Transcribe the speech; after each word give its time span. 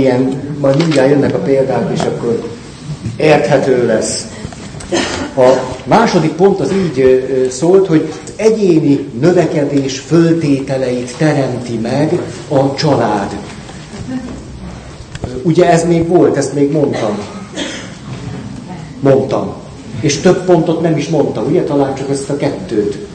ilyen, 0.00 0.40
majd 0.60 0.76
mindjárt 0.76 1.10
jönnek 1.10 1.34
a 1.34 1.38
példák, 1.38 1.90
és 1.94 2.00
akkor 2.00 2.48
érthető 3.16 3.86
lesz. 3.86 4.26
A 5.36 5.48
második 5.84 6.32
pont 6.32 6.60
az 6.60 6.72
így 6.72 7.26
szólt, 7.50 7.86
hogy 7.86 8.12
egyéni 8.36 9.08
növekedés 9.20 9.98
föltételeit 9.98 11.16
teremti 11.16 11.78
meg 11.78 12.20
a 12.48 12.74
család. 12.74 13.36
Ugye 15.42 15.70
ez 15.70 15.86
még 15.86 16.08
volt, 16.08 16.36
ezt 16.36 16.54
még 16.54 16.70
mondtam. 16.70 17.18
Mondtam. 19.00 19.54
És 20.00 20.20
több 20.20 20.44
pontot 20.44 20.80
nem 20.80 20.96
is 20.96 21.08
mondtam, 21.08 21.44
ugye? 21.44 21.62
Talán 21.62 21.94
csak 21.94 22.10
ezt 22.10 22.30
a 22.30 22.36
kettőt. 22.36 23.06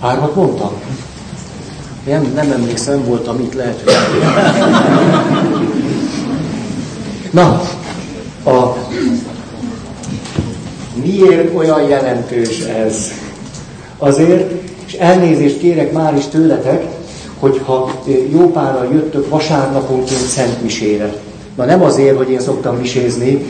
Hármat 0.00 0.34
mondtam? 0.34 0.72
Nem, 2.06 2.32
nem 2.34 2.50
emlékszem, 2.50 3.04
voltam 3.04 3.40
itt, 3.40 3.54
lehet, 3.54 3.82
hogy... 3.84 3.94
Na, 7.34 7.62
a... 8.44 8.76
miért 11.04 11.54
olyan 11.54 11.88
jelentős 11.88 12.60
ez? 12.60 13.12
Azért, 13.98 14.52
és 14.86 14.92
elnézést 14.92 15.58
kérek 15.58 15.92
már 15.92 16.16
is 16.16 16.26
tőletek, 16.26 16.84
hogyha 17.38 18.00
jó 18.30 18.50
párral 18.50 18.88
jöttök 18.92 19.28
vasárnaponként 19.28 20.20
szentmisére. 20.20 21.14
Na 21.56 21.64
nem 21.64 21.82
azért, 21.82 22.16
hogy 22.16 22.30
én 22.30 22.40
szoktam 22.40 22.76
misézni, 22.76 23.44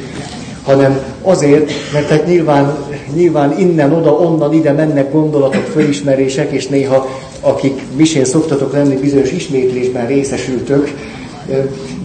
hanem 0.65 0.99
azért, 1.23 1.71
mert 1.93 2.09
hát 2.09 2.27
nyilván, 2.27 2.77
nyilván 3.15 3.59
innen, 3.59 3.93
oda, 3.93 4.11
onnan, 4.11 4.53
ide 4.53 4.73
mennek 4.73 5.13
gondolatok, 5.13 5.65
fölismerések, 5.65 6.53
és 6.53 6.67
néha 6.67 7.07
akik 7.41 7.83
misén 7.97 8.25
szoktatok 8.25 8.73
lenni, 8.73 8.97
bizonyos 8.97 9.31
ismétlésben 9.31 10.07
részesültök, 10.07 10.91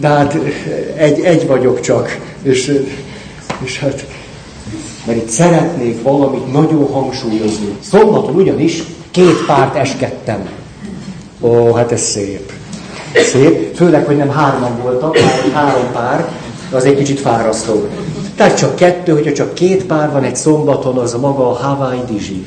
de 0.00 0.08
hát 0.08 0.38
egy, 0.96 1.20
egy 1.20 1.46
vagyok 1.46 1.80
csak, 1.80 2.18
és, 2.42 2.80
és 3.64 3.78
hát, 3.78 4.06
mert 5.06 5.18
itt 5.18 5.28
szeretnék 5.28 6.02
valamit 6.02 6.52
nagyon 6.52 6.86
hangsúlyozni. 6.92 7.76
Szombaton 7.90 8.34
ugyanis 8.34 8.82
két 9.10 9.44
párt 9.46 9.76
eskedtem. 9.76 10.48
Ó, 11.40 11.72
hát 11.72 11.92
ez 11.92 12.00
szép. 12.00 12.52
Szép, 13.14 13.74
főleg, 13.76 14.04
hogy 14.04 14.16
nem 14.16 14.30
hárman 14.30 14.78
voltak, 14.82 15.16
hanem 15.16 15.52
három 15.52 15.92
pár, 15.92 16.28
az 16.72 16.84
egy 16.84 16.96
kicsit 16.96 17.20
fárasztó. 17.20 17.88
Tehát 18.36 18.56
csak 18.56 18.76
kettő, 18.76 19.12
hogyha 19.12 19.32
csak 19.32 19.54
két 19.54 19.84
pár 19.84 20.10
van 20.12 20.24
egy 20.24 20.36
szombaton, 20.36 20.96
az 20.96 21.12
maga 21.20 21.50
a 21.50 21.54
Hawaii 21.54 22.02
Dizsi. 22.10 22.46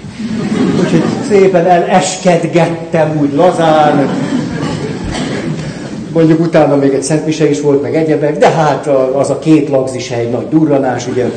Úgyhogy 0.80 1.03
szépen 1.30 1.66
eleskedgettem 1.66 3.18
úgy 3.22 3.34
lazán. 3.34 4.09
Mondjuk 6.14 6.39
utána 6.39 6.75
még 6.75 6.94
egy 6.94 7.03
szentmise 7.03 7.50
is 7.50 7.61
volt, 7.61 7.81
meg 7.81 7.95
egyebek, 7.95 8.38
de 8.38 8.50
hát 8.50 8.88
az 9.14 9.30
a 9.30 9.39
két 9.39 9.69
lagzis 9.69 10.11
egy 10.11 10.30
nagy 10.30 10.47
durranás, 10.50 11.08
ugye. 11.08 11.30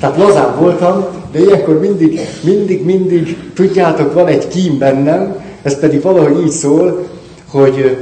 Tehát 0.00 0.16
lazán 0.16 0.56
voltam, 0.58 1.04
de 1.32 1.38
ilyenkor 1.38 1.80
mindig, 1.80 2.20
mindig, 2.40 2.84
mindig, 2.84 3.36
tudjátok, 3.54 4.14
van 4.14 4.26
egy 4.26 4.48
kím 4.48 4.78
bennem, 4.78 5.36
ez 5.62 5.78
pedig 5.78 6.02
valahogy 6.02 6.42
így 6.44 6.50
szól, 6.50 7.06
hogy 7.50 7.96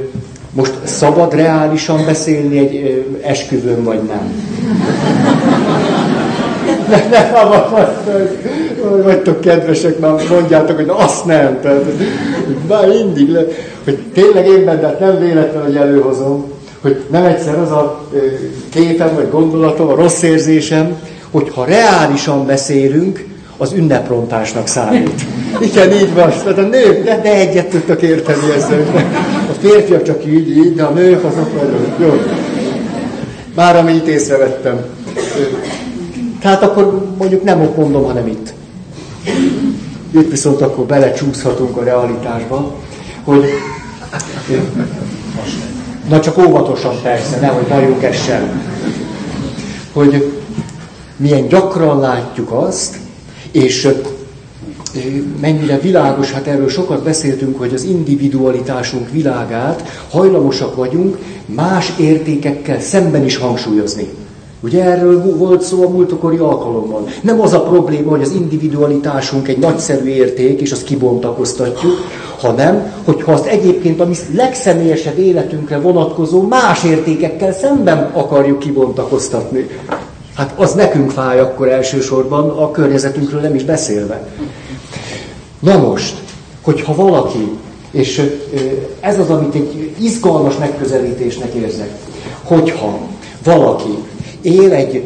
most 0.51 0.73
szabad 0.83 1.33
reálisan 1.33 2.05
beszélni 2.05 2.57
egy 2.57 3.05
esküvőn, 3.21 3.83
vagy 3.83 4.01
nem? 4.01 4.33
Ne, 6.89 6.97
ne, 7.09 7.31
ne, 7.31 9.01
vagytok 9.03 9.41
kedvesek, 9.41 9.99
már 9.99 10.13
mondjátok, 10.29 10.75
hogy 10.75 10.91
azt 10.97 11.25
nem. 11.25 11.59
Tehát, 11.61 11.83
már 12.69 12.87
mindig, 12.87 13.29
le, 13.29 13.41
hogy 13.83 13.99
tényleg 14.13 14.47
én 14.47 14.65
benne, 14.65 14.97
nem 14.99 15.19
véletlen, 15.19 15.63
hogy 15.63 15.75
előhozom, 15.75 16.51
hogy 16.81 17.03
nem 17.11 17.23
egyszer 17.23 17.59
az 17.59 17.71
a 17.71 18.07
képem, 18.69 19.15
vagy 19.15 19.29
gondolatom, 19.29 19.87
a 19.87 19.95
rossz 19.95 20.21
érzésem, 20.21 20.95
hogy 21.31 21.51
ha 21.53 21.65
reálisan 21.65 22.45
beszélünk, 22.45 23.25
az 23.57 23.73
ünneprontásnak 23.73 24.67
számít. 24.67 25.21
Igen, 25.61 25.91
így 25.91 26.13
van. 26.13 26.29
Tehát 26.29 26.57
a 26.57 26.61
nők, 26.61 27.03
de, 27.03 27.19
de 27.23 27.33
egyet 27.33 27.67
tudtak 27.67 28.01
érteni 28.01 28.51
ezzel. 28.55 28.85
A 29.49 29.53
férfiak 29.59 30.03
csak 30.03 30.25
így, 30.25 30.57
így, 30.57 30.75
de 30.75 30.83
a 30.83 30.89
nők 30.89 31.23
azok 31.23 31.55
nagyon 31.55 31.93
jó. 31.99 32.21
Már 33.55 33.75
amit 33.75 34.07
észrevettem. 34.07 34.85
Tehát 36.45 36.63
akkor 36.63 37.05
mondjuk 37.17 37.43
nem 37.43 37.61
ott 37.61 37.77
mondom, 37.77 38.03
hanem 38.03 38.27
itt. 38.27 38.53
Itt 40.11 40.29
viszont 40.29 40.61
akkor 40.61 40.85
belecsúszhatunk 40.85 41.77
a 41.77 41.83
realitásba, 41.83 42.73
hogy 43.23 43.43
na 46.09 46.19
csak 46.19 46.37
óvatosan 46.37 47.01
persze, 47.01 47.39
nehogy 47.39 47.67
bajunk 47.67 48.03
essen. 48.03 48.61
Hogy 49.93 50.33
milyen 51.17 51.47
gyakran 51.47 51.99
látjuk 51.99 52.51
azt, 52.51 52.95
és 53.51 53.89
mennyire 55.41 55.77
világos, 55.77 56.31
hát 56.31 56.47
erről 56.47 56.69
sokat 56.69 57.03
beszéltünk, 57.03 57.57
hogy 57.57 57.73
az 57.73 57.83
individualitásunk 57.83 59.11
világát 59.11 60.03
hajlamosak 60.09 60.75
vagyunk 60.75 61.17
más 61.45 61.93
értékekkel 61.99 62.79
szemben 62.79 63.25
is 63.25 63.37
hangsúlyozni. 63.37 64.24
Ugye 64.65 64.83
erről 64.83 65.37
volt 65.37 65.61
szó 65.61 65.83
a 65.83 65.89
múltokori 65.89 66.37
alkalommal. 66.37 67.07
Nem 67.21 67.41
az 67.41 67.53
a 67.53 67.61
probléma, 67.61 68.09
hogy 68.09 68.21
az 68.21 68.31
individualitásunk 68.31 69.47
egy 69.47 69.57
nagyszerű 69.57 70.05
érték, 70.05 70.61
és 70.61 70.71
azt 70.71 70.83
kibontakoztatjuk, 70.83 71.93
hanem, 72.37 72.93
hogyha 73.03 73.31
azt 73.31 73.45
egyébként 73.45 73.99
a 73.99 74.05
mi 74.05 74.15
legszemélyesebb 74.35 75.17
életünkre 75.17 75.79
vonatkozó 75.79 76.41
más 76.41 76.83
értékekkel 76.83 77.53
szemben 77.53 78.09
akarjuk 78.13 78.59
kibontakoztatni. 78.59 79.69
Hát 80.35 80.53
az 80.57 80.73
nekünk 80.73 81.11
fáj 81.11 81.39
akkor 81.39 81.67
elsősorban, 81.69 82.49
a 82.49 82.71
környezetünkről 82.71 83.41
nem 83.41 83.55
is 83.55 83.63
beszélve. 83.63 84.27
Na 85.59 85.77
most, 85.77 86.15
hogyha 86.61 86.95
valaki, 86.95 87.49
és 87.91 88.31
ez 88.99 89.19
az, 89.19 89.29
amit 89.29 89.55
egy 89.55 89.95
izgalmas 89.99 90.57
megközelítésnek 90.57 91.53
érzek, 91.53 91.91
hogyha 92.43 92.97
valaki 93.43 93.97
él 94.45 94.73
egy 94.73 95.03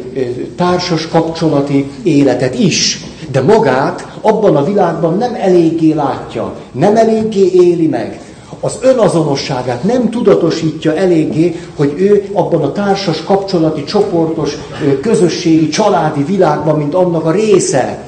társas 0.56 1.08
kapcsolati 1.08 1.90
életet 2.02 2.58
is, 2.58 3.04
de 3.30 3.40
magát 3.40 4.18
abban 4.20 4.56
a 4.56 4.64
világban 4.64 5.16
nem 5.16 5.34
eléggé 5.34 5.92
látja, 5.92 6.54
nem 6.72 6.96
eléggé 6.96 7.50
éli 7.52 7.86
meg, 7.86 8.20
az 8.60 8.78
önazonosságát 8.80 9.84
nem 9.84 10.10
tudatosítja 10.10 10.94
eléggé, 10.94 11.60
hogy 11.76 11.94
ő 11.96 12.24
abban 12.32 12.62
a 12.62 12.72
társas, 12.72 13.22
kapcsolati, 13.24 13.84
csoportos, 13.84 14.56
közösségi, 15.02 15.68
családi 15.68 16.24
világban, 16.24 16.76
mint 16.76 16.94
annak 16.94 17.24
a 17.24 17.30
része 17.30 17.98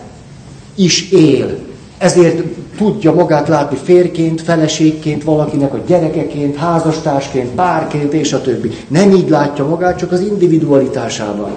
is 0.74 1.10
él. 1.10 1.58
Ezért 1.98 2.42
tudja 2.82 3.12
magát 3.12 3.48
látni 3.48 3.76
férként, 3.82 4.42
feleségként, 4.42 5.24
valakinek 5.24 5.74
a 5.74 5.78
gyerekeként, 5.86 6.56
házastársként, 6.56 7.48
párként, 7.48 8.12
és 8.12 8.32
a 8.32 8.40
többi. 8.40 8.70
Nem 8.88 9.12
így 9.12 9.28
látja 9.28 9.66
magát, 9.66 9.98
csak 9.98 10.12
az 10.12 10.20
individualitásával. 10.20 11.50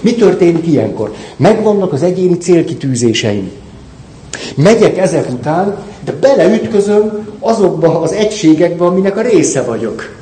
Mi 0.00 0.14
történik 0.14 0.66
ilyenkor? 0.66 1.12
Megvannak 1.36 1.92
az 1.92 2.02
egyéni 2.02 2.36
célkitűzéseim. 2.36 3.50
Megyek 4.56 4.98
ezek 4.98 5.30
után, 5.30 5.76
de 6.04 6.12
beleütközöm 6.12 7.26
azokba 7.40 8.00
az 8.00 8.12
egységekbe, 8.12 8.84
aminek 8.84 9.16
a 9.16 9.20
része 9.20 9.62
vagyok. 9.62 10.16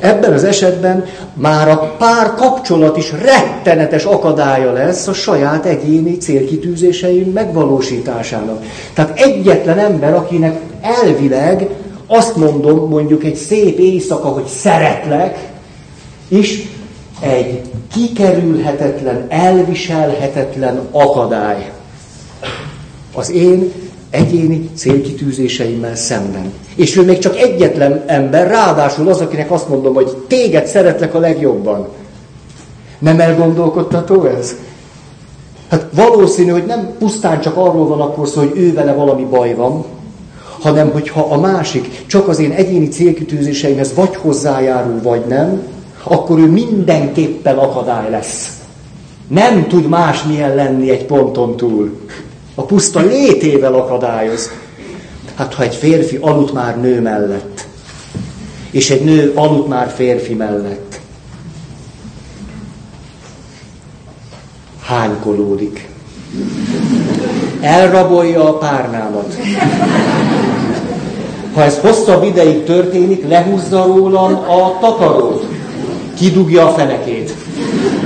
Ebben 0.00 0.32
az 0.32 0.44
esetben 0.44 1.04
már 1.34 1.68
a 1.68 1.94
pár 1.98 2.34
kapcsolat 2.34 2.96
is 2.96 3.12
rettenetes 3.12 4.04
akadálya 4.04 4.72
lesz 4.72 5.06
a 5.06 5.12
saját 5.12 5.66
egyéni 5.66 6.16
célkitűzéseim 6.16 7.30
megvalósításának. 7.32 8.62
Tehát 8.94 9.20
egyetlen 9.20 9.78
ember, 9.78 10.14
akinek 10.14 10.60
elvileg 10.80 11.68
azt 12.06 12.36
mondom, 12.36 12.88
mondjuk 12.88 13.24
egy 13.24 13.36
szép 13.36 13.78
éjszaka, 13.78 14.28
hogy 14.28 14.46
szeretlek, 14.46 15.48
és 16.28 16.68
egy 17.20 17.60
kikerülhetetlen, 17.92 19.26
elviselhetetlen 19.28 20.80
akadály 20.90 21.70
az 23.16 23.30
én 23.30 23.72
egyéni 24.16 24.70
célkitűzéseimmel 24.74 25.96
szemben. 25.96 26.52
És 26.74 26.96
ő 26.96 27.04
még 27.04 27.18
csak 27.18 27.36
egyetlen 27.36 28.02
ember, 28.06 28.46
ráadásul 28.46 29.08
az, 29.08 29.20
akinek 29.20 29.50
azt 29.50 29.68
mondom, 29.68 29.94
hogy 29.94 30.16
téged 30.28 30.66
szeretlek 30.66 31.14
a 31.14 31.18
legjobban. 31.18 31.88
Nem 32.98 33.20
elgondolkodtató 33.20 34.24
ez? 34.24 34.56
Hát 35.68 35.86
valószínű, 35.94 36.50
hogy 36.50 36.66
nem 36.66 36.94
pusztán 36.98 37.40
csak 37.40 37.56
arról 37.56 37.86
van 37.86 38.00
akkor 38.00 38.28
szó, 38.28 38.40
hogy 38.40 38.52
ő 38.54 38.72
vele 38.72 38.92
valami 38.92 39.24
baj 39.24 39.54
van, 39.54 39.84
hanem 40.60 40.90
hogyha 40.90 41.20
a 41.20 41.40
másik 41.40 42.06
csak 42.06 42.28
az 42.28 42.38
én 42.38 42.50
egyéni 42.50 42.88
célkitűzéseimhez 42.88 43.94
vagy 43.94 44.16
hozzájárul, 44.16 45.00
vagy 45.02 45.24
nem, 45.28 45.62
akkor 46.02 46.38
ő 46.38 46.46
mindenképpen 46.46 47.58
akadály 47.58 48.10
lesz. 48.10 48.60
Nem 49.28 49.66
tud 49.68 49.88
másmilyen 49.88 50.54
lenni 50.54 50.90
egy 50.90 51.04
ponton 51.04 51.56
túl. 51.56 51.90
A 52.58 52.62
puszta 52.62 53.00
létével 53.00 53.74
akadályoz. 53.74 54.50
Hát 55.34 55.54
ha 55.54 55.62
egy 55.62 55.74
férfi 55.74 56.16
aludt 56.20 56.52
már 56.52 56.80
nő 56.80 57.00
mellett, 57.00 57.66
és 58.70 58.90
egy 58.90 59.04
nő 59.04 59.32
aludt 59.34 59.68
már 59.68 59.92
férfi 59.96 60.34
mellett. 60.34 61.00
Hánykolódik. 64.82 65.88
Elrabolja 67.60 68.48
a 68.48 68.58
párnámat. 68.58 69.36
Ha 71.54 71.62
ez 71.62 71.78
hosszabb 71.78 72.24
ideig 72.24 72.64
történik, 72.64 73.28
lehúzza 73.28 73.84
rólam 73.86 74.34
a 74.34 74.78
takarót. 74.80 75.46
Kidugja 76.16 76.66
a 76.66 76.72
fenekét. 76.72 77.34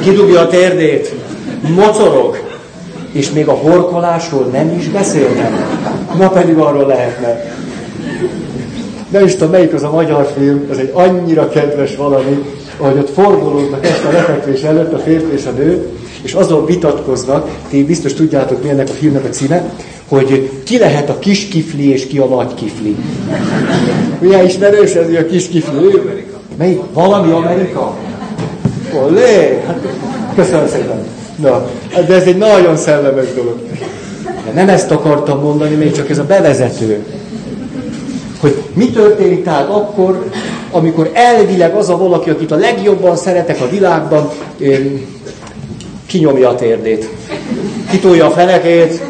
Kidugja 0.03 0.41
a 0.41 0.49
térdét. 0.49 1.15
Mocorog. 1.75 2.40
És 3.13 3.31
még 3.31 3.49
a 3.49 3.53
horkolásról 3.53 4.45
nem 4.53 4.75
is 4.79 4.89
beszélnek. 4.89 5.51
Na 6.19 6.29
pedig 6.29 6.57
arról 6.57 6.87
lehetne. 6.87 7.43
Nem 9.11 9.25
is 9.25 9.33
tudom, 9.33 9.51
melyik 9.51 9.75
az 9.75 9.83
a 9.83 9.91
magyar 9.91 10.33
film, 10.37 10.67
ez 10.71 10.77
egy 10.77 10.91
annyira 10.95 11.49
kedves 11.49 11.97
valami, 11.97 12.45
ahogy 12.77 12.99
ott 12.99 13.11
forgolódnak 13.11 13.87
ezt 13.87 14.05
a 14.05 14.13
lefekvés 14.13 14.63
előtt 14.63 14.93
a 14.93 14.99
férfi 14.99 15.33
és 15.35 15.47
a 15.47 15.51
nő, 15.51 15.89
és 16.23 16.33
azon 16.33 16.67
vitatkoznak, 16.67 17.49
ti 17.69 17.85
biztos 17.85 18.15
tudjátok, 18.15 18.63
mi 18.63 18.69
ennek 18.69 18.89
a 18.89 18.93
filmnek 18.93 19.25
a 19.25 19.29
címe, 19.29 19.65
hogy 20.09 20.51
ki 20.65 20.79
lehet 20.79 21.11
a 21.11 21.19
kis 21.19 21.49
kifli 21.49 21.91
és 21.91 22.07
ki 22.07 22.19
a 22.19 22.25
nagy 22.25 22.55
kifli. 22.55 22.97
Milyen 24.19 24.45
ismerős 24.45 24.95
ez, 24.95 25.07
a 25.15 25.27
kis 25.27 25.49
kifli? 25.49 26.01
Melyik? 26.59 26.81
Valami 26.93 27.33
Amerika? 27.33 27.97
Olé! 29.05 29.63
Hát, 29.67 29.79
köszönöm 30.35 30.69
szépen. 30.69 31.20
Na, 31.41 31.71
de 32.07 32.15
ez 32.15 32.23
egy 32.23 32.37
nagyon 32.37 32.77
szellemes 32.77 33.35
dolog. 33.35 33.59
De 34.45 34.53
nem 34.53 34.69
ezt 34.69 34.91
akartam 34.91 35.41
mondani, 35.41 35.75
még 35.75 35.93
csak 35.93 36.11
ez 36.11 36.19
a 36.19 36.25
bevezető. 36.25 37.05
Hogy 38.41 38.63
mi 38.75 38.91
történik 38.91 39.45
tehát 39.45 39.69
akkor, 39.69 40.31
amikor 40.71 41.11
elvileg 41.13 41.75
az 41.75 41.89
a 41.89 41.97
valaki, 41.97 42.31
akit 42.31 42.51
a 42.51 42.57
legjobban 42.57 43.17
szeretek 43.17 43.61
a 43.61 43.69
világban, 43.69 44.31
kinyomja 46.07 46.49
a 46.49 46.55
térdét. 46.55 47.09
Kitolja 47.91 48.27
a 48.27 48.31
fenekét, 48.31 49.03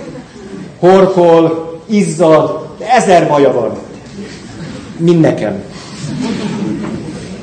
horkol, 0.78 1.70
izzad, 1.86 2.68
ezer 2.96 3.28
baja 3.28 3.52
van. 3.52 3.78
Mind 4.96 5.20
nekem. 5.20 5.62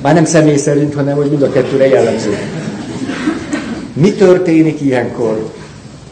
Már 0.01 0.13
nem 0.13 0.25
személy 0.25 0.57
szerint, 0.57 0.93
hanem 0.93 1.15
hogy 1.15 1.29
mind 1.29 1.41
a 1.41 1.51
kettőre 1.51 1.87
jellemző. 1.87 2.37
Mi 3.99 4.11
történik 4.11 4.81
ilyenkor? 4.81 5.51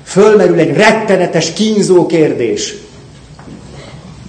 Fölmerül 0.03 0.59
egy 0.59 0.75
rettenetes, 0.75 1.53
kínzó 1.53 2.05
kérdés. 2.05 2.75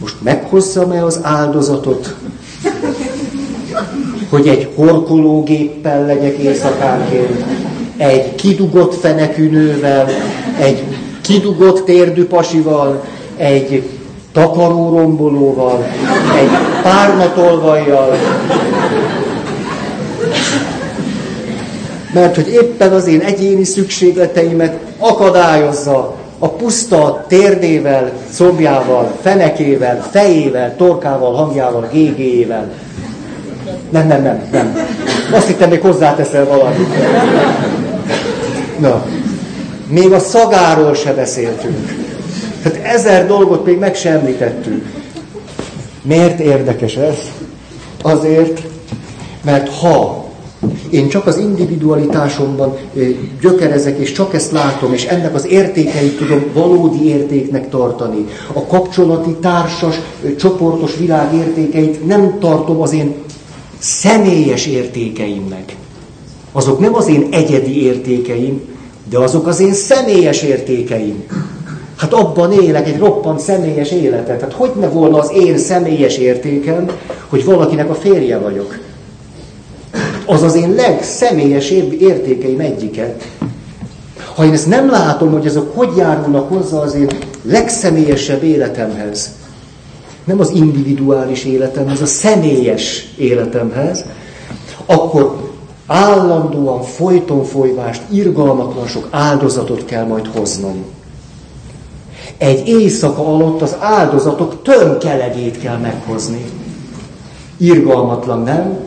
Most 0.01 0.15
meghozzam-e 0.23 1.05
az 1.05 1.19
áldozatot, 1.23 2.15
hogy 4.29 4.49
egy 4.49 4.69
horkológéppel 4.75 6.07
legyek 6.07 6.37
éjszakánként, 6.37 7.45
egy 7.97 8.35
kidugott 8.35 8.95
fenekű 8.95 9.51
nővel, 9.51 10.09
egy 10.59 10.83
kidugott 11.21 11.85
térdű 11.85 12.25
pasival, 12.25 13.05
egy 13.37 13.83
takarórombolóval, 14.33 15.85
egy 16.39 16.51
párnatolvajjal, 16.83 18.17
mert 22.17 22.35
hogy 22.35 22.49
éppen 22.49 22.93
az 22.93 23.07
én 23.07 23.21
egyéni 23.21 23.65
szükségleteimet 23.65 24.79
akadályozza 24.99 26.15
a 26.39 26.49
puszta 26.49 27.25
térdével, 27.29 28.13
combjával, 28.37 29.13
fenekével, 29.23 30.07
fejével, 30.11 30.77
torkával, 30.77 31.35
hangjával, 31.35 31.89
gégéjével. 31.93 32.73
Nem, 33.91 34.07
nem, 34.07 34.23
nem, 34.23 34.49
nem. 34.53 34.77
Azt 35.33 35.47
hittem, 35.47 35.69
még 35.69 35.81
hozzáteszel 35.81 36.45
valamit. 36.45 36.89
Na, 38.79 39.07
még 39.89 40.13
a 40.13 40.19
szagáról 40.19 40.95
se 40.95 41.13
beszéltünk. 41.13 41.95
Tehát 42.63 42.95
ezer 42.95 43.27
dolgot 43.27 43.65
még 43.65 43.79
meg 43.79 43.95
sem 43.95 44.13
említettünk. 44.13 44.85
Miért 46.03 46.41
érdekes 46.41 46.95
ez? 46.95 47.17
Azért, 48.03 48.63
mert 49.45 49.69
ha 49.79 50.26
én 50.91 51.09
csak 51.09 51.27
az 51.27 51.39
individualitásomban 51.39 52.77
gyökerezek, 53.41 53.99
és 53.99 54.13
csak 54.13 54.35
ezt 54.35 54.53
látom, 54.53 54.93
és 54.93 55.05
ennek 55.05 55.35
az 55.35 55.47
értékeit 55.47 56.17
tudom 56.17 56.45
valódi 56.53 57.09
értéknek 57.09 57.69
tartani. 57.69 58.27
A 58.53 58.67
kapcsolati, 58.67 59.31
társas, 59.41 60.01
csoportos 60.39 60.97
világ 60.97 61.35
értékeit 61.35 62.07
nem 62.07 62.39
tartom 62.41 62.81
az 62.81 62.93
én 62.93 63.15
személyes 63.79 64.67
értékeimnek. 64.67 65.77
Azok 66.53 66.79
nem 66.79 66.95
az 66.95 67.09
én 67.09 67.29
egyedi 67.31 67.83
értékeim, 67.83 68.61
de 69.11 69.19
azok 69.19 69.47
az 69.47 69.61
én 69.61 69.75
személyes 69.75 70.43
értékeim. 70.43 71.25
Hát 71.97 72.13
abban 72.13 72.53
élek 72.53 72.89
egy 72.89 72.99
roppant 72.99 73.41
személyes 73.41 73.91
életet. 73.91 74.41
Hát 74.41 74.53
hogy 74.53 74.73
ne 74.81 74.89
volna 74.89 75.19
az 75.19 75.33
én 75.35 75.59
személyes 75.59 76.19
értékem, 76.19 76.91
hogy 77.29 77.45
valakinek 77.45 77.91
a 77.91 77.95
férje 77.95 78.39
vagyok? 78.39 78.79
Az 80.27 80.43
az 80.43 80.55
én 80.55 80.75
legszemélyesebb 80.75 81.93
értékeim 81.93 82.61
egyike. 82.61 83.17
Ha 84.35 84.45
én 84.45 84.53
ezt 84.53 84.69
nem 84.69 84.91
látom, 84.91 85.31
hogy 85.31 85.47
azok 85.47 85.77
hogy 85.77 85.97
járulnak 85.97 86.49
hozzá 86.49 86.79
az 86.79 86.95
én 86.95 87.09
legszemélyesebb 87.43 88.43
életemhez, 88.43 89.31
nem 90.25 90.41
az 90.41 90.51
individuális 90.51 91.45
életemhez, 91.45 92.01
a 92.01 92.07
személyes 92.07 93.15
életemhez, 93.17 94.05
akkor 94.87 95.51
állandóan 95.87 96.83
folyton 96.83 97.45
folyvást, 97.45 98.03
irgalmatlan 98.11 98.87
sok 98.87 99.09
áldozatot 99.11 99.85
kell 99.85 100.05
majd 100.05 100.27
hoznom. 100.27 100.85
Egy 102.39 102.69
éjszaka 102.69 103.27
alatt 103.35 103.63
az 103.63 103.77
áldozatok 103.81 104.63
tömkelegét 104.63 105.61
kell 105.61 105.77
meghozni. 105.77 106.45
Irgalmatlan, 107.57 108.43
nem? 108.43 108.79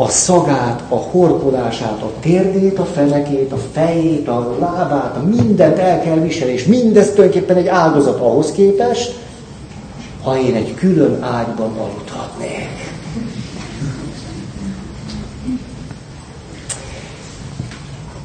A 0.00 0.08
szagát, 0.08 0.82
a 0.88 0.96
horkolását, 0.96 2.02
a 2.02 2.12
térdét, 2.20 2.78
a 2.78 2.84
fenekét, 2.84 3.52
a 3.52 3.58
fejét, 3.72 4.28
a 4.28 4.56
lábát, 4.60 5.16
a 5.16 5.22
mindent 5.26 5.78
el 5.78 6.00
kell 6.02 6.16
viselni, 6.16 6.52
és 6.52 6.64
mindez 6.64 7.10
tulajdonképpen 7.10 7.56
egy 7.56 7.66
áldozat 7.66 8.20
ahhoz 8.20 8.52
képest, 8.52 9.14
ha 10.22 10.38
én 10.38 10.54
egy 10.54 10.74
külön 10.74 11.22
ágyban 11.22 11.70
aludhatnék. 11.78 12.68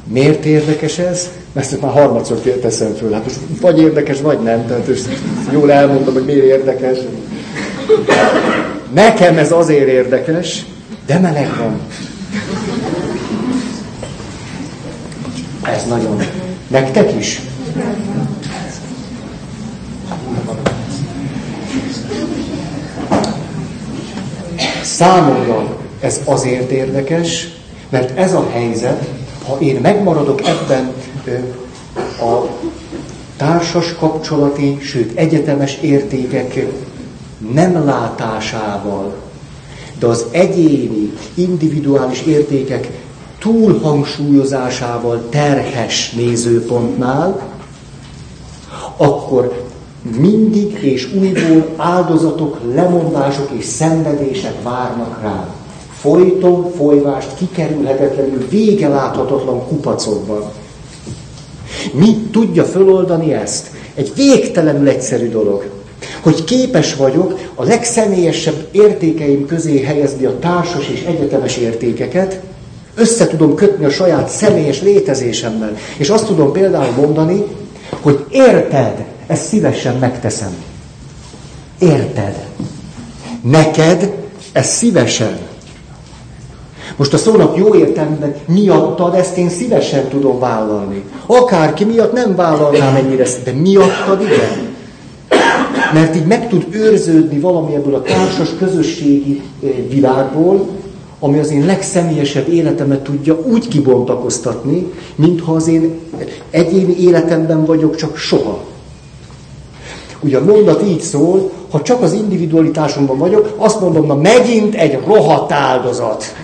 Miért 0.08 0.46
érdekes 0.46 0.98
ez? 0.98 1.30
Ezt 1.54 1.82
már 1.82 1.92
harmadszor 1.92 2.38
teszem 2.38 2.94
föl. 2.94 3.12
Hát 3.12 3.24
most 3.24 3.40
vagy 3.62 3.80
érdekes, 3.80 4.22
vagy 4.22 4.40
nem. 4.40 4.66
Tehát 4.68 4.88
most 4.88 5.08
jól 5.52 5.72
elmondom, 5.72 6.14
hogy 6.14 6.26
miért 6.26 6.46
érdekes. 6.46 6.98
Nekem 8.94 9.38
ez 9.38 9.52
azért 9.52 9.88
érdekes, 9.88 10.66
de 11.06 11.20
meleg 11.20 11.58
van. 11.58 11.80
Ez 15.64 15.86
nagyon. 15.86 16.24
Nektek 16.68 17.16
is? 17.20 17.42
Számomra 24.82 25.78
ez 26.00 26.22
azért 26.26 26.72
érdekes, 26.72 27.48
mert 27.90 28.18
ez 28.18 28.34
a 28.34 28.50
helyzet, 28.52 29.08
ha 29.48 29.58
én 29.60 29.82
megmaradok 29.82 30.42
ebben 30.48 30.94
a 32.20 32.48
társas 33.38 33.96
kapcsolati, 33.96 34.78
sőt 34.82 35.18
egyetemes 35.18 35.78
értékek 35.82 36.66
nem 37.54 37.86
látásával, 37.86 39.16
de 40.04 40.10
az 40.10 40.26
egyéni, 40.32 41.14
individuális 41.34 42.22
értékek 42.22 43.02
túlhangsúlyozásával 43.40 45.24
terhes 45.30 46.12
nézőpontnál, 46.12 47.42
akkor 48.98 49.64
mindig 50.20 50.78
és 50.82 51.14
újból 51.14 51.68
áldozatok, 51.76 52.58
lemondások 52.74 53.50
és 53.52 53.66
szenvedések 53.66 54.64
várnak 54.64 55.22
rám 55.22 55.48
folyton 56.00 56.72
folyvást 56.78 57.36
kikerülhetetlenül 57.38 58.48
vége 58.50 58.88
láthatatlan 58.88 59.68
kupacokban. 59.68 60.44
Mi 61.94 62.28
tudja 62.32 62.64
föloldani 62.64 63.34
ezt? 63.34 63.72
Egy 63.94 64.12
végtelenül 64.16 64.88
egyszerű 64.88 65.30
dolog. 65.30 65.73
Hogy 66.24 66.44
képes 66.44 66.96
vagyok 66.96 67.40
a 67.56 67.64
legszemélyesebb 67.64 68.68
értékeim 68.72 69.46
közé 69.46 69.84
helyezni 69.84 70.26
a 70.26 70.40
társas 70.40 70.88
és 70.88 71.04
egyetemes 71.04 71.58
értékeket, 71.58 72.40
össze 72.96 73.28
tudom 73.28 73.56
kötni 73.56 73.86
a 73.86 73.90
saját 73.90 74.30
személyes 74.30 74.82
létezésemmel. 74.82 75.76
És 75.98 76.10
azt 76.10 76.26
tudom 76.26 76.52
például 76.52 76.92
mondani, 76.92 77.44
hogy 78.02 78.26
érted, 78.30 79.06
ezt 79.28 79.48
szívesen 79.48 79.96
megteszem. 79.96 80.56
Érted. 81.80 82.46
Neked 83.42 84.14
ezt 84.54 84.72
szívesen 84.72 85.38
Most 86.96 87.14
a 87.14 87.18
szónak 87.18 87.58
jó 87.58 87.76
értelmében 87.76 88.36
miattad 88.46 89.16
ezt 89.16 89.38
én 89.38 89.50
szívesen 89.50 90.08
tudom 90.08 90.40
vállalni. 90.40 91.04
Akárki 91.26 91.84
miatt 91.84 92.14
nem 92.14 92.36
vállalnám 92.36 92.96
ennyire, 92.96 93.26
de 93.44 93.52
miattad 93.52 94.22
igen. 94.22 94.63
Mert 95.94 96.16
így 96.16 96.26
meg 96.26 96.50
tud 96.50 96.66
őrződni 96.70 97.40
valami 97.40 97.76
ebből 97.76 97.96
a 97.96 98.02
társas 98.02 98.50
közösségi 98.58 99.42
eh, 99.64 99.70
világból, 99.90 100.68
ami 101.20 101.40
az 101.40 101.52
én 101.52 101.66
legszemélyesebb 101.66 102.50
életemet 102.50 103.04
tudja 103.04 103.40
úgy 103.46 103.68
kibontakoztatni, 103.68 104.92
mintha 105.16 105.54
az 105.54 105.68
én 105.68 106.00
egyéni 106.50 107.00
életemben 107.00 107.66
vagyok, 107.66 107.96
csak 107.96 108.18
soha. 108.18 108.64
Ugye 110.20 110.38
a 110.38 110.44
mondat 110.44 110.84
így 110.84 111.02
szól, 111.02 111.52
ha 111.70 111.82
csak 111.82 112.02
az 112.02 112.14
individualitásomban 112.14 113.18
vagyok, 113.18 113.54
azt 113.58 113.82
mondom, 113.82 114.06
na 114.06 114.16
megint 114.16 114.76
egy 114.76 115.00
rohadt 115.06 115.52
áldozat. 115.52 116.36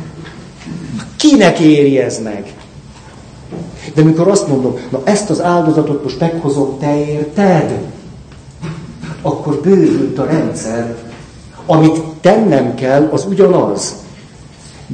Kinek 1.16 1.60
éri 1.60 1.98
ez 1.98 2.22
meg? 2.24 2.54
De 3.94 4.04
mikor 4.04 4.28
azt 4.28 4.48
mondom, 4.48 4.78
na 4.90 5.02
ezt 5.04 5.30
az 5.30 5.42
áldozatot 5.42 6.04
most 6.04 6.20
meghozom 6.20 6.78
te 6.80 7.06
érted, 7.06 7.80
akkor 9.22 9.60
bővült 9.64 10.20
a 10.20 10.26
rendszer. 10.26 10.96
Amit 11.66 12.02
tennem 12.22 12.76
kell, 12.76 13.10
az 13.12 13.26
ugyanaz. 13.30 13.96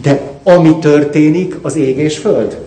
De 0.02 0.32
ami 0.44 0.80
történik, 0.80 1.56
az 1.62 1.76
ég 1.76 1.98
és 1.98 2.18
föld. 2.18 2.58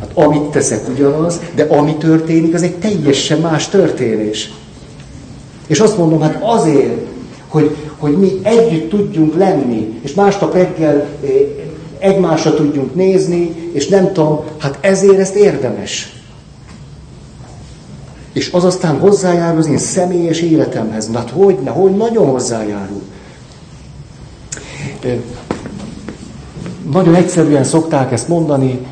Hát 0.00 0.10
amit 0.14 0.42
teszek 0.42 0.88
ugyanaz, 0.88 1.40
de 1.54 1.62
ami 1.62 1.96
történik, 1.96 2.54
az 2.54 2.62
egy 2.62 2.76
teljesen 2.76 3.40
más 3.40 3.68
történés. 3.68 4.52
És 5.66 5.80
azt 5.80 5.98
mondom, 5.98 6.20
hát 6.20 6.42
azért, 6.42 7.06
hogy, 7.48 7.76
hogy 7.98 8.18
mi 8.18 8.40
együtt 8.42 8.90
tudjunk 8.90 9.36
lenni, 9.36 10.00
és 10.02 10.14
másnap 10.14 10.54
reggel 10.54 10.96
eh, 10.96 11.30
egymásra 11.98 12.54
tudjunk 12.54 12.94
nézni, 12.94 13.70
és 13.72 13.88
nem 13.88 14.12
tudom, 14.12 14.44
hát 14.58 14.78
ezért 14.80 15.18
ezt 15.18 15.34
érdemes. 15.34 16.19
És 18.32 18.50
az 18.52 18.64
aztán 18.64 18.98
hozzájárul 18.98 19.58
az 19.58 19.66
én 19.66 19.78
személyes 19.78 20.40
életemhez. 20.40 21.08
Na 21.08 21.18
hát 21.18 21.30
hogy, 21.30 21.58
ne, 21.64 21.70
hogy 21.70 21.96
nagyon 21.96 22.26
hozzájárul. 22.26 23.02
Nagyon 26.92 27.14
egyszerűen 27.14 27.64
szokták 27.64 28.12
ezt 28.12 28.28
mondani, 28.28 28.86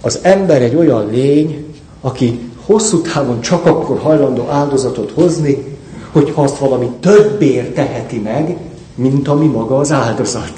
az 0.00 0.18
ember 0.22 0.62
egy 0.62 0.74
olyan 0.74 1.10
lény, 1.10 1.74
aki 2.00 2.40
hosszú 2.64 3.00
távon 3.00 3.40
csak 3.40 3.66
akkor 3.66 3.98
hajlandó 3.98 4.48
áldozatot 4.48 5.10
hozni, 5.10 5.78
hogyha 6.12 6.42
azt 6.42 6.58
valami 6.58 6.90
többért 7.00 7.74
teheti 7.74 8.18
meg, 8.18 8.56
mint 8.94 9.28
ami 9.28 9.46
maga 9.46 9.78
az 9.78 9.92
áldozat. 9.92 10.52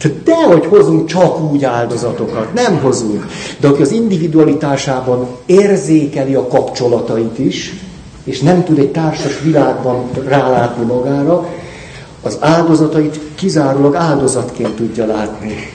Tehát 0.00 0.22
dehogy 0.22 0.66
hozunk 0.66 1.06
csak 1.06 1.52
úgy 1.52 1.64
áldozatokat, 1.64 2.54
nem 2.54 2.78
hozunk. 2.78 3.26
De 3.60 3.68
aki 3.68 3.82
az 3.82 3.90
individualitásában 3.90 5.26
érzékeli 5.46 6.34
a 6.34 6.46
kapcsolatait 6.46 7.38
is, 7.38 7.74
és 8.24 8.40
nem 8.40 8.64
tud 8.64 8.78
egy 8.78 8.90
társas 8.90 9.40
világban 9.42 10.10
rálátni 10.26 10.84
magára, 10.84 11.48
az 12.22 12.36
áldozatait 12.40 13.20
kizárólag 13.34 13.94
áldozatként 13.94 14.74
tudja 14.74 15.06
látni. 15.06 15.72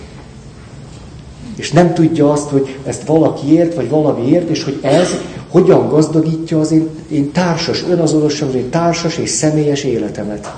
És 1.56 1.72
nem 1.72 1.94
tudja 1.94 2.32
azt, 2.32 2.50
hogy 2.50 2.78
ezt 2.86 3.06
valakiért, 3.06 3.76
vagy 3.76 3.90
valamiért, 3.90 4.50
és 4.50 4.64
hogy 4.64 4.80
ez 4.82 5.10
hogyan 5.50 5.90
gazdagítja 5.90 6.60
az 6.60 6.72
én, 6.72 6.90
én 7.10 7.32
társas, 7.32 7.84
önazonosan, 7.90 8.48
az 8.48 8.56
én 8.56 8.70
társas 8.70 9.18
és 9.18 9.30
személyes 9.30 9.84
életemet. 9.84 10.54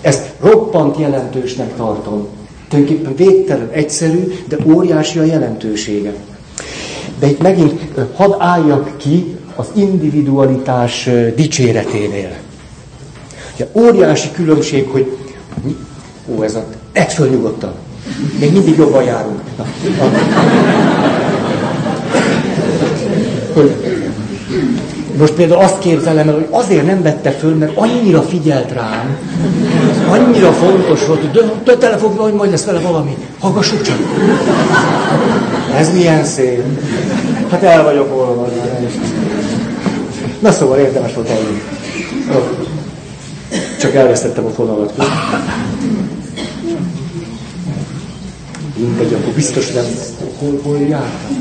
Ezt 0.00 0.32
roppant 0.40 0.98
jelentősnek 0.98 1.76
tartom. 1.76 2.26
Tulajdonképpen 2.68 3.14
végtelen 3.16 3.68
egyszerű, 3.72 4.34
de 4.48 4.56
óriási 4.66 5.18
a 5.18 5.24
jelentősége. 5.24 6.14
De 7.18 7.26
itt 7.26 7.42
megint 7.42 7.80
hadd 8.14 8.34
álljak 8.38 8.96
ki 8.96 9.36
az 9.56 9.66
individualitás 9.74 11.08
dicséreténél. 11.36 12.30
Ugye, 13.54 13.66
óriási 13.72 14.30
különbség, 14.32 14.88
hogy 14.88 15.16
ó, 16.36 16.42
ez 16.42 16.54
a... 16.54 16.64
Egy 16.92 17.12
föl 17.12 17.28
nyugodtan. 17.28 17.72
Még 18.38 18.52
mindig 18.52 18.76
jobban 18.76 19.02
járunk. 19.02 19.40
Na, 19.56 19.66
hogy 23.52 23.74
most 25.18 25.32
például 25.32 25.62
azt 25.62 25.78
képzelem 25.78 26.28
el, 26.28 26.34
hogy 26.34 26.46
azért 26.50 26.86
nem 26.86 27.02
vette 27.02 27.30
föl, 27.30 27.54
mert 27.54 27.76
annyira 27.76 28.22
figyelt 28.22 28.72
rám, 28.72 29.16
annyira 30.14 30.52
fontos 30.52 31.06
volt, 31.06 31.20
hogy 31.20 31.98
fog, 31.98 32.18
hogy 32.18 32.32
majd 32.32 32.50
lesz 32.50 32.64
vele 32.64 32.80
valami. 32.80 33.16
Hallgassuk 33.38 33.82
csak. 33.82 33.96
Ez 35.74 35.92
milyen 35.92 36.24
szép. 36.24 36.62
Hát 37.50 37.62
el 37.62 37.84
vagyok 37.84 38.16
olvadva. 38.16 38.62
Na 40.38 40.52
szóval 40.52 40.78
érdemes 40.78 41.14
volt 41.14 41.28
eljönni. 41.28 41.62
Csak 43.80 43.94
elvesztettem 43.94 44.44
a 44.44 44.50
fonalat. 44.50 44.92
Mindegy, 48.76 49.12
akkor 49.12 49.32
biztos 49.32 49.72
nem. 49.72 49.84
Hol, 50.38 50.60
hol 50.62 50.78
jártam? 50.78 51.36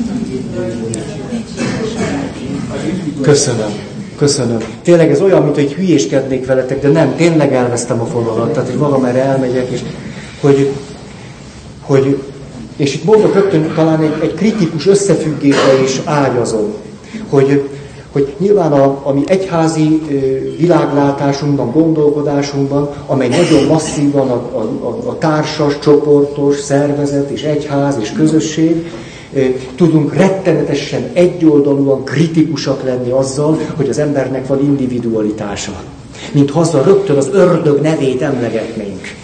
Köszönöm. 3.21 3.92
Köszönöm. 4.17 4.57
Tényleg 4.83 5.11
ez 5.11 5.21
olyan, 5.21 5.43
mint 5.43 5.55
hogy 5.55 5.73
hülyéskednék 5.73 6.45
veletek, 6.45 6.81
de 6.81 6.87
nem, 6.87 7.15
tényleg 7.15 7.53
elvesztem 7.53 8.01
a 8.01 8.05
fonalat. 8.05 8.51
Tehát, 8.53 8.69
hogy 8.69 8.77
valamerre 8.77 9.23
elmegyek, 9.23 9.69
és 9.69 9.79
hogy, 10.41 10.69
hogy 11.81 12.17
és 12.75 12.95
itt 12.95 13.03
mondok 13.03 13.33
rögtön 13.33 13.71
talán 13.75 14.01
egy, 14.01 14.13
egy 14.21 14.33
kritikus 14.33 14.87
összefüggésre 14.87 15.81
is 15.83 16.01
ágyazom, 16.03 16.73
hogy, 17.29 17.69
hogy 18.11 18.33
nyilván 18.37 18.71
a, 18.71 19.01
a 19.03 19.13
mi 19.13 19.23
egyházi 19.25 20.01
világlátásunkban, 20.57 21.71
gondolkodásunkban, 21.71 22.89
amely 23.05 23.27
nagyon 23.27 23.63
masszívan 23.63 24.29
a, 24.29 24.33
a, 24.33 24.87
a, 24.87 25.09
a 25.09 25.17
társas, 25.17 25.79
csoportos, 25.79 26.59
szervezet 26.59 27.29
és 27.29 27.43
egyház 27.43 27.97
és 28.01 28.11
közösség, 28.11 28.91
tudunk 29.75 30.13
rettenetesen 30.13 31.09
egyoldalúan 31.13 32.03
kritikusak 32.03 32.83
lenni 32.83 33.11
azzal, 33.11 33.59
hogy 33.75 33.89
az 33.89 33.97
embernek 33.97 34.47
van 34.47 34.59
individualitása. 34.59 35.73
Mint 36.31 36.51
azzal 36.51 36.83
rögtön 36.83 37.17
az 37.17 37.29
ördög 37.33 37.81
nevét 37.81 38.21
emlegetnénk. 38.21 39.15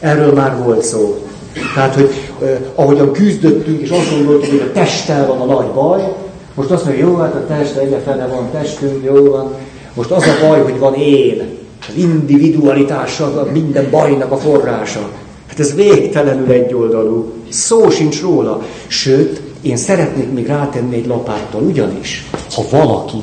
Erről 0.00 0.32
már 0.32 0.56
volt 0.64 0.82
szó. 0.82 1.26
Tehát, 1.74 1.94
hogy 1.94 2.10
eh, 2.42 2.58
ahogyan 2.74 3.12
küzdöttünk, 3.12 3.80
és 3.80 3.90
azt 3.90 4.10
gondoltuk, 4.10 4.50
hogy 4.50 4.60
a 4.68 4.72
testtel 4.72 5.26
van 5.26 5.40
a 5.40 5.44
nagy 5.54 5.66
baj, 5.66 6.14
most 6.54 6.70
azt 6.70 6.84
mondja, 6.84 7.06
jó, 7.06 7.16
hát 7.16 7.34
a 7.34 7.46
test, 7.46 7.76
egyre 7.76 7.98
fene 7.98 8.26
van 8.26 8.50
testünk, 8.52 9.04
jó 9.04 9.30
van. 9.30 9.54
Most 9.94 10.10
az 10.10 10.22
a 10.22 10.46
baj, 10.46 10.62
hogy 10.62 10.78
van 10.78 10.94
én. 10.94 11.48
Az 11.88 11.94
individualitása 11.96 13.48
minden 13.52 13.90
bajnak 13.90 14.32
a 14.32 14.36
forrása. 14.36 15.10
Hát 15.56 15.66
ez 15.66 15.74
végtelenül 15.74 16.50
egyoldalú. 16.50 17.32
Szó 17.48 17.90
sincs 17.90 18.20
róla. 18.20 18.62
Sőt, 18.86 19.40
én 19.60 19.76
szeretnék 19.76 20.32
még 20.32 20.46
rátenni 20.46 20.94
egy 20.94 21.06
lapáttal, 21.06 21.62
ugyanis, 21.62 22.28
ha 22.54 22.62
valaki 22.70 23.16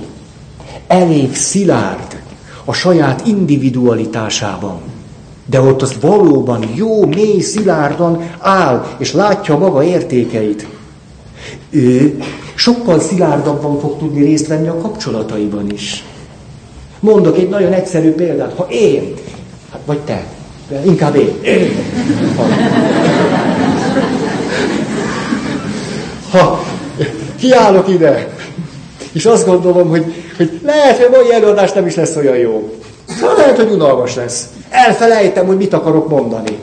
elég 0.88 1.36
szilárd 1.36 2.22
a 2.66 2.74
saját 2.74 3.28
individualitásában, 3.28 4.78
de 5.46 5.62
ott 5.62 5.82
az 5.82 5.96
valóban 6.02 6.70
jó, 6.76 7.06
mély, 7.06 7.40
szilárdan 7.40 8.30
áll, 8.40 8.86
és 8.98 9.14
látja 9.14 9.58
maga 9.58 9.84
értékeit, 9.84 10.68
ő 11.70 12.20
sokkal 12.56 13.00
szilárdabban 13.00 13.80
fog 13.80 13.98
tudni 13.98 14.24
részt 14.24 14.48
venni 14.48 14.68
a 14.68 14.78
kapcsolataiban 14.78 15.72
is. 15.72 16.04
Mondok 17.00 17.38
egy 17.38 17.50
nagyon 17.50 17.74
egyszerű 17.74 18.12
példát. 18.12 18.54
Ha 18.54 18.68
én, 18.70 19.14
hát 19.72 19.82
vagy 19.86 20.00
te, 20.00 20.26
inkább 20.86 21.16
én, 21.16 21.40
én 21.42 21.76
ha 26.32 26.64
kiállok 27.40 27.90
ide, 27.90 28.28
és 29.12 29.26
azt 29.26 29.46
gondolom, 29.46 29.90
hogy, 29.90 30.14
hogy 30.38 30.60
lehet, 30.64 30.98
hogy 30.98 31.06
a 31.06 31.18
mai 31.18 31.34
előadás 31.34 31.72
nem 31.72 31.86
is 31.86 31.96
lesz 31.96 32.16
olyan 32.16 32.38
jó. 32.38 32.74
Lehet, 33.38 33.56
hogy 33.56 33.72
unalmas 33.72 34.16
lesz. 34.16 34.46
Elfelejtem, 34.70 35.46
hogy 35.46 35.58
mit 35.58 35.74
akarok 35.74 36.10
mondani. 36.10 36.58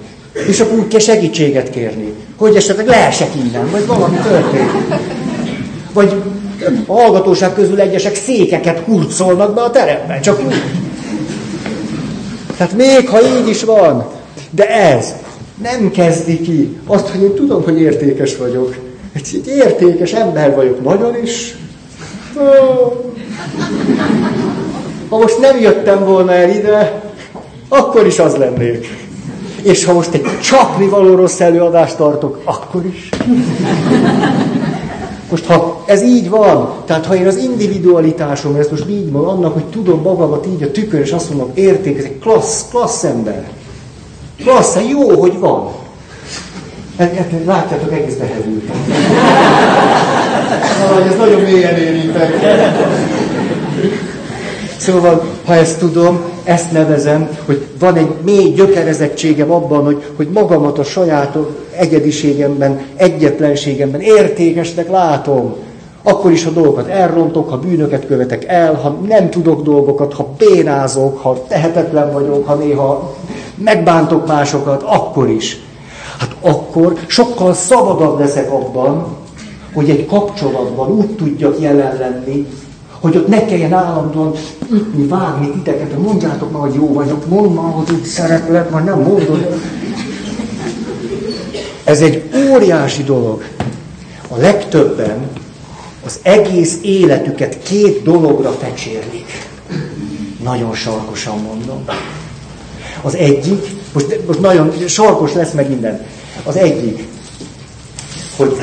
És 0.48 0.60
akkor 0.60 0.78
úgy 0.78 0.88
kell 0.88 1.00
segítséget 1.00 1.70
kérni, 1.70 2.12
hogy 2.36 2.56
esetleg 2.56 2.86
leesek 2.86 3.28
innen, 3.44 3.70
vagy 3.70 3.86
valami 3.86 4.16
történik. 4.16 4.70
Vagy 5.92 6.22
a 6.86 6.92
hallgatóság 6.92 7.54
közül 7.54 7.80
egyesek 7.80 8.14
székeket 8.14 8.78
hurcolnak 8.78 9.54
be 9.54 9.60
a 9.60 9.70
teremben, 9.70 10.20
csak 10.20 10.40
úgy. 10.46 10.54
Tehát 12.60 12.76
még 12.76 13.08
ha 13.08 13.18
így 13.22 13.48
is 13.48 13.64
van, 13.64 14.06
de 14.50 14.68
ez 14.68 15.14
nem 15.62 15.90
kezdi 15.90 16.40
ki 16.40 16.78
azt, 16.86 17.08
hogy 17.08 17.22
én 17.22 17.34
tudom, 17.34 17.62
hogy 17.62 17.80
értékes 17.80 18.36
vagyok. 18.36 18.76
Egy, 19.12 19.28
egy 19.32 19.46
értékes 19.46 20.12
ember 20.12 20.54
vagyok 20.54 20.82
nagyon 20.82 21.22
is. 21.22 21.56
Ha 25.08 25.18
most 25.18 25.38
nem 25.38 25.60
jöttem 25.60 26.04
volna 26.04 26.32
el 26.32 26.50
ide, 26.50 27.02
akkor 27.68 28.06
is 28.06 28.18
az 28.18 28.36
lennék. 28.36 28.86
És 29.62 29.84
ha 29.84 29.92
most 29.92 30.14
egy 30.14 30.40
csapni 30.40 30.88
való 30.88 31.14
rossz 31.14 31.40
előadást 31.40 31.96
tartok, 31.96 32.40
akkor 32.44 32.84
is. 32.86 33.08
Most 35.30 35.46
ha 35.46 35.82
ez 35.86 36.02
így 36.02 36.30
van, 36.30 36.72
tehát 36.84 37.06
ha 37.06 37.14
én 37.14 37.26
az 37.26 37.36
individualitásom, 37.36 38.54
ezt 38.54 38.70
most 38.70 38.88
így 38.88 39.12
van, 39.12 39.28
annak, 39.28 39.52
hogy 39.52 39.64
tudom 39.64 40.02
magamat 40.02 40.46
így 40.46 40.62
a 40.62 40.70
tükör, 40.70 41.00
és 41.00 41.12
azt 41.12 41.28
mondom, 41.30 41.50
érték, 41.54 41.98
ez 41.98 42.04
egy 42.04 42.18
klassz, 42.18 42.68
klassz 42.70 43.04
ember. 43.04 43.48
Klassz, 44.36 44.76
jó, 44.88 45.20
hogy 45.20 45.38
van. 45.38 45.68
Látjátok, 47.46 47.92
egész 47.92 48.14
behevültem. 48.14 48.76
ez 51.10 51.16
nagyon 51.16 51.40
mélyen 51.40 51.76
érintett. 51.76 52.32
Szóval, 54.80 55.22
ha 55.44 55.54
ezt 55.54 55.78
tudom, 55.78 56.20
ezt 56.44 56.72
nevezem, 56.72 57.28
hogy 57.46 57.66
van 57.78 57.96
egy 57.96 58.10
mély 58.24 58.52
gyökerezettségem 58.52 59.50
abban, 59.50 59.84
hogy, 59.84 60.02
hogy 60.16 60.28
magamat 60.28 60.78
a 60.78 60.84
saját 60.84 61.36
egyediségemben, 61.76 62.80
egyetlenségemben 62.96 64.00
értékesnek 64.00 64.90
látom. 64.90 65.54
Akkor 66.02 66.30
is, 66.30 66.44
ha 66.44 66.50
dolgokat 66.50 66.88
elrontok, 66.88 67.50
ha 67.50 67.58
bűnöket 67.58 68.06
követek 68.06 68.44
el, 68.44 68.74
ha 68.74 68.98
nem 69.08 69.30
tudok 69.30 69.62
dolgokat, 69.62 70.12
ha 70.14 70.34
bénázok, 70.38 71.18
ha 71.18 71.44
tehetetlen 71.48 72.12
vagyok, 72.12 72.46
ha 72.46 72.54
néha 72.54 73.14
megbántok 73.54 74.26
másokat, 74.26 74.82
akkor 74.82 75.28
is. 75.28 75.60
Hát 76.18 76.36
akkor 76.40 76.94
sokkal 77.06 77.54
szabadabb 77.54 78.18
leszek 78.18 78.52
abban, 78.52 79.06
hogy 79.72 79.90
egy 79.90 80.06
kapcsolatban 80.06 80.90
úgy 80.90 81.10
tudjak 81.10 81.60
jelen 81.60 81.96
lenni, 81.98 82.46
hogy 83.00 83.16
ott 83.16 83.28
ne 83.28 83.44
kelljen 83.44 83.72
állandóan 83.72 84.32
ütni, 84.72 85.06
vágni 85.06 85.50
titeket, 85.50 85.92
hogy 85.92 86.02
mondjátok 86.02 86.52
már, 86.52 86.60
hogy 86.62 86.74
jó 86.74 86.92
vagyok, 86.92 87.26
mondd 87.28 87.52
már, 87.52 87.72
hogy 87.72 87.94
úgy 87.94 88.04
szeretlek, 88.04 88.70
már 88.70 88.84
nem 88.84 89.00
mondod. 89.00 89.60
Ez 91.84 92.00
egy 92.00 92.30
óriási 92.50 93.02
dolog. 93.02 93.42
A 94.28 94.36
legtöbben 94.36 95.28
az 96.04 96.18
egész 96.22 96.78
életüket 96.82 97.62
két 97.62 98.02
dologra 98.02 98.50
fecsérlik. 98.50 99.48
Nagyon 100.42 100.74
sarkosan 100.74 101.38
mondom. 101.38 101.84
Az 103.02 103.14
egyik, 103.14 103.66
most, 103.92 104.26
most 104.26 104.40
nagyon 104.40 104.72
sarkos 104.86 105.32
lesz 105.32 105.52
meg 105.52 105.68
minden. 105.68 106.06
Az 106.44 106.56
egyik, 106.56 107.08
hogy 108.36 108.56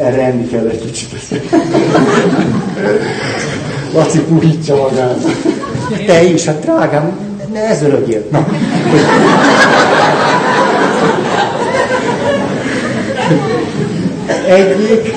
erre 0.00 0.22
enni 0.22 0.46
kell 0.46 0.66
egy 0.66 0.84
kicsit. 0.84 1.08
Laci 3.94 4.20
puhítsa 4.20 4.76
magát. 4.76 5.18
Te 6.06 6.22
is, 6.22 6.44
hát 6.44 6.60
drágám, 6.60 7.18
ne 7.52 7.60
ez 7.60 7.82
örögjél. 7.82 8.24
Na. 8.30 8.46
Egyik, 14.48 15.14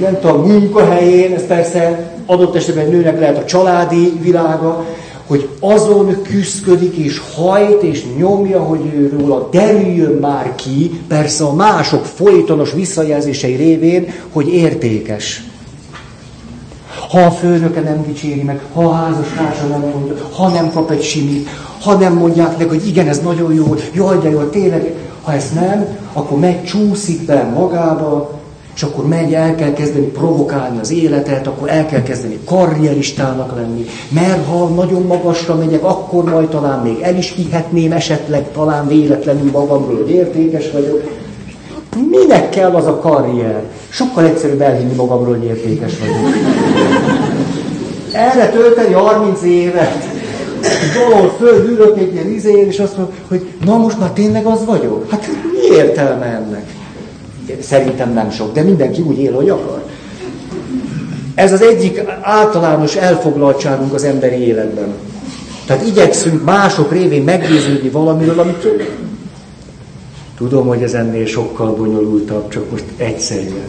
nem 0.00 0.18
tudom, 0.20 0.46
munkahelyén, 0.46 1.34
ez 1.34 1.46
persze 1.46 2.10
adott 2.26 2.56
esetben 2.56 2.88
nőnek 2.88 3.18
lehet 3.18 3.38
a 3.38 3.44
családi 3.44 4.18
világa, 4.20 4.84
hogy 5.30 5.48
azon 5.60 6.22
küzdködik 6.22 6.96
és 6.96 7.20
hajt 7.36 7.82
és 7.82 8.04
nyomja, 8.16 8.62
hogy 8.62 8.80
ő 8.94 9.16
róla 9.18 9.48
derüljön 9.50 10.12
már 10.12 10.54
ki, 10.54 11.00
persze 11.08 11.44
a 11.44 11.54
mások 11.54 12.04
folytonos 12.04 12.72
visszajelzései 12.72 13.54
révén, 13.54 14.12
hogy 14.32 14.48
értékes. 14.48 15.42
Ha 17.10 17.20
a 17.20 17.30
főnöke 17.30 17.80
nem 17.80 18.04
dicséri 18.06 18.42
meg, 18.42 18.60
ha 18.72 18.84
a 18.84 18.92
házastársa 18.92 19.66
nem 19.66 19.80
mondja, 19.80 20.14
ha 20.32 20.48
nem 20.48 20.72
kap 20.72 20.90
egy 20.90 21.02
simit, 21.02 21.48
ha 21.82 21.94
nem 21.94 22.12
mondják 22.12 22.58
meg, 22.58 22.68
hogy 22.68 22.86
igen, 22.86 23.08
ez 23.08 23.20
nagyon 23.20 23.54
jó, 23.54 23.74
jaj, 23.94 24.18
de 24.18 24.30
jó, 24.30 24.40
tényleg, 24.40 24.94
ha 25.22 25.32
ezt 25.32 25.54
nem, 25.54 25.86
akkor 26.12 26.38
megcsúszik 26.38 27.24
be 27.24 27.50
magába, 27.54 28.39
és 28.80 28.86
akkor 28.86 29.06
megy, 29.06 29.34
el 29.34 29.54
kell 29.54 29.72
kezdeni 29.72 30.06
provokálni 30.06 30.78
az 30.80 30.90
életet, 30.90 31.46
akkor 31.46 31.68
el 31.68 31.86
kell 31.86 32.02
kezdeni 32.02 32.38
karrieristának 32.44 33.56
lenni, 33.56 33.86
mert 34.08 34.46
ha 34.46 34.68
nagyon 34.68 35.02
magasra 35.02 35.54
megyek, 35.54 35.84
akkor 35.84 36.24
majd 36.24 36.48
talán 36.48 36.82
még 36.82 37.00
el 37.00 37.16
is 37.16 37.32
hihetném 37.36 37.92
esetleg, 37.92 38.52
talán 38.52 38.88
véletlenül 38.88 39.50
magamról, 39.50 39.96
hogy 39.96 40.10
értékes 40.10 40.70
vagyok. 40.70 41.02
Minek 42.10 42.48
kell 42.48 42.70
az 42.70 42.86
a 42.86 42.98
karrier? 42.98 43.62
Sokkal 43.88 44.24
egyszerűbb 44.24 44.60
elhinni 44.60 44.94
magamról, 44.94 45.36
hogy 45.36 45.44
értékes 45.44 45.98
vagyok. 45.98 46.34
Erre 48.12 48.50
tölteni 48.50 48.92
30 48.92 49.42
évet. 49.42 50.04
Valahol 51.04 51.34
fölülök 51.38 51.98
egy 51.98 52.12
ilyen 52.14 52.30
izén, 52.30 52.66
és 52.66 52.78
azt 52.78 52.96
mondom, 52.96 53.14
hogy 53.28 53.46
na 53.64 53.76
most 53.76 53.98
már 53.98 54.10
tényleg 54.10 54.46
az 54.46 54.64
vagyok? 54.64 55.10
Hát 55.10 55.26
mi 55.52 55.76
értelme 55.76 56.24
ennek? 56.24 56.79
Szerintem 57.60 58.12
nem 58.12 58.30
sok, 58.30 58.52
de 58.52 58.62
mindenki 58.62 59.00
úgy 59.00 59.18
él, 59.18 59.32
hogy 59.32 59.48
akar. 59.48 59.82
Ez 61.34 61.52
az 61.52 61.62
egyik 61.62 62.02
általános 62.20 62.96
elfoglaltságunk 62.96 63.94
az 63.94 64.04
emberi 64.04 64.46
életben. 64.46 64.94
Tehát 65.66 65.86
igyekszünk 65.86 66.44
mások 66.44 66.92
révén 66.92 67.22
meggyőződni 67.22 67.88
valamiről, 67.88 68.38
amit 68.38 68.66
tudom, 70.36 70.66
hogy 70.66 70.82
ez 70.82 70.94
ennél 70.94 71.26
sokkal 71.26 71.74
bonyolultabb, 71.74 72.48
csak 72.48 72.70
most 72.70 72.84
egyszerűen. 72.96 73.68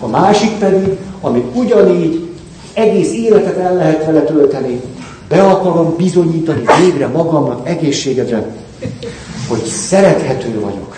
A 0.00 0.08
másik 0.08 0.50
pedig, 0.58 0.96
amit 1.20 1.44
ugyanígy 1.54 2.28
egész 2.74 3.12
életet 3.12 3.56
el 3.56 3.74
lehet 3.74 4.04
vele 4.04 4.20
tölteni, 4.20 4.80
be 5.28 5.42
akarom 5.42 5.94
bizonyítani 5.96 6.62
végre 6.82 7.06
magamnak, 7.06 7.68
egészségedre, 7.68 8.46
hogy 9.48 9.64
szerethető 9.64 10.60
vagyok 10.60 10.96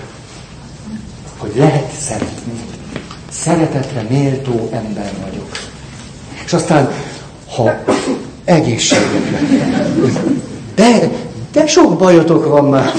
szeretni. 2.01 2.61
Szeretetre 3.31 4.07
méltó 4.09 4.69
ember 4.73 5.13
vagyok. 5.25 5.49
És 6.45 6.53
aztán, 6.53 6.91
ha 7.57 7.75
egészségedre. 8.45 9.41
De, 10.75 11.11
de 11.53 11.67
sok 11.67 11.99
bajotok 11.99 12.47
van 12.47 12.65
már. 12.65 12.93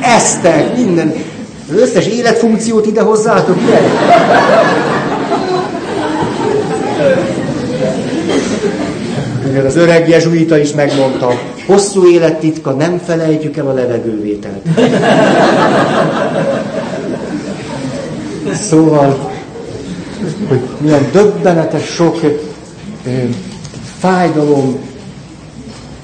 Eztek, 0.00 0.76
minden. 0.76 1.14
Összes 1.70 2.06
életfunkciót 2.06 2.86
ide 2.86 3.02
hozzátok, 3.02 3.56
ugye? 3.56 3.80
Az 9.66 9.76
öreg 9.76 10.08
jezsuita 10.08 10.58
is 10.58 10.72
megmondta, 10.72 11.30
hosszú 11.66 12.08
élettitka, 12.08 12.70
nem 12.70 13.00
felejtjük 13.04 13.56
el 13.56 13.66
a 13.66 13.72
levegővételt. 13.72 14.66
Szóval, 18.68 19.32
hogy 20.48 20.60
milyen 20.78 21.08
döbbenetes 21.12 21.84
sok 21.84 22.20
ö, 22.22 23.10
fájdalom, 23.98 24.78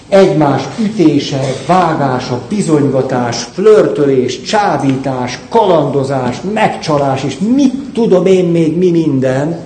egymás 0.08 0.62
ütése, 0.80 1.40
vágása, 1.66 2.40
bizonygatás, 2.48 3.46
flörtölés, 3.52 4.40
csábítás, 4.42 5.38
kalandozás, 5.48 6.36
megcsalás, 6.54 7.24
és 7.24 7.36
mit 7.54 7.74
tudom 7.92 8.26
én 8.26 8.44
még 8.44 8.78
mi 8.78 8.90
minden, 8.90 9.58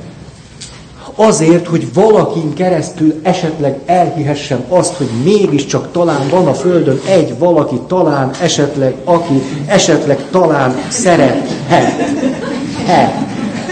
azért, 1.15 1.67
hogy 1.67 1.95
valakin 1.95 2.55
keresztül 2.55 3.21
esetleg 3.23 3.79
elhihessem 3.87 4.65
azt, 4.69 4.95
hogy 4.95 5.09
mégiscsak 5.25 5.93
talán 5.93 6.29
van 6.29 6.47
a 6.47 6.55
Földön 6.55 7.01
egy 7.07 7.39
valaki, 7.39 7.81
talán 7.87 8.31
esetleg, 8.43 8.95
aki 9.05 9.43
esetleg 9.67 10.19
talán 10.31 10.75
szerethet. 10.89 12.09
He, 12.87 13.27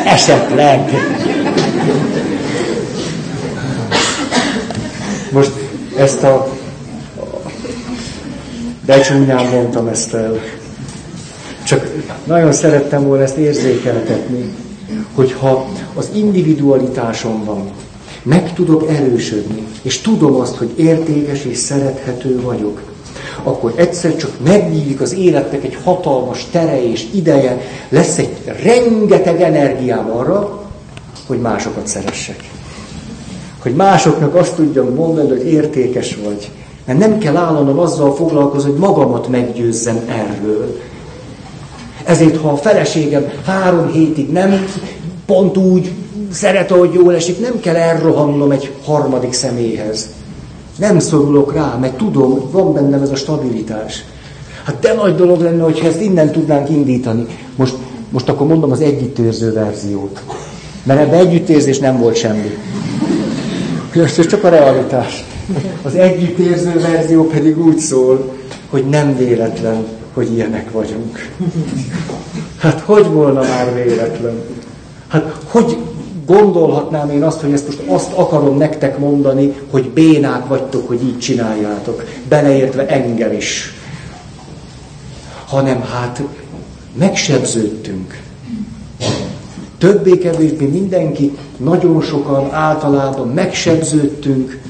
esetleg. 0.04 0.90
Most 5.30 5.52
ezt 5.96 6.22
a 6.22 6.48
becsúnyán 8.86 9.46
mondtam 9.46 9.86
ezt 9.86 10.14
el. 10.14 10.40
Csak 11.64 11.86
nagyon 12.24 12.52
szerettem 12.52 13.06
volna 13.06 13.22
ezt 13.22 13.36
érzékeltetni 13.36 14.54
hogyha 15.14 15.68
az 15.94 16.10
individualitásom 16.14 17.44
van, 17.44 17.70
meg 18.22 18.54
tudok 18.54 18.88
erősödni, 18.88 19.66
és 19.82 20.00
tudom 20.00 20.34
azt, 20.34 20.56
hogy 20.56 20.70
értékes 20.76 21.44
és 21.44 21.56
szerethető 21.56 22.40
vagyok, 22.40 22.80
akkor 23.42 23.72
egyszer 23.76 24.16
csak 24.16 24.30
megnyílik 24.44 25.00
az 25.00 25.14
életnek 25.14 25.64
egy 25.64 25.78
hatalmas 25.84 26.46
tere 26.50 26.90
és 26.90 27.06
ideje, 27.14 27.60
lesz 27.88 28.18
egy 28.18 28.36
rengeteg 28.62 29.42
energiám 29.42 30.10
arra, 30.10 30.62
hogy 31.26 31.40
másokat 31.40 31.86
szeressek. 31.86 32.50
Hogy 33.58 33.74
másoknak 33.74 34.34
azt 34.34 34.54
tudjam 34.54 34.94
mondani, 34.94 35.28
hogy 35.28 35.46
értékes 35.46 36.18
vagy. 36.24 36.50
Mert 36.84 36.98
nem 36.98 37.18
kell 37.18 37.36
állandóan 37.36 37.78
azzal 37.78 38.14
foglalkozni, 38.14 38.70
hogy 38.70 38.78
magamat 38.78 39.28
meggyőzzem 39.28 40.00
erről. 40.08 40.80
Ezért, 42.04 42.36
ha 42.36 42.48
a 42.48 42.56
feleségem 42.56 43.32
három 43.44 43.92
hétig 43.92 44.30
nem 44.32 44.66
pont 45.26 45.56
úgy 45.56 45.92
szeret, 46.30 46.70
ahogy 46.70 46.92
jól 46.92 47.14
esik, 47.14 47.40
nem 47.40 47.60
kell 47.60 47.76
elrohannom 47.76 48.50
egy 48.50 48.72
harmadik 48.84 49.32
személyhez. 49.32 50.08
Nem 50.76 50.98
szorulok 50.98 51.54
rá, 51.54 51.76
mert 51.80 51.96
tudom, 51.96 52.50
van 52.50 52.72
bennem 52.72 53.02
ez 53.02 53.10
a 53.10 53.16
stabilitás. 53.16 54.04
Hát 54.64 54.78
de 54.78 54.92
nagy 54.92 55.14
dolog 55.14 55.40
lenne, 55.40 55.62
hogyha 55.62 55.86
ezt 55.86 56.00
innen 56.00 56.32
tudnánk 56.32 56.70
indítani. 56.70 57.26
Most, 57.56 57.74
most 58.10 58.28
akkor 58.28 58.46
mondom 58.46 58.70
az 58.70 58.80
együttérző 58.80 59.52
verziót. 59.52 60.22
Mert 60.82 61.00
ebben 61.00 61.18
együttérzés 61.18 61.78
nem 61.78 61.98
volt 61.98 62.16
semmi. 62.16 62.56
Ez 63.94 64.26
csak 64.26 64.44
a 64.44 64.48
realitás. 64.48 65.24
Az 65.82 65.94
együttérző 65.94 66.80
verzió 66.80 67.26
pedig 67.26 67.64
úgy 67.66 67.78
szól, 67.78 68.32
hogy 68.70 68.84
nem 68.88 69.16
véletlen, 69.16 69.86
hogy 70.14 70.32
ilyenek 70.32 70.70
vagyunk. 70.70 71.30
Hát 72.58 72.80
hogy 72.80 73.06
volna 73.06 73.40
már 73.40 73.74
véletlen? 73.74 74.40
Hát 75.08 75.36
hogy 75.48 75.76
gondolhatnám 76.26 77.10
én 77.10 77.22
azt, 77.22 77.40
hogy 77.40 77.52
ezt 77.52 77.66
most 77.66 77.80
azt 77.86 78.12
akarom 78.12 78.56
nektek 78.56 78.98
mondani, 78.98 79.54
hogy 79.70 79.90
bénák 79.90 80.46
vagytok, 80.46 80.88
hogy 80.88 81.02
így 81.02 81.18
csináljátok, 81.18 82.04
beleértve 82.28 82.86
engem 82.86 83.32
is. 83.32 83.74
Hanem 85.46 85.82
hát 85.82 86.22
megsebződtünk. 86.98 88.20
Többé-kevésbé 89.78 90.66
mindenki, 90.66 91.36
nagyon 91.56 92.00
sokan 92.00 92.52
általában 92.52 93.28
megsebződtünk, 93.28 94.60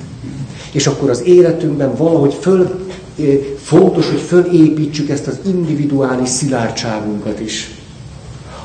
és 0.73 0.87
akkor 0.87 1.11
az 1.11 1.23
életünkben 1.25 1.95
valahogy 1.95 2.35
föl, 2.41 2.87
fontos, 3.63 4.09
hogy 4.09 4.21
fölépítsük 4.21 5.11
ezt 5.11 5.27
az 5.27 5.39
individuális 5.47 6.29
szilárdságunkat 6.29 7.41
is. 7.41 7.71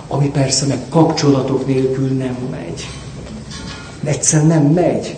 Ami 0.07 0.29
persze 0.29 0.65
meg 0.65 0.79
kapcsolatok 0.89 1.67
nélkül 1.67 2.07
nem 2.07 2.37
megy. 2.51 2.87
Egyszerűen 4.03 4.47
nem 4.47 4.63
megy. 4.63 5.15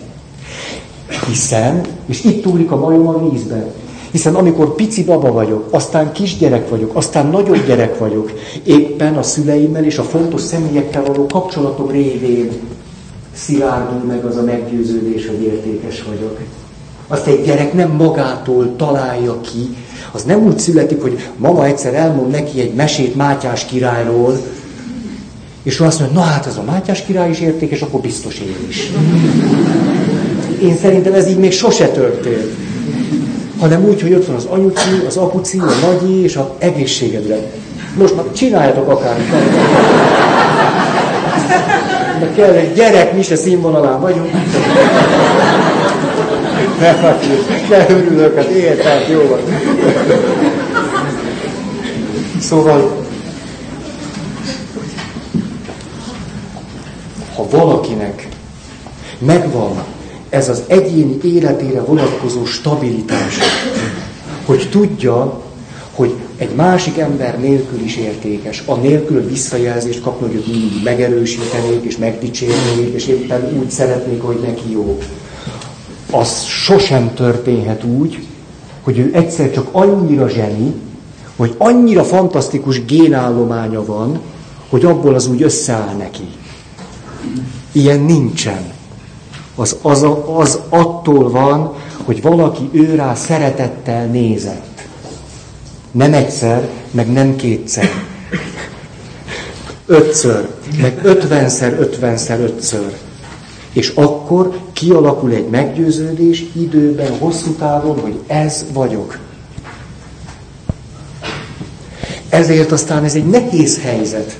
Hiszen, 1.26 1.80
és 2.06 2.24
itt 2.24 2.42
túlik 2.42 2.70
a 2.70 2.76
majom 2.76 3.08
a 3.08 3.30
vízben, 3.30 3.64
hiszen 4.10 4.34
amikor 4.34 4.74
pici 4.74 5.04
baba 5.04 5.32
vagyok, 5.32 5.68
aztán 5.70 6.12
kisgyerek 6.12 6.68
vagyok, 6.68 6.96
aztán 6.96 7.26
nagyobb 7.26 7.66
gyerek 7.66 7.98
vagyok, 7.98 8.32
éppen 8.64 9.16
a 9.16 9.22
szüleimmel 9.22 9.84
és 9.84 9.98
a 9.98 10.02
fontos 10.02 10.40
személyekkel 10.40 11.02
való 11.02 11.26
kapcsolatok 11.26 11.92
révén 11.92 12.50
szilárdul 13.34 14.06
meg 14.06 14.24
az 14.24 14.36
a 14.36 14.42
meggyőződés, 14.42 15.26
hogy 15.26 15.42
értékes 15.42 16.02
vagyok. 16.02 16.38
Azt 17.12 17.26
egy 17.26 17.44
gyerek 17.44 17.72
nem 17.72 17.90
magától 17.90 18.76
találja 18.76 19.40
ki, 19.40 19.76
az 20.12 20.22
nem 20.22 20.42
úgy 20.42 20.58
születik, 20.58 21.02
hogy 21.02 21.28
mama 21.36 21.66
egyszer 21.66 21.94
elmond 21.94 22.30
neki 22.30 22.60
egy 22.60 22.74
mesét 22.74 23.14
Mátyás 23.14 23.64
királyról, 23.64 24.40
és 25.62 25.80
ő 25.80 25.84
azt 25.84 26.00
mondja, 26.00 26.18
na 26.18 26.24
hát 26.24 26.46
ez 26.46 26.56
a 26.56 26.62
Mátyás 26.62 27.04
király 27.04 27.30
is 27.30 27.40
értékes, 27.40 27.80
akkor 27.80 28.00
biztos 28.00 28.38
én 28.38 28.56
is. 28.68 28.90
Én 30.62 30.76
szerintem 30.76 31.12
ez 31.12 31.28
így 31.28 31.38
még 31.38 31.52
sose 31.52 31.88
történt. 31.88 32.50
Hanem 33.58 33.84
úgy, 33.84 34.02
hogy 34.02 34.14
ott 34.14 34.26
van 34.26 34.36
az 34.36 34.44
anyuci, 34.44 35.04
az 35.06 35.16
apuci, 35.16 35.58
a 35.58 35.86
nagyi 35.86 36.22
és 36.22 36.36
a 36.36 36.54
egészségedre. 36.58 37.38
Most 37.98 38.16
már 38.16 38.24
csináljatok 38.32 38.88
akármit. 38.88 39.30
De 42.20 42.30
kell 42.34 42.52
egy 42.52 42.74
gyerek, 42.74 43.14
mi 43.16 43.22
se 43.22 43.36
színvonalán 43.36 44.00
vagyunk. 44.00 44.30
Ne, 46.80 46.92
ne 47.68 47.86
örülök, 47.88 48.36
hát 48.36 48.48
érted, 48.48 49.08
jó 49.08 49.28
van. 49.28 49.40
Szóval 52.40 53.06
ha 57.34 57.46
valakinek 57.50 58.28
megvan 59.18 59.84
ez 60.28 60.48
az 60.48 60.62
egyéni 60.66 61.18
életére 61.22 61.80
vonatkozó 61.80 62.44
stabilitás, 62.44 63.38
hogy 64.44 64.68
tudja, 64.70 65.42
hogy 65.94 66.14
egy 66.36 66.54
másik 66.54 66.98
ember 66.98 67.40
nélkül 67.40 67.80
is 67.80 67.96
értékes, 67.96 68.62
a 68.66 68.74
nélkül 68.74 69.26
visszajelzést 69.26 70.00
kapni, 70.00 70.26
hogy 70.26 70.36
őt 70.36 70.46
mindig 70.46 70.82
megerősítenék, 70.84 71.84
és 71.84 71.96
megdicsérnék, 71.96 72.94
és 72.94 73.06
éppen 73.06 73.58
úgy 73.58 73.70
szeretnék, 73.70 74.22
hogy 74.22 74.38
neki 74.40 74.72
jó. 74.72 74.98
Az 76.10 76.42
sosem 76.44 77.14
történhet 77.14 77.84
úgy, 77.84 78.26
hogy 78.82 78.98
ő 78.98 79.10
egyszer 79.14 79.50
csak 79.52 79.68
annyira 79.72 80.28
zseni, 80.28 80.74
hogy 81.36 81.54
annyira 81.58 82.04
fantasztikus 82.04 82.84
génállománya 82.84 83.84
van, 83.84 84.20
hogy 84.68 84.84
abból 84.84 85.14
az 85.14 85.26
úgy 85.26 85.42
összeáll 85.42 85.94
neki. 85.94 86.28
Ilyen 87.72 88.00
nincsen. 88.00 88.72
Az, 89.54 89.76
az, 89.82 90.06
az 90.36 90.60
attól 90.68 91.30
van, 91.30 91.74
hogy 92.04 92.22
valaki 92.22 92.68
ő 92.72 92.94
rá 92.94 93.14
szeretettel 93.14 94.06
nézett. 94.06 94.88
Nem 95.90 96.12
egyszer, 96.14 96.68
meg 96.90 97.12
nem 97.12 97.36
kétszer. 97.36 97.88
Ötször, 99.86 100.48
meg 100.80 101.00
ötvenszer, 101.02 101.72
ötvenszer, 101.80 102.40
ötször. 102.40 102.96
És 103.72 103.88
akkor 103.88 104.58
kialakul 104.72 105.32
egy 105.32 105.48
meggyőződés 105.48 106.44
időben, 106.52 107.18
hosszú 107.18 107.50
távon, 107.52 108.00
hogy 108.00 108.18
ez 108.26 108.64
vagyok. 108.72 109.18
Ezért 112.28 112.72
aztán 112.72 113.04
ez 113.04 113.14
egy 113.14 113.26
nehéz 113.26 113.80
helyzet 113.82 114.38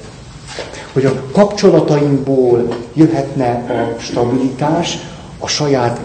hogy 0.93 1.05
a 1.05 1.23
kapcsolatainkból 1.33 2.77
jöhetne 2.95 3.49
a 3.51 4.01
stabilitás, 4.01 4.99
a 5.39 5.47
saját 5.47 6.01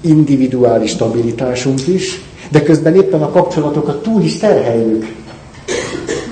individuális 0.00 0.90
stabilitásunk 0.90 1.86
is, 1.86 2.20
de 2.50 2.62
közben 2.62 2.94
éppen 2.94 3.22
a 3.22 3.30
kapcsolatokat 3.30 4.02
túl 4.02 4.22
is 4.22 4.38
terheljük. 4.38 5.16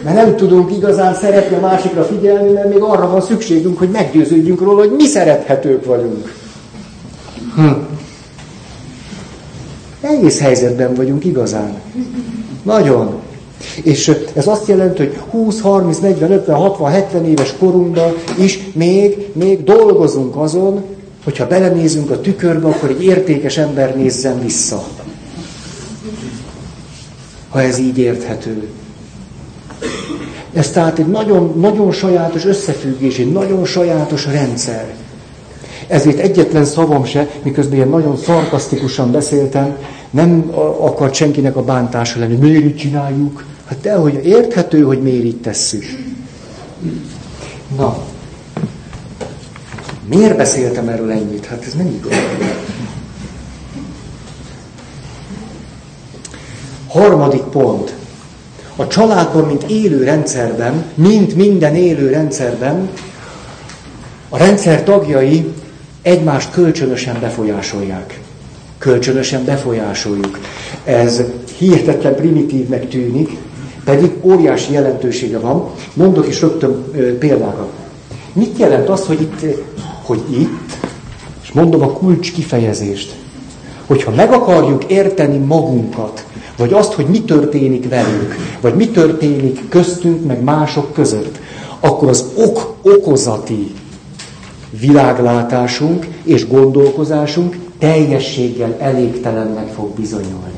Mert 0.07 0.19
nem 0.19 0.37
tudunk 0.37 0.73
igazán 0.73 1.15
szeretni 1.15 1.57
a 1.57 1.61
másikra 1.61 2.05
figyelni, 2.05 2.53
mert 2.53 2.69
még 2.69 2.83
arra 2.83 3.11
van 3.11 3.21
szükségünk, 3.21 3.79
hogy 3.79 3.89
meggyőződjünk 3.89 4.61
róla, 4.61 4.79
hogy 4.79 4.93
mi 4.97 5.07
szerethetők 5.07 5.85
vagyunk. 5.85 6.35
Hm. 7.55 7.73
Egész 10.01 10.41
helyzetben 10.41 10.95
vagyunk 10.95 11.25
igazán. 11.25 11.75
Nagyon. 12.63 13.21
És 13.83 14.17
ez 14.35 14.47
azt 14.47 14.69
jelenti, 14.69 15.03
hogy 15.03 15.17
20, 15.31 15.61
30, 15.61 15.99
40, 15.99 16.31
50, 16.31 16.57
60, 16.57 16.91
70 16.91 17.25
éves 17.25 17.55
korunkban 17.59 18.13
is 18.39 18.59
még, 18.73 19.29
még 19.33 19.65
dolgozunk 19.65 20.37
azon, 20.37 20.85
hogyha 21.25 21.47
belenézünk 21.47 22.11
a 22.11 22.21
tükörbe, 22.21 22.69
akkor 22.69 22.91
egy 22.91 23.05
értékes 23.05 23.57
ember 23.57 23.97
nézzen 23.97 24.41
vissza. 24.41 24.85
Ha 27.49 27.61
ez 27.63 27.79
így 27.79 27.99
érthető. 27.99 28.69
Ez 30.57 30.71
tehát 30.71 30.99
egy 30.99 31.07
nagyon, 31.07 31.53
nagyon 31.61 31.93
sajátos 31.93 32.45
összefüggés, 32.45 33.19
egy 33.19 33.33
nagyon 33.33 33.65
sajátos 33.65 34.27
rendszer. 34.27 34.95
Ezért 35.87 36.19
egyetlen 36.19 36.65
szavam 36.65 37.05
se, 37.05 37.29
miközben 37.43 37.77
ilyen 37.77 37.89
nagyon 37.89 38.17
szarkasztikusan 38.17 39.13
beszéltem, 39.13 39.77
nem 40.11 40.51
akar 40.81 41.15
senkinek 41.15 41.57
a 41.57 41.65
bántása 41.65 42.19
lenni. 42.19 42.35
Miért 42.35 42.65
így 42.65 42.77
csináljuk? 42.77 43.45
Hát 43.67 43.81
de, 43.81 43.95
hogy 43.95 44.21
érthető, 44.25 44.83
hogy 44.83 45.03
miért 45.03 45.25
így 45.25 45.41
tesszük. 45.41 45.85
Na, 47.77 47.99
miért 50.09 50.37
beszéltem 50.37 50.89
erről 50.89 51.11
ennyit? 51.11 51.47
Hát 51.47 51.65
ez 51.67 51.75
nem 51.75 51.87
igaz. 51.87 52.13
Harmadik 56.89 57.43
pont. 57.43 57.96
A 58.77 58.87
családban, 58.87 59.45
mint 59.45 59.63
élő 59.63 60.05
rendszerben, 60.05 60.85
mint 60.95 61.35
minden 61.35 61.75
élő 61.75 62.09
rendszerben, 62.11 62.89
a 64.29 64.37
rendszer 64.39 64.83
tagjai 64.83 65.53
egymást 66.03 66.51
kölcsönösen 66.51 67.17
befolyásolják. 67.21 68.21
Kölcsönösen 68.79 69.45
befolyásoljuk. 69.45 70.39
Ez 70.85 71.23
hihetetlen 71.59 72.15
primitívnek 72.15 72.89
tűnik, 72.89 73.37
pedig 73.85 74.11
óriási 74.23 74.73
jelentősége 74.73 75.39
van. 75.39 75.71
Mondok 75.95 76.29
is 76.29 76.41
rögtön 76.41 76.85
példákat. 77.19 77.73
Mit 78.33 78.59
jelent 78.59 78.89
az, 78.89 79.07
hogy 79.07 79.21
itt, 79.21 79.57
hogy 80.03 80.21
itt, 80.31 80.77
és 81.43 81.53
mondom 81.53 81.83
a 81.83 81.93
kulcs 81.93 82.33
kifejezést, 82.33 83.15
hogyha 83.87 84.11
meg 84.11 84.33
akarjuk 84.33 84.85
érteni 84.85 85.39
magunkat, 85.39 86.27
vagy 86.57 86.73
azt, 86.73 86.93
hogy 86.93 87.07
mi 87.07 87.23
történik 87.23 87.89
velünk, 87.89 88.37
vagy 88.61 88.75
mi 88.75 88.89
történik 88.89 89.69
köztünk, 89.69 90.27
meg 90.27 90.43
mások 90.43 90.93
között, 90.93 91.39
akkor 91.81 92.09
az 92.09 92.25
ok-okozati 92.37 93.73
világlátásunk 94.81 96.07
és 96.23 96.49
gondolkozásunk 96.49 97.57
teljességgel 97.79 98.77
elégtelennek 98.79 99.69
fog 99.69 99.95
bizonyulni. 99.95 100.55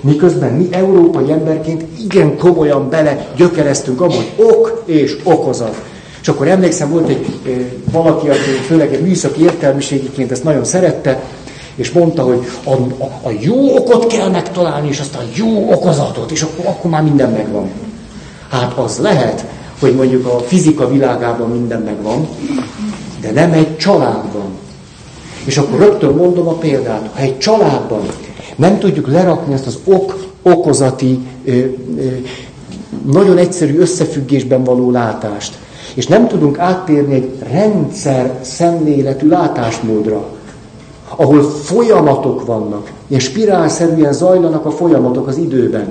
Miközben 0.00 0.52
mi 0.52 0.68
európai 0.70 1.30
emberként 1.30 1.84
igen 2.04 2.36
komolyan 2.36 2.88
bele 2.88 3.26
gyökereztünk 3.36 4.00
abban, 4.00 4.16
hogy 4.16 4.46
ok 4.46 4.82
és 4.84 5.16
okozat. 5.24 5.82
És 6.20 6.28
akkor 6.28 6.48
emlékszem, 6.48 6.90
volt 6.90 7.08
egy 7.08 7.26
valaki, 7.92 8.28
aki 8.28 8.50
főleg 8.66 8.94
egy 8.94 9.02
műszaki 9.02 9.42
értelmiségiként 9.42 10.30
ezt 10.30 10.44
nagyon 10.44 10.64
szerette, 10.64 11.22
És 11.74 11.90
mondta, 11.92 12.22
hogy 12.22 12.46
a, 12.64 12.72
a, 12.72 13.10
a 13.22 13.30
jó 13.40 13.76
okot 13.76 14.06
kell 14.06 14.28
megtalálni, 14.28 14.88
és 14.88 15.00
aztán 15.00 15.22
jó 15.34 15.72
okozatot, 15.72 16.30
és 16.30 16.42
akkor, 16.42 16.66
akkor 16.66 16.90
már 16.90 17.02
minden 17.02 17.30
megvan. 17.30 17.70
Hát 18.48 18.72
az 18.78 18.98
lehet, 18.98 19.44
hogy 19.80 19.94
mondjuk 19.94 20.26
a 20.26 20.38
fizika 20.38 20.88
világában 20.88 21.50
minden 21.50 21.80
megvan, 21.80 22.28
de 23.20 23.30
nem 23.30 23.52
egy 23.52 23.76
családban. 23.76 24.58
És 25.44 25.58
akkor 25.58 25.78
rögtön 25.78 26.14
mondom 26.14 26.48
a 26.48 26.52
példát, 26.52 27.10
ha 27.14 27.20
egy 27.20 27.38
családban 27.38 28.02
nem 28.56 28.78
tudjuk 28.78 29.06
lerakni 29.06 29.54
ezt 29.54 29.66
az 29.66 29.78
ok-okozati, 29.84 31.18
nagyon 33.06 33.38
egyszerű 33.38 33.78
összefüggésben 33.78 34.64
való 34.64 34.90
látást, 34.90 35.58
és 35.94 36.06
nem 36.06 36.28
tudunk 36.28 36.58
áttérni 36.58 37.14
egy 37.14 37.30
rendszer 37.50 38.38
szemléletű 38.40 39.28
látásmódra, 39.28 40.28
ahol 41.16 41.42
folyamatok 41.42 42.46
vannak, 42.46 42.90
és 43.08 43.22
spirálszerűen 43.24 44.12
zajlanak 44.12 44.66
a 44.66 44.70
folyamatok 44.70 45.26
az 45.26 45.36
időben. 45.36 45.88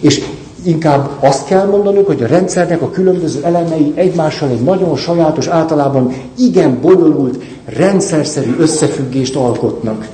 És 0.00 0.24
inkább 0.62 1.10
azt 1.20 1.46
kell 1.46 1.66
mondanunk, 1.66 2.06
hogy 2.06 2.22
a 2.22 2.26
rendszernek 2.26 2.82
a 2.82 2.90
különböző 2.90 3.40
elemei 3.44 3.92
egymással 3.94 4.48
egy 4.48 4.62
nagyon 4.62 4.96
sajátos, 4.96 5.46
általában 5.46 6.12
igen 6.38 6.80
bonyolult, 6.80 7.42
rendszerszerű 7.64 8.54
összefüggést 8.58 9.36
alkotnak. 9.36 10.08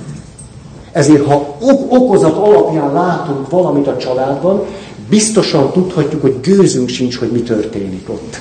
Ezért, 0.93 1.27
ha 1.27 1.57
okozat 1.89 2.37
alapján 2.37 2.93
látunk 2.93 3.51
valamit 3.51 3.87
a 3.87 3.97
családban, 3.97 4.61
biztosan 5.09 5.71
tudhatjuk, 5.73 6.21
hogy 6.23 6.37
gőzünk 6.43 6.89
sincs, 6.89 7.17
hogy 7.19 7.31
mi 7.31 7.41
történik 7.41 8.09
ott. 8.09 8.41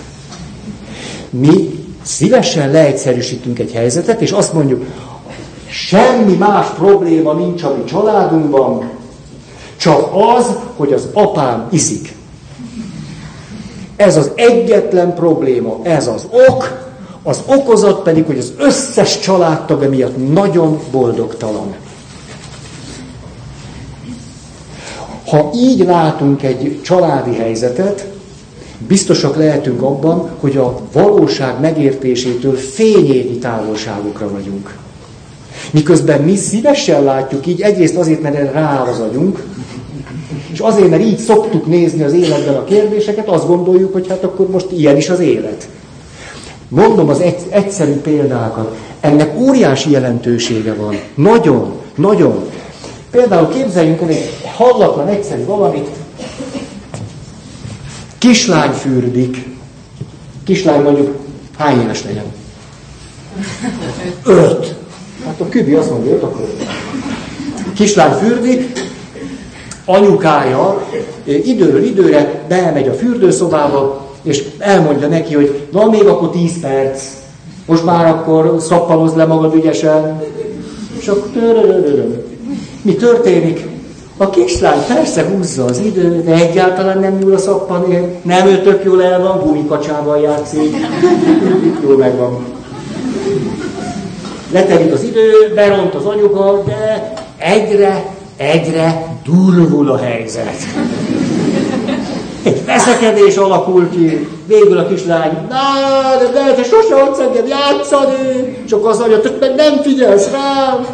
Mi 1.30 1.81
szívesen 2.02 2.72
leegyszerűsítünk 2.72 3.60
egy 3.60 3.72
helyzetet, 3.72 4.22
és 4.22 4.32
azt 4.32 4.54
mondjuk, 4.54 4.86
semmi 5.70 6.34
más 6.34 6.68
probléma 6.68 7.34
nincs 7.34 7.64
a 7.64 7.84
családunkban, 7.86 8.90
csak 9.78 10.10
az, 10.38 10.46
hogy 10.76 10.94
az 10.94 11.08
apám 11.14 11.68
iszik. 11.72 12.16
Ez 13.96 14.18
az 14.18 14.32
egyetlen 14.36 15.14
probléma, 15.14 15.80
ez 15.84 16.08
az 16.08 16.28
ok, 16.50 16.90
az 17.24 17.42
okozat 17.46 18.04
pedig, 18.04 18.26
hogy 18.26 18.38
az 18.38 18.54
összes 18.58 19.20
családtag 19.20 19.90
miatt 19.90 20.34
nagyon 20.34 20.80
boldogtalan. 20.92 21.76
Ha 25.28 25.50
így 25.56 25.86
látunk 25.86 26.44
egy 26.44 26.82
családi 26.84 27.36
helyzetet, 27.36 28.11
biztosak 28.88 29.36
lehetünk 29.36 29.82
abban, 29.82 30.30
hogy 30.40 30.58
a 30.58 30.80
valóság 30.94 31.60
megértésétől 31.60 32.56
fényévi 32.56 33.38
távolságokra 33.38 34.32
vagyunk. 34.32 34.78
Miközben 35.72 36.22
mi 36.22 36.36
szívesen 36.36 37.04
látjuk 37.04 37.48
így, 37.48 37.62
egyrészt 37.62 37.96
azért, 37.96 38.22
mert 38.22 38.54
rá 38.54 38.82
az 38.82 39.00
agyunk, 39.00 39.44
és 40.52 40.60
azért, 40.60 40.90
mert 40.90 41.04
így 41.04 41.18
szoktuk 41.18 41.66
nézni 41.66 42.04
az 42.04 42.14
életben 42.14 42.56
a 42.56 42.64
kérdéseket, 42.64 43.28
azt 43.28 43.48
gondoljuk, 43.48 43.94
hogy 43.94 44.08
hát 44.08 44.24
akkor 44.24 44.50
most 44.50 44.68
ilyen 44.72 44.98
is 44.98 45.10
az 45.10 45.20
élet. 45.20 45.68
Mondom 46.68 47.10
az 47.10 47.20
egy, 47.20 47.38
egyszerű 47.50 47.94
példákat. 47.94 48.76
Ennek 49.00 49.40
óriási 49.40 49.92
jelentősége 49.92 50.74
van. 50.74 50.96
Nagyon, 51.16 51.72
nagyon. 51.96 52.44
Például 53.12 53.50
képzeljünk 53.50 54.02
el 54.02 54.08
egy 54.08 54.30
hallatlan 54.56 55.08
egyszerű 55.08 55.46
valamit. 55.46 55.88
Kislány 58.22 58.72
fürdik. 58.72 59.46
Kislány 60.44 60.82
mondjuk 60.82 61.16
hány 61.58 61.82
éves 61.82 62.04
legyen? 62.04 62.24
Öt. 64.26 64.76
Hát 65.26 65.42
a 65.42 65.50
kübi 65.50 65.74
azt 65.74 65.90
mondja, 65.90 66.12
öt, 66.12 66.24
akkor 66.24 66.42
öt. 66.42 66.68
Kislány 67.74 68.12
fürdik, 68.12 68.80
anyukája 69.86 70.88
időről 71.24 71.84
időre 71.84 72.46
bemegy 72.48 72.88
a 72.88 72.94
fürdőszobába, 72.94 74.10
és 74.22 74.44
elmondja 74.58 75.08
neki, 75.08 75.34
hogy 75.34 75.68
van 75.72 75.90
még 75.90 76.06
akkor 76.06 76.30
10 76.30 76.60
perc, 76.60 77.04
most 77.66 77.86
már 77.86 78.06
akkor 78.06 78.56
szappalozz 78.60 79.16
le 79.16 79.26
magad 79.26 79.56
ügyesen, 79.56 80.22
és 81.00 81.08
akkor 81.08 81.32
mi 82.82 82.96
történik? 82.96 83.71
A 84.22 84.30
kislány 84.30 84.86
persze 84.88 85.26
húzza 85.26 85.66
az 85.66 85.80
idő, 85.80 86.22
de 86.26 86.34
egyáltalán 86.34 87.00
nem 87.00 87.18
nyúl 87.18 87.34
a 87.34 87.38
szappan, 87.38 87.86
nem 88.22 88.48
ő 88.48 88.62
tök 88.62 88.84
jól 88.84 89.04
el 89.04 89.22
van, 89.22 89.40
gumikacsával 89.40 90.22
játszik. 90.22 90.76
Jól 91.84 91.98
megvan. 91.98 92.46
Letelik 94.52 94.94
az 94.94 95.04
idő, 95.04 95.52
beront 95.56 95.94
az 95.94 96.06
anyuka, 96.06 96.64
de 96.66 97.14
egyre, 97.38 98.06
egyre 98.38 99.18
durvul 99.24 99.90
a 99.90 99.98
helyzet. 99.98 100.58
Egy 102.44 102.66
veszekedés 102.66 103.36
alakul 103.36 103.90
ki, 103.90 104.28
végül 104.46 104.78
a 104.78 104.88
kislány, 104.88 105.32
na, 105.50 106.18
de, 106.20 106.40
de 106.40 106.54
te 106.54 106.64
sose 106.64 106.96
ott 106.96 107.20
engem 107.20 107.48
játszani, 107.48 108.58
csak 108.68 108.86
az 108.86 109.00
anya, 109.00 109.18
meg 109.40 109.56
nem 109.56 109.82
figyelsz 109.82 110.30
rám. 110.32 110.86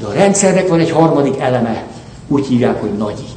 De 0.00 0.06
a 0.06 0.12
rendszernek 0.12 0.68
van 0.68 0.80
egy 0.80 0.90
harmadik 0.90 1.38
eleme, 1.38 1.84
úgy 2.30 2.46
hívják, 2.46 2.80
hogy 2.80 2.90
nagyi. 2.98 3.28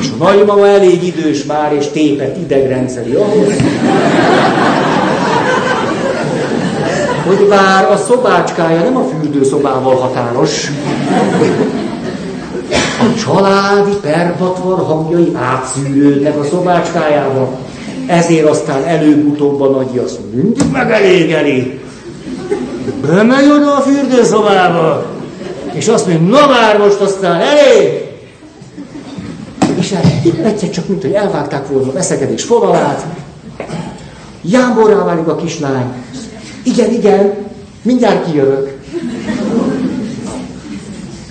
És 0.00 0.06
a 0.18 0.24
nagymama 0.24 0.66
elég 0.66 1.02
idős 1.02 1.44
már, 1.44 1.72
és 1.72 1.86
tépet 1.86 2.36
idegrendszeri 2.36 3.14
ahhoz, 3.14 3.54
hogy 7.26 7.46
bár 7.48 7.90
a 7.90 7.96
szobácskája 7.96 8.80
nem 8.80 8.96
a 8.96 9.04
fürdőszobával 9.04 9.94
határos, 9.94 10.70
a 13.00 13.18
családi 13.24 13.96
perbatvar 14.02 14.78
hangjai 14.78 15.32
átszűrődnek 15.34 16.38
a 16.38 16.44
szobácskájába, 16.44 17.58
ezért 18.06 18.48
aztán 18.48 18.84
előbb-utóbb 18.84 19.60
a 19.60 19.68
nagyi 19.68 19.98
azt 19.98 20.18
mindig 20.34 20.62
megelégeli. 20.72 21.80
Bemegy 23.06 23.50
oda 23.50 23.76
a 23.76 23.80
fürdőszobába, 23.80 25.13
és 25.74 25.88
azt 25.88 26.06
mondja, 26.06 26.38
na 26.38 26.46
már 26.46 26.78
most 26.78 27.00
aztán 27.00 27.40
elég! 27.40 28.02
És 29.78 29.92
hát 29.92 30.04
egyszer 30.44 30.70
csak, 30.70 30.88
mint 30.88 31.02
hogy 31.02 31.12
elvágták 31.12 31.68
volna 31.68 31.88
a 31.88 31.92
veszekedés 31.92 32.42
fonalát, 32.42 33.06
jámborrá 34.42 35.04
válik 35.04 35.26
a 35.26 35.36
kislány. 35.36 35.92
Igen, 36.62 36.90
igen, 36.90 37.34
mindjárt 37.82 38.24
kijövök. 38.24 38.78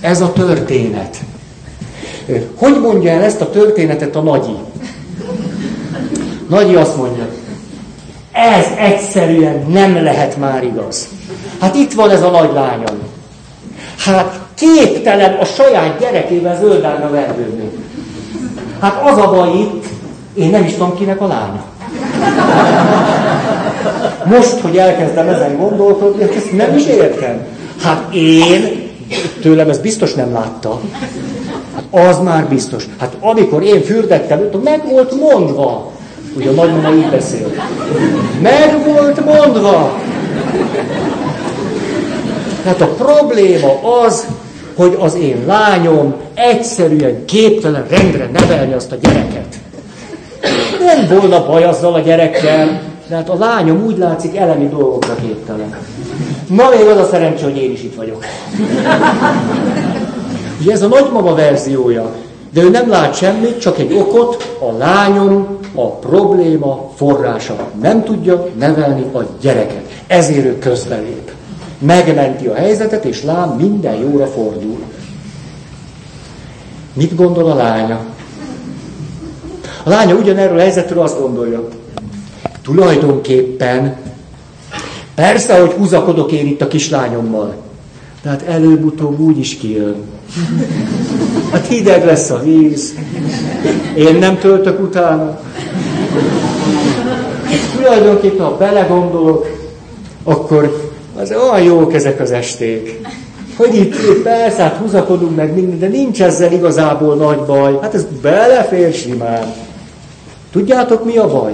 Ez 0.02 0.22
a 0.22 0.32
történet. 0.32 1.18
Hogy 2.56 2.80
mondja 2.80 3.12
el 3.12 3.22
ezt 3.22 3.42
a 3.42 3.50
történetet 3.50 4.16
a 4.16 4.22
nagyi? 4.22 4.56
Nagyi 6.50 6.76
azt 6.76 6.98
mondja, 6.98 7.28
ez 8.32 8.66
egyszerűen 8.78 9.66
nem 9.68 10.04
lehet 10.04 10.38
már 10.38 10.64
igaz. 10.64 11.08
Hát 11.60 11.76
itt 11.76 11.94
van 11.94 12.10
ez 12.10 12.22
a 12.22 12.30
nagy 12.30 12.54
lányom. 12.54 12.93
Hát 14.06 14.40
képtelen 14.56 15.34
a 15.34 15.46
saját 15.46 16.00
gyerekével 16.00 16.58
zöldárna 16.62 17.10
verdődni. 17.10 17.70
Hát 18.80 19.02
az 19.12 19.18
a 19.18 19.30
baj 19.30 19.50
itt, 19.50 19.86
én 20.34 20.50
nem 20.50 20.64
is 20.64 20.74
tudom 20.74 20.96
kinek 20.96 21.22
a 21.22 21.28
lánya. 21.28 21.64
Most, 24.26 24.60
hogy 24.60 24.78
elkezdem 24.78 25.28
ezen 25.28 25.58
gondolkodni, 25.58 26.24
ezt 26.24 26.52
nem 26.52 26.78
is 26.78 26.86
értem. 26.86 27.46
Hát 27.84 28.14
én, 28.14 28.90
tőlem 29.42 29.70
ez 29.70 29.80
biztos 29.80 30.14
nem 30.14 30.34
látta. 30.34 30.80
Hát 31.76 32.08
az 32.08 32.20
már 32.20 32.48
biztos. 32.48 32.86
Hát 33.00 33.18
amikor 33.20 33.64
én 33.64 33.82
fürdettem, 33.82 34.40
meg 34.64 34.90
volt 34.90 35.20
mondva, 35.20 35.92
hogy 36.34 36.48
a 36.48 36.52
nagymama 36.52 36.96
így 36.96 37.10
beszél. 37.10 37.48
Meg 38.42 38.86
volt 38.86 39.26
mondva. 39.26 40.00
Hát 42.64 42.82
a 42.82 42.88
probléma 42.88 44.02
az, 44.04 44.28
hogy 44.76 44.98
az 45.00 45.16
én 45.16 45.44
lányom 45.48 46.14
egyszerűen 46.34 47.26
képtelen 47.26 47.86
rendre 47.90 48.30
nevelni 48.34 48.74
azt 48.74 48.92
a 48.92 48.96
gyereket. 49.02 49.56
Nem 50.80 51.20
volna 51.20 51.46
baj 51.46 51.64
azzal 51.64 51.94
a 51.94 52.00
gyerekkel, 52.00 52.82
de 53.08 53.16
hát 53.16 53.30
a 53.30 53.36
lányom 53.36 53.84
úgy 53.86 53.98
látszik 53.98 54.36
elemi 54.36 54.68
dolgokra 54.68 55.16
képtelen. 55.16 55.78
Na 56.48 56.70
még 56.70 56.88
az 56.88 56.98
a 56.98 57.08
szerencsé, 57.12 57.44
hogy 57.44 57.58
én 57.58 57.72
is 57.72 57.84
itt 57.84 57.96
vagyok. 57.96 58.26
Ugye 60.62 60.72
ez 60.72 60.82
a 60.82 60.88
nagymama 60.88 61.36
verziója. 61.36 62.12
De 62.54 62.62
ő 62.62 62.70
nem 62.70 62.90
lát 62.90 63.16
semmit, 63.16 63.60
csak 63.60 63.80
egy 63.80 63.94
okot, 63.94 64.58
a 64.60 64.78
lányom 64.78 65.58
a 65.76 65.90
probléma 65.90 66.92
forrása. 66.96 67.56
Nem 67.82 68.04
tudja 68.04 68.48
nevelni 68.60 69.06
a 69.14 69.20
gyereket. 69.42 69.82
Ezért 70.08 70.46
ő 70.46 70.60
közbelép. 70.60 71.32
Megmenti 71.86 72.48
a 72.48 72.54
helyzetet, 72.54 73.06
és 73.06 73.24
lám 73.24 73.50
minden 73.50 73.96
jóra 73.96 74.26
fordul. 74.26 74.78
Mit 76.94 77.16
gondol 77.16 77.52
a 77.52 77.56
lánya? 77.56 78.00
A 79.84 79.90
lánya 79.90 80.16
ugyanerről 80.16 80.58
a 80.58 80.62
helyzetről 80.62 81.04
azt 81.04 81.20
gondolja, 81.20 81.68
tulajdonképpen 82.62 83.98
Persze, 85.16 85.60
hogy 85.60 85.72
húzakodok 85.72 86.32
én 86.32 86.48
itt 86.48 86.62
a 86.62 86.68
kislányommal. 86.68 87.56
De 88.22 88.30
hát 88.30 88.42
előbb-utóbb 88.42 89.20
úgy 89.20 89.38
is 89.38 89.58
kijön. 89.58 89.96
Hát 91.52 91.68
hideg 91.68 92.06
lesz 92.06 92.30
a 92.30 92.40
víz. 92.40 92.94
Én 93.96 94.16
nem 94.16 94.38
töltök 94.38 94.80
utána. 94.80 95.40
Tulajdonképpen, 97.76 98.46
ha 98.46 98.58
belegondolok, 98.58 99.48
akkor 100.24 100.93
az 101.16 101.32
olyan 101.32 101.62
jók 101.64 101.94
ezek 101.94 102.20
az 102.20 102.32
esték. 102.32 103.00
Hogy 103.58 103.76
itt, 103.76 104.22
persze, 104.24 104.62
hát 104.62 104.78
húzakodunk 104.78 105.36
meg 105.36 105.54
minden, 105.54 105.80
de 105.80 105.88
nincs 105.88 106.22
ezzel 106.22 106.52
igazából 106.52 107.16
nagy 107.16 107.40
baj. 107.40 107.78
Hát 107.82 107.94
ez 107.94 108.06
belefér 108.22 108.94
simán. 108.94 109.54
Tudjátok 110.52 111.06
mi 111.06 111.18
a 111.18 111.28
baj? 111.28 111.54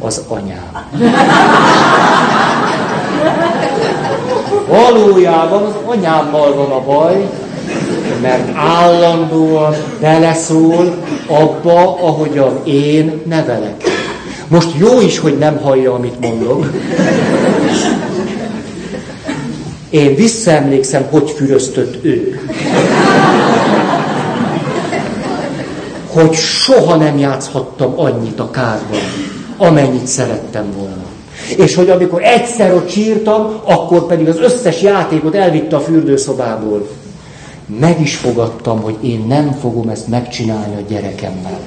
Az 0.00 0.22
anyám. 0.28 0.88
Valójában 4.68 5.62
az 5.62 5.74
anyámmal 5.86 6.54
van 6.54 6.70
a 6.70 6.80
baj, 6.80 7.28
mert 8.22 8.56
állandóan 8.56 9.74
beleszól 10.00 10.94
abba, 11.26 11.98
ahogyan 12.00 12.60
én 12.64 13.22
nevelek. 13.26 13.82
Most 14.48 14.68
jó 14.78 15.00
is, 15.00 15.18
hogy 15.18 15.38
nem 15.38 15.56
hallja, 15.56 15.94
amit 15.94 16.20
mondok. 16.20 16.66
Én 19.94 20.14
visszaemlékszem, 20.14 21.06
hogy 21.10 21.30
füröztött 21.30 22.04
ő. 22.04 22.40
Hogy 26.06 26.32
soha 26.34 26.96
nem 26.96 27.18
játszhattam 27.18 27.92
annyit 27.96 28.40
a 28.40 28.50
kárban, 28.50 28.98
amennyit 29.56 30.06
szerettem 30.06 30.64
volna. 30.76 31.04
És 31.56 31.74
hogy 31.74 31.90
amikor 31.90 32.22
egyszer 32.22 32.74
ott 32.74 32.90
sírtam, 32.90 33.60
akkor 33.64 34.06
pedig 34.06 34.28
az 34.28 34.38
összes 34.38 34.82
játékot 34.82 35.34
elvitte 35.34 35.76
a 35.76 35.80
fürdőszobából. 35.80 36.88
Meg 37.80 38.00
is 38.00 38.16
fogadtam, 38.16 38.80
hogy 38.80 38.96
én 39.00 39.24
nem 39.28 39.52
fogom 39.60 39.88
ezt 39.88 40.08
megcsinálni 40.08 40.74
a 40.74 40.84
gyerekemmel. 40.88 41.58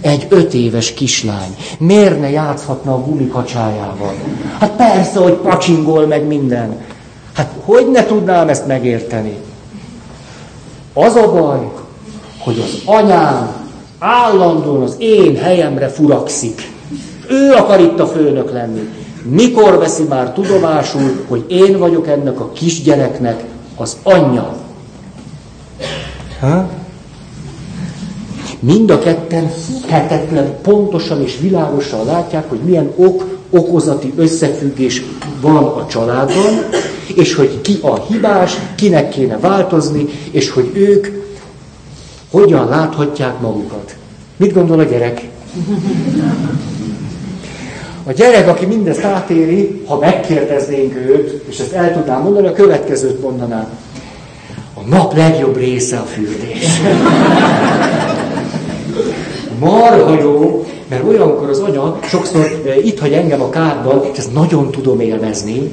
Egy 0.00 0.26
öt 0.28 0.54
éves 0.54 0.94
kislány. 0.94 1.56
Miért 1.78 2.20
ne 2.20 2.30
játszhatna 2.30 2.94
a 2.94 3.00
gumikacsájával? 3.00 4.14
Hát 4.58 4.76
persze, 4.76 5.18
hogy 5.18 5.32
pacsingol 5.32 6.06
meg 6.06 6.26
minden. 6.26 6.76
Hát 7.34 7.52
hogy 7.64 7.90
ne 7.90 8.04
tudnám 8.04 8.48
ezt 8.48 8.66
megérteni? 8.66 9.36
Az 10.92 11.14
a 11.14 11.32
baj, 11.32 11.70
hogy 12.38 12.58
az 12.58 12.82
anyám 12.84 13.64
állandóan 13.98 14.82
az 14.82 14.94
én 14.98 15.36
helyemre 15.36 15.88
furakszik. 15.88 16.72
Ő 17.28 17.52
akar 17.52 17.80
itt 17.80 18.00
a 18.00 18.06
főnök 18.06 18.52
lenni. 18.52 18.88
Mikor 19.22 19.78
veszi 19.78 20.02
már 20.02 20.32
tudomásul, 20.32 21.24
hogy 21.28 21.44
én 21.48 21.78
vagyok 21.78 22.08
ennek 22.08 22.40
a 22.40 22.50
kisgyereknek 22.52 23.44
az 23.76 23.96
anyja? 24.02 24.54
Ha? 26.40 26.68
Mind 28.60 28.90
a 28.90 28.98
ketten 28.98 29.50
hihetetlen 29.82 30.56
pontosan 30.62 31.22
és 31.22 31.38
világosan 31.40 32.04
látják, 32.04 32.48
hogy 32.48 32.58
milyen 32.58 32.92
ok-okozati 32.96 34.12
összefüggés 34.16 35.02
van 35.40 35.64
a 35.64 35.86
családban, 35.86 36.64
és 37.14 37.34
hogy 37.34 37.60
ki 37.60 37.78
a 37.82 38.00
hibás, 38.08 38.56
kinek 38.74 39.08
kéne 39.08 39.38
változni, 39.38 40.06
és 40.30 40.50
hogy 40.50 40.70
ők 40.74 41.06
hogyan 42.30 42.68
láthatják 42.68 43.40
magukat. 43.40 43.96
Mit 44.36 44.52
gondol 44.52 44.78
a 44.78 44.82
gyerek? 44.84 45.28
A 48.06 48.12
gyerek, 48.12 48.48
aki 48.48 48.66
mindezt 48.66 49.04
átéri, 49.04 49.82
ha 49.86 49.98
megkérdeznénk 49.98 50.94
őt, 50.94 51.42
és 51.48 51.58
ezt 51.58 51.72
el 51.72 51.92
tudnám 51.92 52.22
mondani, 52.22 52.46
a 52.46 52.52
következőt 52.52 53.20
mondaná. 53.20 53.68
A 54.74 54.80
nap 54.88 55.16
legjobb 55.16 55.56
része 55.56 55.96
a 55.96 56.02
fürdés. 56.02 56.66
Marha 59.58 60.20
jó, 60.20 60.66
mert 60.88 61.04
olyankor 61.08 61.48
az 61.48 61.58
anya 61.58 61.98
sokszor 62.02 62.62
eh, 62.66 62.86
itt 62.86 62.98
hagy 62.98 63.12
engem 63.12 63.42
a 63.42 63.48
kádban, 63.48 64.04
és 64.12 64.18
ezt 64.18 64.32
nagyon 64.32 64.70
tudom 64.70 65.00
élvezni, 65.00 65.70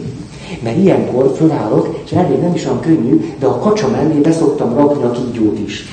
mert 0.63 0.77
ilyenkor 0.77 1.33
fölállok, 1.37 1.99
és 2.05 2.11
elég 2.11 2.39
nem 2.39 2.53
is 2.53 2.65
olyan 2.65 2.79
könnyű, 2.79 3.33
de 3.39 3.45
a 3.45 3.59
kacsa 3.59 3.87
mellé 3.87 4.19
beszoktam 4.19 4.75
rakni 4.75 5.03
a 5.03 5.11
kígyót 5.11 5.59
is. 5.59 5.85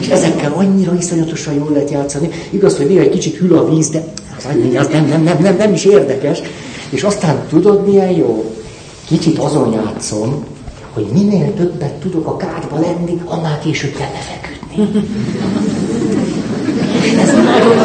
És 0.00 0.08
ezekkel 0.08 0.52
annyira 0.52 0.94
iszonyatosan 0.94 1.54
jól 1.54 1.70
lehet 1.72 1.90
játszani. 1.90 2.28
Igaz, 2.50 2.76
hogy 2.76 2.86
néha 2.86 3.02
egy 3.02 3.10
kicsit 3.10 3.36
hűl 3.36 3.56
a 3.56 3.68
víz, 3.68 3.88
de 3.88 4.04
az, 4.36 4.46
az 4.78 4.88
nem, 4.92 5.06
nem, 5.06 5.22
nem, 5.22 5.38
nem, 5.40 5.56
nem 5.56 5.72
is 5.72 5.84
érdekes. 5.84 6.42
És 6.90 7.02
aztán 7.02 7.42
tudod, 7.48 7.86
milyen 7.86 8.10
jó? 8.10 8.54
Kicsit 9.06 9.38
azon 9.38 9.72
játszom, 9.72 10.44
hogy 10.92 11.06
minél 11.12 11.54
többet 11.54 11.92
tudok 11.92 12.26
a 12.26 12.36
kádba 12.36 12.80
lenni, 12.80 13.20
annál 13.24 13.58
később 13.58 13.94
kell 13.94 14.08
lefeküdni. 14.12 15.00
Ez 17.20 17.32
nagyon 17.32 17.76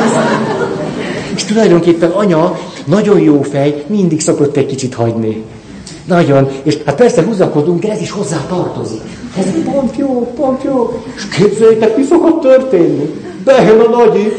És 1.35 1.43
tulajdonképpen 1.43 2.09
anya 2.09 2.59
nagyon 2.85 3.19
jó 3.19 3.41
fej, 3.41 3.83
mindig 3.87 4.21
szokott 4.21 4.57
egy 4.57 4.65
kicsit 4.65 4.93
hagyni. 4.93 5.43
Nagyon. 6.11 6.47
És 6.63 6.77
hát 6.85 6.95
persze 6.95 7.23
húzakodunk, 7.23 7.81
de 7.81 7.91
ez 7.91 8.01
is 8.01 8.11
hozzá 8.11 8.37
tartozik. 8.49 9.01
Ez 9.37 9.45
pont 9.63 9.97
jó, 9.97 10.33
pont 10.35 10.63
jó. 10.63 11.03
És 11.15 11.27
képzeljétek, 11.27 11.97
mi 11.97 12.03
szokott 12.03 12.41
történni? 12.41 13.09
Bejön 13.43 13.79
a 13.79 13.89
nagyi. 13.89 14.31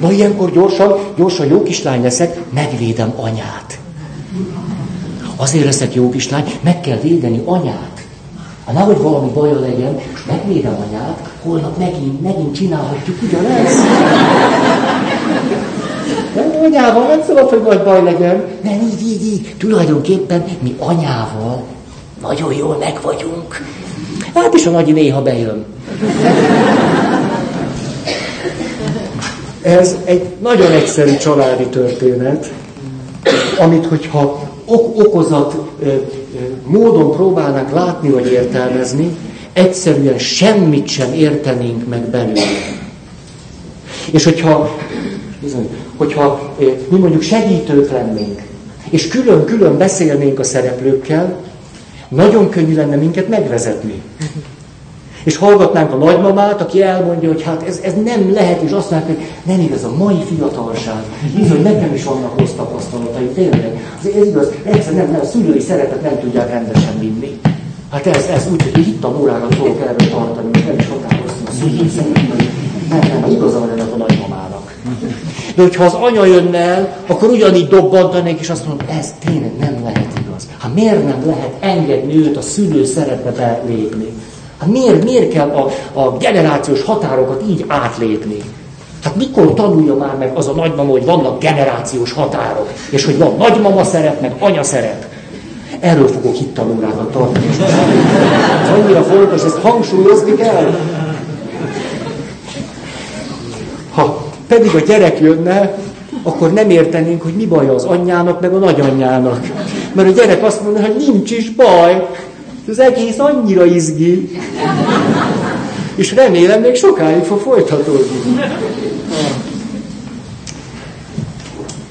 Na 0.00 0.12
ilyenkor 0.12 0.50
gyorsan, 0.50 0.98
gyorsan 1.16 1.46
jó 1.46 1.62
kislány 1.62 2.02
leszek, 2.02 2.40
megvédem 2.54 3.12
anyát. 3.16 3.78
Azért 5.36 5.64
leszek 5.64 5.94
jó 5.94 6.10
kislány, 6.10 6.44
meg 6.60 6.80
kell 6.80 6.98
védeni 6.98 7.42
anyát. 7.44 8.04
Ha 8.64 8.72
nehogy 8.72 8.98
valami 8.98 9.30
baja 9.34 9.60
legyen, 9.60 9.98
és 10.14 10.24
megvédem 10.26 10.76
anyát, 10.88 11.28
holnap 11.42 11.78
megint, 11.78 12.22
megint 12.22 12.54
csinálhatjuk 12.54 13.22
ugyanezt. 13.22 13.78
Nem 16.66 16.74
anyával 16.74 17.06
nem 17.06 17.22
szabad, 17.26 17.48
hogy 17.48 17.62
nagy 17.62 17.82
baj 17.82 18.02
legyen. 18.02 18.44
Nem, 18.62 18.72
így, 18.72 19.08
így, 19.08 19.26
így. 19.26 19.54
Tulajdonképpen 19.58 20.44
mi 20.62 20.74
anyával 20.78 21.64
nagyon 22.20 22.52
jól 22.52 22.76
meg 22.76 22.98
vagyunk. 23.02 23.60
Hát 24.34 24.54
is 24.54 24.66
a 24.66 24.70
nagy 24.70 24.92
néha 24.92 25.22
bejön. 25.22 25.64
Ez 29.62 29.96
egy 30.04 30.22
nagyon 30.42 30.70
egyszerű 30.72 31.16
családi 31.16 31.66
történet, 31.66 32.52
amit 33.58 33.86
hogyha 33.86 34.50
ok- 34.64 34.98
okozat 35.06 35.54
módon 36.66 37.12
próbálnánk 37.12 37.70
látni 37.70 38.08
vagy 38.08 38.26
értelmezni, 38.32 39.16
egyszerűen 39.52 40.18
semmit 40.18 40.88
sem 40.88 41.12
értenénk 41.12 41.88
meg 41.88 42.00
belőle. 42.00 42.40
És 44.10 44.24
hogyha, 44.24 44.76
bizony, 45.40 45.68
hogyha 45.96 46.54
mi 46.88 46.98
mondjuk 46.98 47.22
segítők 47.22 47.90
lennénk, 47.90 48.42
és 48.90 49.08
külön-külön 49.08 49.78
beszélnénk 49.78 50.38
a 50.38 50.44
szereplőkkel, 50.44 51.36
nagyon 52.08 52.48
könnyű 52.48 52.74
lenne 52.74 52.96
minket 52.96 53.28
megvezetni. 53.28 54.02
És 55.24 55.36
hallgatnánk 55.36 55.92
a 55.92 55.96
nagymamát, 55.96 56.60
aki 56.60 56.82
elmondja, 56.82 57.28
hogy 57.28 57.42
hát 57.42 57.62
ez, 57.62 57.80
ez 57.82 57.92
nem 58.04 58.32
lehet, 58.32 58.60
és 58.62 58.70
azt 58.70 58.90
mondják, 58.90 59.16
hogy 59.16 59.26
nem 59.42 59.60
igaz, 59.60 59.84
a 59.84 59.94
mai 59.96 60.22
fiatalság. 60.34 61.02
Bizony, 61.34 61.62
nekem 61.62 61.94
is 61.94 62.04
vannak 62.04 62.38
rossz 62.38 62.50
tapasztalatai, 62.56 63.26
tényleg. 63.26 63.80
Az 64.00 64.08
ez 64.08 64.26
igaz, 64.26 64.48
egyszer 64.62 64.94
nem, 64.94 65.10
nem, 65.10 65.20
a 65.20 65.24
szülői 65.24 65.60
szeretet 65.60 66.02
nem 66.02 66.18
tudják 66.20 66.50
rendesen 66.50 66.98
vinni. 66.98 67.40
Hát 67.90 68.06
ez, 68.06 68.26
ez 68.26 68.48
úgy, 68.52 68.70
hogy 68.72 68.88
itt 68.88 69.04
a 69.04 69.16
órákat 69.20 69.54
fogok 69.54 69.80
erről 69.80 70.10
tartani, 70.10 70.48
hogy 70.52 70.64
nem 70.66 70.78
is 70.78 70.88
határoztam 70.88 71.46
a 71.46 71.50
szülői 71.50 71.88
szeretet. 71.88 72.42
Nem, 72.90 73.20
nem, 73.20 73.30
igaza 73.30 73.60
De 75.54 75.62
hogyha 75.62 75.84
az 75.84 75.92
anya 75.92 76.24
jönne 76.24 76.58
el, 76.58 76.96
akkor 77.06 77.28
ugyanígy 77.28 77.68
dobbantanék, 77.68 78.40
és 78.40 78.50
azt 78.50 78.66
mondom, 78.66 78.86
ez 78.98 79.14
tényleg 79.24 79.52
nem 79.60 79.80
lehet 79.84 80.18
igaz. 80.20 80.48
Hát 80.58 80.74
miért 80.74 81.04
nem 81.04 81.22
lehet 81.26 81.52
engedni 81.60 82.16
őt 82.16 82.36
a 82.36 82.40
szülő 82.40 82.84
szeretbe 82.84 83.30
belépni? 83.30 84.12
Hát 84.58 84.68
miért, 84.68 85.04
miért 85.04 85.32
kell 85.32 85.48
a, 85.48 85.70
a 86.00 86.16
generációs 86.16 86.82
határokat 86.82 87.42
így 87.48 87.64
átlépni? 87.68 88.36
Hát 89.04 89.16
mikor 89.16 89.54
tanulja 89.54 89.94
már 89.94 90.16
meg 90.18 90.30
az 90.34 90.48
a 90.48 90.52
nagymama, 90.52 90.90
hogy 90.90 91.04
vannak 91.04 91.40
generációs 91.40 92.12
határok, 92.12 92.72
és 92.90 93.04
hogy 93.04 93.18
van 93.18 93.36
nagymama 93.36 93.84
szeret, 93.84 94.20
meg 94.20 94.34
anya 94.38 94.62
szeret? 94.62 95.08
Erről 95.80 96.08
fogok 96.08 96.34
hittanórákat 96.34 97.10
tartani. 97.10 97.46
Ez 98.62 98.68
annyira 98.82 99.02
fontos, 99.02 99.42
ezt 99.42 99.58
hangsúlyozni 99.58 100.34
kell. 100.34 100.78
Ha 103.94 104.26
pedig 104.48 104.74
a 104.74 104.80
gyerek 104.80 105.20
jönne, 105.20 105.78
akkor 106.22 106.52
nem 106.52 106.70
értenénk, 106.70 107.22
hogy 107.22 107.32
mi 107.32 107.46
baj 107.46 107.68
az 107.68 107.84
anyjának, 107.84 108.40
meg 108.40 108.54
a 108.54 108.58
nagyanyjának. 108.58 109.40
Mert 109.92 110.08
a 110.08 110.12
gyerek 110.12 110.44
azt 110.44 110.62
mondja, 110.62 110.82
hogy 110.82 110.96
nincs 110.96 111.30
is 111.30 111.50
baj, 111.50 112.06
az 112.68 112.78
egész 112.78 113.18
annyira 113.18 113.64
izgi. 113.64 114.30
És 115.94 116.14
remélem, 116.14 116.60
még 116.60 116.74
sokáig 116.74 117.22
fog 117.22 117.40
folytatódni. 117.40 118.40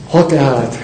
Ha 0.09 0.25
tehát 0.25 0.77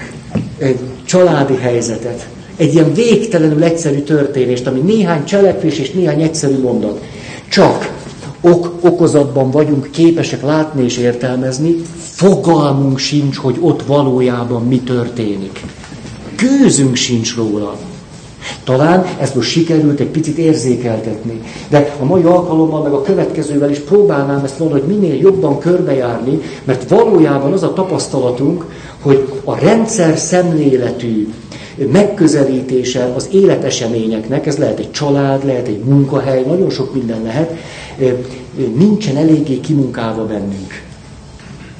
egy 0.58 0.78
családi 1.04 1.56
helyzetet, 1.56 2.26
egy 2.56 2.74
ilyen 2.74 2.94
végtelenül 2.94 3.62
egyszerű 3.62 3.98
történést, 3.98 4.66
ami 4.66 4.80
néhány 4.80 5.24
cselekvés 5.24 5.78
és 5.78 5.90
néhány 5.90 6.22
egyszerű 6.22 6.58
mondat. 6.58 7.00
Csak 7.48 8.01
ok 8.42 8.72
okozatban 8.80 9.50
vagyunk 9.50 9.90
képesek 9.90 10.42
látni 10.42 10.84
és 10.84 10.96
értelmezni, 10.96 11.74
fogalmunk 11.96 12.98
sincs, 12.98 13.36
hogy 13.36 13.56
ott 13.60 13.82
valójában 13.82 14.66
mi 14.66 14.80
történik. 14.80 15.64
Gőzünk 16.36 16.94
sincs 16.96 17.36
róla. 17.36 17.76
Talán 18.64 19.04
ezt 19.20 19.34
most 19.34 19.50
sikerült 19.50 20.00
egy 20.00 20.06
picit 20.06 20.38
érzékeltetni. 20.38 21.42
De 21.68 21.94
a 22.00 22.04
mai 22.04 22.22
alkalommal, 22.22 22.82
meg 22.82 22.92
a 22.92 23.02
következővel 23.02 23.70
is 23.70 23.78
próbálnám 23.78 24.44
ezt 24.44 24.56
valahogy 24.56 24.82
minél 24.82 25.14
jobban 25.14 25.58
körbejárni, 25.58 26.38
mert 26.64 26.88
valójában 26.88 27.52
az 27.52 27.62
a 27.62 27.72
tapasztalatunk, 27.72 28.64
hogy 29.02 29.32
a 29.44 29.58
rendszer 29.58 30.18
szemléletű 30.18 31.28
megközelítése 31.92 33.12
az 33.14 33.28
életeseményeknek, 33.32 34.46
ez 34.46 34.56
lehet 34.56 34.78
egy 34.78 34.90
család, 34.90 35.44
lehet 35.44 35.66
egy 35.66 35.78
munkahely, 35.84 36.42
nagyon 36.42 36.70
sok 36.70 36.94
minden 36.94 37.22
lehet, 37.22 37.56
nincsen 38.74 39.16
eléggé 39.16 39.60
kimunkálva 39.60 40.26
bennünk. 40.26 40.82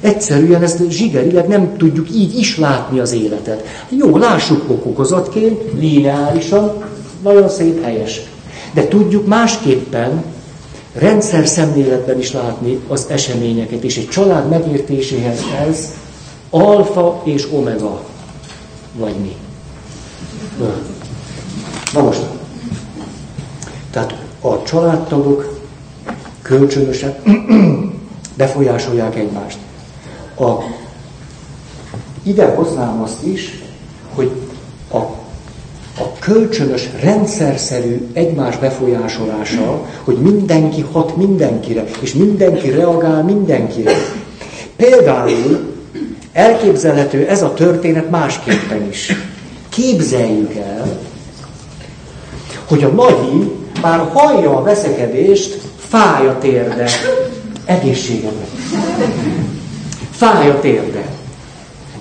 Egyszerűen 0.01 0.63
ezt 0.63 0.89
zsigerileg 0.89 1.47
nem 1.47 1.77
tudjuk 1.77 2.09
így 2.15 2.37
is 2.37 2.57
látni 2.57 2.99
az 2.99 3.13
életet. 3.13 3.65
Jó, 3.89 4.17
lássuk 4.17 4.69
okokozatként, 4.69 5.61
lineárisan, 5.79 6.83
nagyon 7.23 7.49
szép, 7.49 7.83
helyes. 7.83 8.21
De 8.73 8.87
tudjuk 8.87 9.27
másképpen, 9.27 10.23
rendszer 10.93 11.47
szemléletben 11.47 12.19
is 12.19 12.31
látni 12.31 12.79
az 12.87 13.05
eseményeket, 13.09 13.83
és 13.83 13.97
egy 13.97 14.07
család 14.07 14.49
megértéséhez 14.49 15.39
ez 15.67 15.93
alfa 16.49 17.21
és 17.23 17.47
omega, 17.51 18.03
vagy 18.97 19.15
mi. 19.21 19.35
Na 21.93 22.01
most, 22.01 22.21
tehát 23.91 24.15
a 24.41 24.63
családtagok 24.63 25.59
kölcsönösen 26.41 27.15
befolyásolják 28.37 29.15
egymást. 29.15 29.57
A, 30.39 30.51
ide 32.23 32.45
hoznám 32.45 33.01
azt 33.01 33.23
is, 33.23 33.63
hogy 34.13 34.31
a, 34.91 34.97
a 35.97 36.13
kölcsönös, 36.19 36.89
rendszerszerű 37.01 38.07
egymás 38.13 38.57
befolyásolása, 38.57 39.85
hogy 40.03 40.17
mindenki 40.17 40.85
hat 40.91 41.17
mindenkire, 41.17 41.83
és 41.99 42.13
mindenki 42.13 42.69
reagál 42.69 43.23
mindenkire. 43.23 43.91
Például 44.75 45.73
elképzelhető 46.31 47.27
ez 47.27 47.41
a 47.41 47.53
történet 47.53 48.09
másképpen 48.09 48.87
is. 48.89 49.11
Képzeljük 49.73 50.55
el, 50.55 50.99
hogy 52.67 52.83
a 52.83 52.87
nagyi 52.87 53.51
már 53.81 54.09
hallja 54.13 54.57
a 54.57 54.63
veszekedést, 54.63 55.61
fáj 55.77 56.27
a 56.27 56.37
térde, 56.39 56.89
egészségedre. 57.65 58.45
Fáj 60.11 60.49
a 60.49 60.59
térde. 60.59 61.05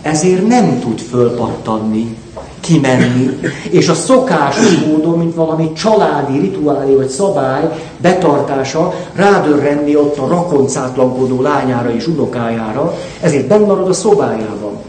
Ezért 0.02 0.46
nem 0.46 0.80
tud 0.80 0.98
fölpattanni, 0.98 2.16
kimenni, 2.60 3.38
és 3.70 3.88
a 3.88 3.94
szokásos 3.94 4.78
módon, 4.86 5.18
mint 5.18 5.34
valami 5.34 5.72
családi 5.72 6.38
rituálé 6.38 6.94
vagy 6.94 7.08
szabály 7.08 7.68
betartása 8.00 8.94
rádörrenni 9.14 9.96
ott 9.96 10.18
a 10.18 10.26
rakoncátlankodó 10.26 11.40
lányára 11.40 11.94
és 11.94 12.06
unokájára, 12.06 12.94
ezért 13.20 13.46
benn 13.46 13.66
marad 13.66 13.88
a 13.88 13.92
szobájában. 13.92 14.81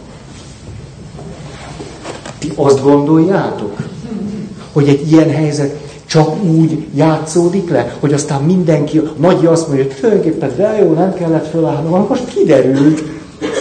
Ti 2.44 2.52
azt 2.56 2.84
gondoljátok, 2.84 3.76
hogy 4.74 4.88
egy 4.88 5.12
ilyen 5.12 5.30
helyzet 5.30 5.80
csak 6.06 6.44
úgy 6.44 6.86
játszódik 6.96 7.70
le, 7.70 7.96
hogy 8.00 8.14
aztán 8.14 8.42
mindenki, 8.42 8.98
a 8.98 9.14
nagyja 9.18 9.52
azt 9.52 9.68
mondja, 9.68 9.86
hogy 9.86 9.96
tulajdonképpen 9.96 10.52
de 10.58 10.78
jó, 10.82 10.94
nem 10.94 11.14
kellett 11.14 11.50
fölállnom, 11.50 12.06
most 12.10 12.28
kiderült, 12.28 13.04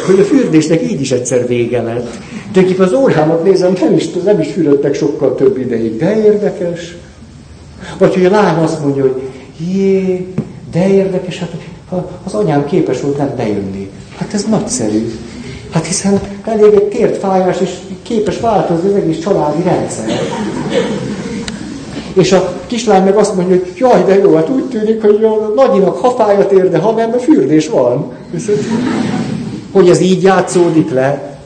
hogy 0.07 0.19
a 0.19 0.25
fürdésnek 0.25 0.83
így 0.83 1.01
is 1.01 1.11
egyszer 1.11 1.47
vége 1.47 1.83
lett. 1.83 2.19
Tulajdonképpen 2.53 2.95
az 2.95 3.01
órámat 3.01 3.45
nézem, 3.45 3.73
nem 3.81 3.95
is, 3.95 4.11
nem 4.25 4.41
is 4.41 4.53
fürödtek 4.53 4.95
sokkal 4.95 5.35
több 5.35 5.59
ideig, 5.59 5.97
de 5.97 6.25
érdekes. 6.25 6.97
Vagy 7.99 8.15
hogy 8.15 8.25
a 8.25 8.31
lány 8.31 8.63
azt 8.63 8.83
mondja, 8.83 9.03
hogy 9.03 9.23
jé, 9.69 10.27
de 10.73 10.89
érdekes, 10.89 11.39
hát 11.39 11.53
az 12.25 12.35
anyám 12.35 12.65
képes 12.65 13.01
volt 13.01 13.19
nem 13.19 13.33
bejönni. 13.37 13.91
Hát 14.17 14.35
ez 14.35 14.45
nagyszerű. 14.45 15.13
Hát 15.73 15.87
hiszen 15.87 16.21
elég 16.45 16.75
egy 16.75 16.89
tért 16.89 17.17
fájás, 17.17 17.61
és 17.61 17.71
képes 18.03 18.41
változni 18.41 18.89
az 18.89 18.95
egész 18.95 19.19
családi 19.19 19.63
rendszer. 19.63 20.07
És 22.13 22.33
a 22.33 22.53
kislány 22.67 23.05
meg 23.05 23.17
azt 23.17 23.35
mondja, 23.37 23.57
hogy 23.57 23.73
jaj, 23.77 24.05
de 24.07 24.19
jó, 24.19 24.35
hát 24.35 24.49
úgy 24.49 24.65
tűnik, 24.65 25.03
hogy 25.03 25.25
a 25.25 25.53
nagyinak 25.57 25.97
ha 25.97 26.11
fájat 26.11 26.53
ér, 26.53 26.71
de 26.71 26.79
ha 26.79 26.93
nem, 26.93 27.13
a 27.13 27.19
fürdés 27.19 27.69
van. 27.69 28.13
Hogy 29.73 29.89
ez 29.89 30.01
így 30.01 30.23
játszódik 30.23 30.91
le, 30.91 31.37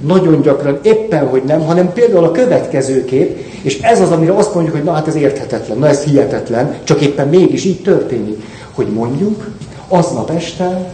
nagyon 0.00 0.42
gyakran 0.42 0.78
éppen, 0.82 1.28
hogy 1.28 1.42
nem, 1.46 1.60
hanem 1.60 1.92
például 1.92 2.24
a 2.24 2.30
következő 2.30 3.04
kép, 3.04 3.38
és 3.62 3.80
ez 3.80 4.00
az, 4.00 4.10
amire 4.10 4.32
azt 4.32 4.54
mondjuk, 4.54 4.74
hogy 4.74 4.84
na 4.84 4.92
hát 4.92 5.08
ez 5.08 5.14
érthetetlen, 5.14 5.78
na 5.78 5.88
ez 5.88 6.02
hihetetlen, 6.02 6.74
csak 6.84 7.00
éppen 7.00 7.28
mégis 7.28 7.64
így 7.64 7.82
történik, 7.82 8.42
hogy 8.74 8.86
mondjuk 8.86 9.46
aznap 9.88 10.30
este 10.30 10.90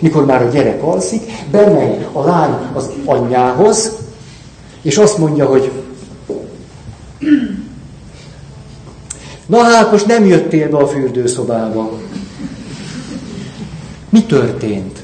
mikor 0.00 0.24
már 0.24 0.42
a 0.42 0.48
gyerek 0.48 0.82
alszik, 0.82 1.22
bemegy 1.50 2.06
a 2.12 2.24
lány 2.24 2.54
az 2.72 2.90
anyjához, 3.04 3.92
és 4.82 4.96
azt 4.96 5.18
mondja, 5.18 5.46
hogy 5.46 5.72
na 9.46 9.62
hát 9.62 9.90
most 9.90 10.06
nem 10.06 10.26
jöttél 10.26 10.68
be 10.68 10.76
a 10.76 10.86
fürdőszobába. 10.86 11.98
Mi 14.08 14.22
történt? 14.22 15.02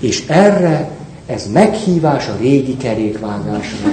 És 0.00 0.24
erre 0.26 0.90
ez 1.26 1.52
meghívás 1.52 2.28
a 2.28 2.36
régi 2.38 2.76
kerékvágásra. 2.76 3.88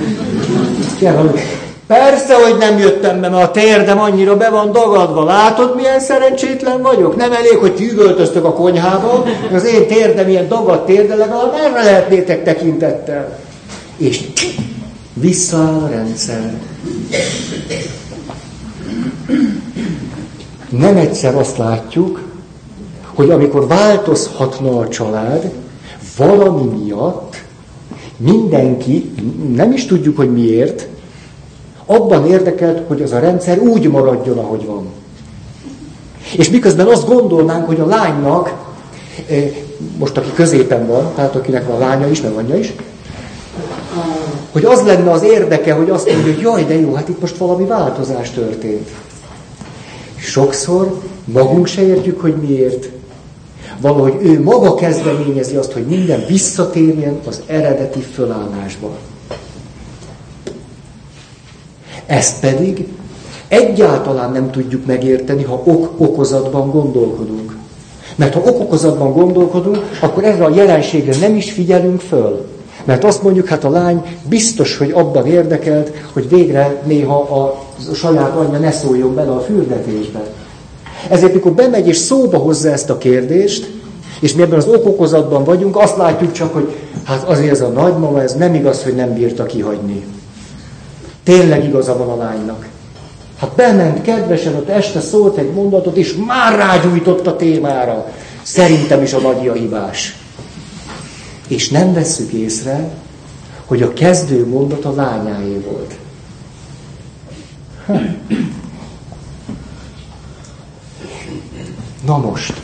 Persze, 1.94 2.36
hogy 2.36 2.58
nem 2.58 2.78
jöttem 2.78 3.22
be, 3.22 3.30
mert 3.30 3.44
a 3.44 3.52
térdem 3.52 4.00
annyira 4.00 4.38
be 4.38 4.50
van 4.50 4.72
dagadva. 4.72 5.24
Látod, 5.24 5.76
milyen 5.76 6.00
szerencsétlen 6.00 6.82
vagyok? 6.82 7.16
Nem 7.16 7.32
elég, 7.32 7.58
hogy 7.58 7.76
ti 7.76 7.92
üvöltöztök 7.92 8.46
a 8.46 8.54
konyhába, 8.54 9.24
az 9.54 9.66
én 9.66 9.88
térdem 9.88 10.30
ilyen 10.30 10.48
dagadt 10.48 10.86
tér, 10.86 11.08
de 11.08 11.16
legalább 11.16 11.54
erre 11.54 11.84
lehetnétek 11.84 12.44
tekintettel. 12.44 13.40
És 13.98 14.22
visszaáll 15.14 15.82
a 15.84 15.88
rendszer. 15.88 16.54
Nem 20.70 20.98
egyszer 20.98 21.36
azt 21.36 21.58
látjuk, 21.58 22.22
hogy 23.14 23.30
amikor 23.30 23.68
változhatna 23.68 24.80
a 24.80 24.88
család, 24.88 25.52
valami 26.18 26.84
miatt 26.84 27.44
mindenki, 28.18 29.12
nem 29.56 29.72
is 29.72 29.86
tudjuk, 29.86 30.18
hogy 30.18 30.32
miért, 30.34 30.88
abban 31.86 32.26
érdekelt, 32.26 32.82
hogy 32.88 33.02
az 33.02 33.12
a 33.12 33.20
rendszer 33.20 33.60
úgy 33.60 33.90
maradjon, 33.90 34.38
ahogy 34.38 34.66
van. 34.66 34.86
És 36.38 36.50
miközben 36.50 36.88
azt 36.88 37.08
gondolnánk, 37.08 37.66
hogy 37.66 37.80
a 37.80 37.86
lánynak, 37.86 38.54
eh, 39.30 39.52
most 39.98 40.18
aki 40.18 40.32
középen 40.34 40.88
van, 40.88 41.12
tehát 41.16 41.36
akinek 41.36 41.68
van 41.68 41.80
lánya 41.80 42.08
is, 42.08 42.22
meg 42.22 42.34
anyja 42.34 42.58
is, 42.58 42.74
hogy 44.52 44.66
az 44.66 44.82
lenne 44.82 45.12
az 45.12 45.24
érdeke, 45.24 45.74
hogy 45.74 45.90
azt 45.90 46.12
mondja, 46.12 46.34
hogy 46.34 46.42
jaj, 46.42 46.64
de 46.64 46.80
jó, 46.80 46.94
hát 46.94 47.10
itt 47.10 47.22
most 47.22 47.38
valami 47.38 47.66
változás 47.66 48.32
történt. 48.32 48.90
Sokszor 50.16 51.00
magunk 51.26 51.68
se 51.68 51.82
értjük, 51.82 52.22
hogy 52.22 52.36
miért. 52.36 52.90
Valahogy 53.82 54.18
ő 54.22 54.44
maga 54.44 54.76
kezdeményezi 54.76 55.56
azt, 55.56 55.72
hogy 55.72 55.86
minden 55.86 56.26
visszatérjen 56.28 57.20
az 57.28 57.42
eredeti 57.46 58.00
fölállásba. 58.00 58.98
Ezt 62.06 62.40
pedig 62.40 62.88
egyáltalán 63.48 64.32
nem 64.32 64.52
tudjuk 64.52 64.86
megérteni, 64.86 65.44
ha 65.44 65.62
ok-okozatban 65.64 66.72
gondolkodunk. 66.72 67.56
Mert 68.16 68.34
ha 68.34 68.40
ok-okozatban 68.40 69.14
gondolkodunk, 69.14 69.78
akkor 70.00 70.24
erre 70.24 70.44
a 70.44 70.56
jelenségre 70.56 71.16
nem 71.20 71.36
is 71.36 71.52
figyelünk 71.52 72.02
föl. 72.02 72.48
Mert 72.84 73.04
azt 73.04 73.24
mondjuk, 73.24 73.48
hát 73.48 73.64
a 73.64 73.70
lány 73.70 74.02
biztos, 74.30 74.78
hogy 74.78 74.92
abban 74.92 75.26
érdekelt, 75.26 75.92
hogy 76.14 76.30
végre 76.30 76.82
néha 76.86 77.20
a 77.20 77.64
saját 77.94 78.36
anyja 78.36 78.60
ne 78.60 78.72
szóljon 78.72 79.16
bele 79.16 79.32
a 79.32 79.40
fürdetésbe. 79.40 80.24
Ezért, 81.10 81.34
mikor 81.34 81.52
bemegy 81.52 81.88
és 81.88 81.98
szóba 81.98 82.38
hozza 82.38 82.70
ezt 82.70 82.90
a 82.90 82.98
kérdést, 82.98 83.72
és 84.20 84.34
mi 84.34 84.42
ebben 84.42 84.58
az 84.58 84.68
okokozatban 84.68 85.44
vagyunk, 85.44 85.78
azt 85.78 85.98
látjuk 85.98 86.32
csak, 86.32 86.54
hogy 86.54 86.76
hát 87.04 87.24
azért 87.24 87.52
ez 87.52 87.62
a 87.62 87.68
nagymama, 87.68 88.22
ez 88.22 88.34
nem 88.34 88.54
igaz, 88.54 88.84
hogy 88.84 88.96
nem 88.96 89.14
bírta 89.14 89.46
kihagyni. 89.46 90.04
Tényleg 91.24 91.64
igaza 91.64 91.98
van 91.98 92.10
a 92.10 92.24
lánynak. 92.24 92.68
Hát 93.38 93.56
bement 93.56 94.02
kedvesen, 94.02 94.56
ott 94.56 94.70
este 94.70 95.00
szólt 95.00 95.38
egy 95.38 95.52
mondatot, 95.52 95.96
és 95.96 96.16
már 96.28 96.56
rágyújtott 96.56 97.28
a 97.28 97.36
témára. 97.36 98.12
Szerintem 98.42 99.02
is 99.02 99.14
a 99.14 99.20
nagy 99.20 99.48
a 99.48 99.54
hibás. 99.54 100.16
És 101.48 101.70
nem 101.70 101.94
vesszük 101.94 102.32
észre, 102.32 102.90
hogy 103.66 103.82
a 103.82 103.94
kezdő 103.94 104.48
mondat 104.48 104.86
a 104.86 104.94
lányáé 104.94 105.66
volt. 105.70 105.96
Na 112.06 112.18
most, 112.18 112.62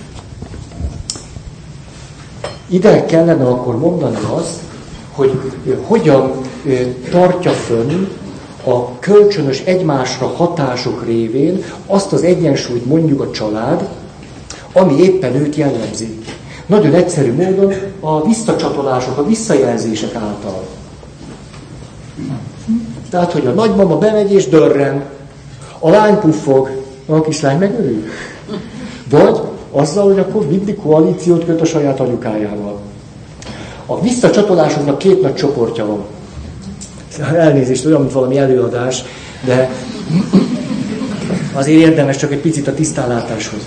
ide 2.68 3.06
kellene 3.06 3.46
akkor 3.46 3.78
mondani 3.78 4.18
azt, 4.34 4.60
hogy 5.12 5.52
hogyan 5.88 6.32
tartja 7.10 7.52
fönn 7.52 8.08
a 8.70 9.00
kölcsönös 9.00 9.60
egymásra 9.60 10.28
hatások 10.28 11.06
révén 11.06 11.64
azt 11.88 12.14
az 12.14 12.24
egyensúlyt 12.24 12.86
mondjuk 12.86 13.22
a 13.22 13.32
család, 13.32 13.90
ami 14.74 15.02
éppen 15.02 15.36
őt 15.36 15.56
jellemzi. 15.56 16.20
Nagyon 16.66 16.94
egyszerű 16.94 17.34
módon 17.34 17.74
a 18.00 18.28
visszacsatolások, 18.28 19.18
a 19.18 19.26
visszajelzések 19.26 20.16
által. 20.16 20.68
Tehát, 23.10 23.32
hogy 23.32 23.48
a 23.48 23.52
nagymama 23.52 23.98
bemegy 23.98 24.34
és 24.34 24.48
dörren, 24.48 25.04
a 25.80 25.90
lány 25.90 26.20
puffog, 26.20 26.70
a 27.06 27.22
kislány 27.22 27.58
megörül. 27.58 28.04
Vagy 29.10 29.40
azzal, 29.72 30.04
hogy 30.04 30.20
akkor 30.20 30.48
mindig 30.48 30.76
koalíciót 30.76 31.46
köt 31.46 31.62
a 31.62 31.66
saját 31.66 32.00
anyukájával. 32.00 32.80
A 33.86 34.02
visszacsatolásoknak 34.02 34.98
két 34.98 35.22
nagy 35.22 35.36
csoportja 35.36 35.86
van. 35.86 36.06
Elnézést, 37.20 37.86
olyan, 37.86 38.02
mint 38.02 38.14
valami 38.14 38.38
előadás, 38.38 39.04
de 39.46 39.70
azért 41.54 41.80
érdemes 41.80 42.18
csak 42.18 42.32
egy 42.32 42.40
picit 42.40 42.68
a 42.68 42.74
tisztánlátáshoz. 42.74 43.62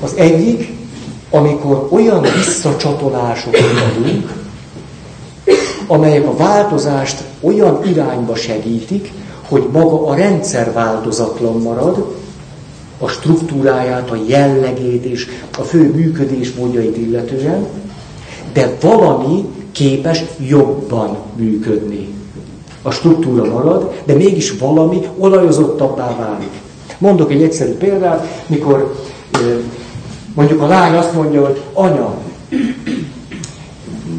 Az 0.00 0.12
egyik, 0.16 0.72
amikor 1.30 1.88
olyan 1.90 2.22
visszacsatolásokat 2.22 3.60
adunk, 3.96 4.32
amelyek 5.86 6.26
a 6.26 6.36
változást 6.36 7.22
olyan 7.40 7.80
irányba 7.86 8.34
segítik, 8.34 9.12
hogy 9.48 9.68
maga 9.72 10.06
a 10.06 10.14
rendszer 10.14 10.72
változatlan 10.72 11.62
marad, 11.62 12.14
a 12.98 13.08
struktúráját, 13.08 14.10
a 14.10 14.18
jellegét 14.26 15.04
és 15.04 15.28
a 15.58 15.62
fő 15.62 15.92
működés 15.94 16.52
módjait 16.52 16.96
illetően, 16.96 17.66
de 18.52 18.76
valami 18.80 19.44
képes 19.72 20.24
jobban 20.38 21.16
működni. 21.36 22.13
A 22.86 22.90
struktúra 22.90 23.44
marad, 23.44 23.92
de 24.04 24.14
mégis 24.14 24.58
valami 24.58 25.08
olajozottabbá 25.18 26.16
válik. 26.16 26.50
Mondok 26.98 27.30
egy 27.30 27.42
egyszerű 27.42 27.72
példát, 27.72 28.44
mikor 28.46 28.94
mondjuk 30.34 30.62
a 30.62 30.66
lány 30.66 30.94
azt 30.94 31.12
mondja, 31.12 31.44
hogy 31.44 31.60
anya, 31.72 32.14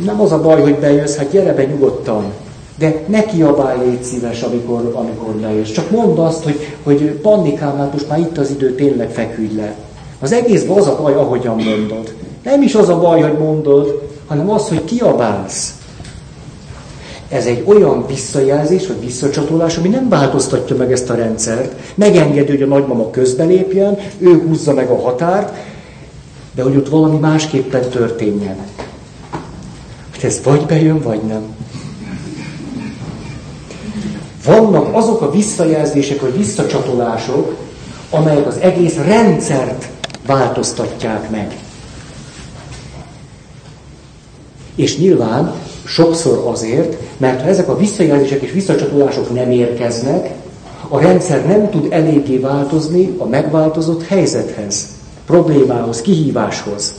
nem 0.05 0.21
az 0.21 0.31
a 0.31 0.41
baj, 0.41 0.61
hogy 0.61 0.75
bejössz, 0.75 1.15
hát 1.15 1.31
gyere 1.31 1.53
be 1.53 1.63
nyugodtan. 1.63 2.23
De 2.77 3.03
ne 3.07 3.25
kiabálj, 3.25 3.79
légy 3.85 4.03
szíves, 4.03 4.41
amikor, 4.41 4.91
amikor 4.93 5.33
bejössz. 5.33 5.71
Csak 5.71 5.91
mondd 5.91 6.17
azt, 6.17 6.43
hogy, 6.43 6.59
hogy 6.83 7.01
panikám, 7.01 7.77
hát 7.77 7.93
most 7.93 8.09
már 8.09 8.19
itt 8.19 8.37
az 8.37 8.49
idő, 8.49 8.75
tényleg 8.75 9.09
feküdj 9.09 9.55
le. 9.55 9.75
Az 10.19 10.31
egészben 10.31 10.77
az 10.77 10.87
a 10.87 10.99
baj, 11.01 11.13
ahogyan 11.13 11.55
mondod. 11.55 12.13
Nem 12.43 12.61
is 12.61 12.75
az 12.75 12.89
a 12.89 12.99
baj, 12.99 13.21
hogy 13.21 13.37
mondod, 13.37 14.09
hanem 14.27 14.49
az, 14.49 14.67
hogy 14.67 14.83
kiabálsz. 14.83 15.73
Ez 17.29 17.45
egy 17.45 17.63
olyan 17.65 18.07
visszajelzés, 18.07 18.87
vagy 18.87 18.99
visszacsatolás, 18.99 19.77
ami 19.77 19.87
nem 19.87 20.09
változtatja 20.09 20.75
meg 20.75 20.91
ezt 20.91 21.09
a 21.09 21.15
rendszert. 21.15 21.95
Megengedi, 21.95 22.51
hogy 22.51 22.61
a 22.61 22.65
nagymama 22.65 23.09
közbelépjen, 23.09 23.97
ő 24.17 24.41
húzza 24.47 24.73
meg 24.73 24.89
a 24.89 25.01
határt, 25.01 25.53
de 26.55 26.63
hogy 26.63 26.75
ott 26.75 26.89
valami 26.89 27.17
másképpen 27.17 27.89
történjen. 27.89 28.55
Hogy 30.13 30.25
ez 30.25 30.41
vagy 30.43 30.65
bejön, 30.65 30.99
vagy 30.99 31.21
nem. 31.21 31.55
Vannak 34.45 34.95
azok 34.95 35.21
a 35.21 35.31
visszajelzések, 35.31 36.21
vagy 36.21 36.37
visszacsatolások, 36.37 37.55
amelyek 38.09 38.47
az 38.47 38.57
egész 38.57 38.95
rendszert 38.95 39.87
változtatják 40.25 41.29
meg. 41.29 41.57
És 44.75 44.97
nyilván 44.97 45.53
sokszor 45.85 46.43
azért, 46.45 46.97
mert 47.17 47.41
ha 47.41 47.47
ezek 47.47 47.69
a 47.69 47.77
visszajelzések 47.77 48.41
és 48.41 48.51
visszacsatolások 48.51 49.33
nem 49.33 49.51
érkeznek, 49.51 50.33
a 50.87 50.99
rendszer 50.99 51.45
nem 51.45 51.69
tud 51.69 51.87
eléggé 51.89 52.37
változni 52.37 53.15
a 53.17 53.25
megváltozott 53.25 54.07
helyzethez, 54.07 54.87
problémához, 55.25 56.01
kihíváshoz. 56.01 56.93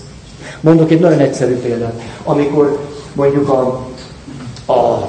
Mondok 0.61 0.91
egy 0.91 1.01
nagyon 1.01 1.19
egyszerű 1.19 1.55
példát. 1.55 2.01
Amikor 2.25 2.81
mondjuk 3.13 3.49
a, 3.49 3.87
a 4.73 5.09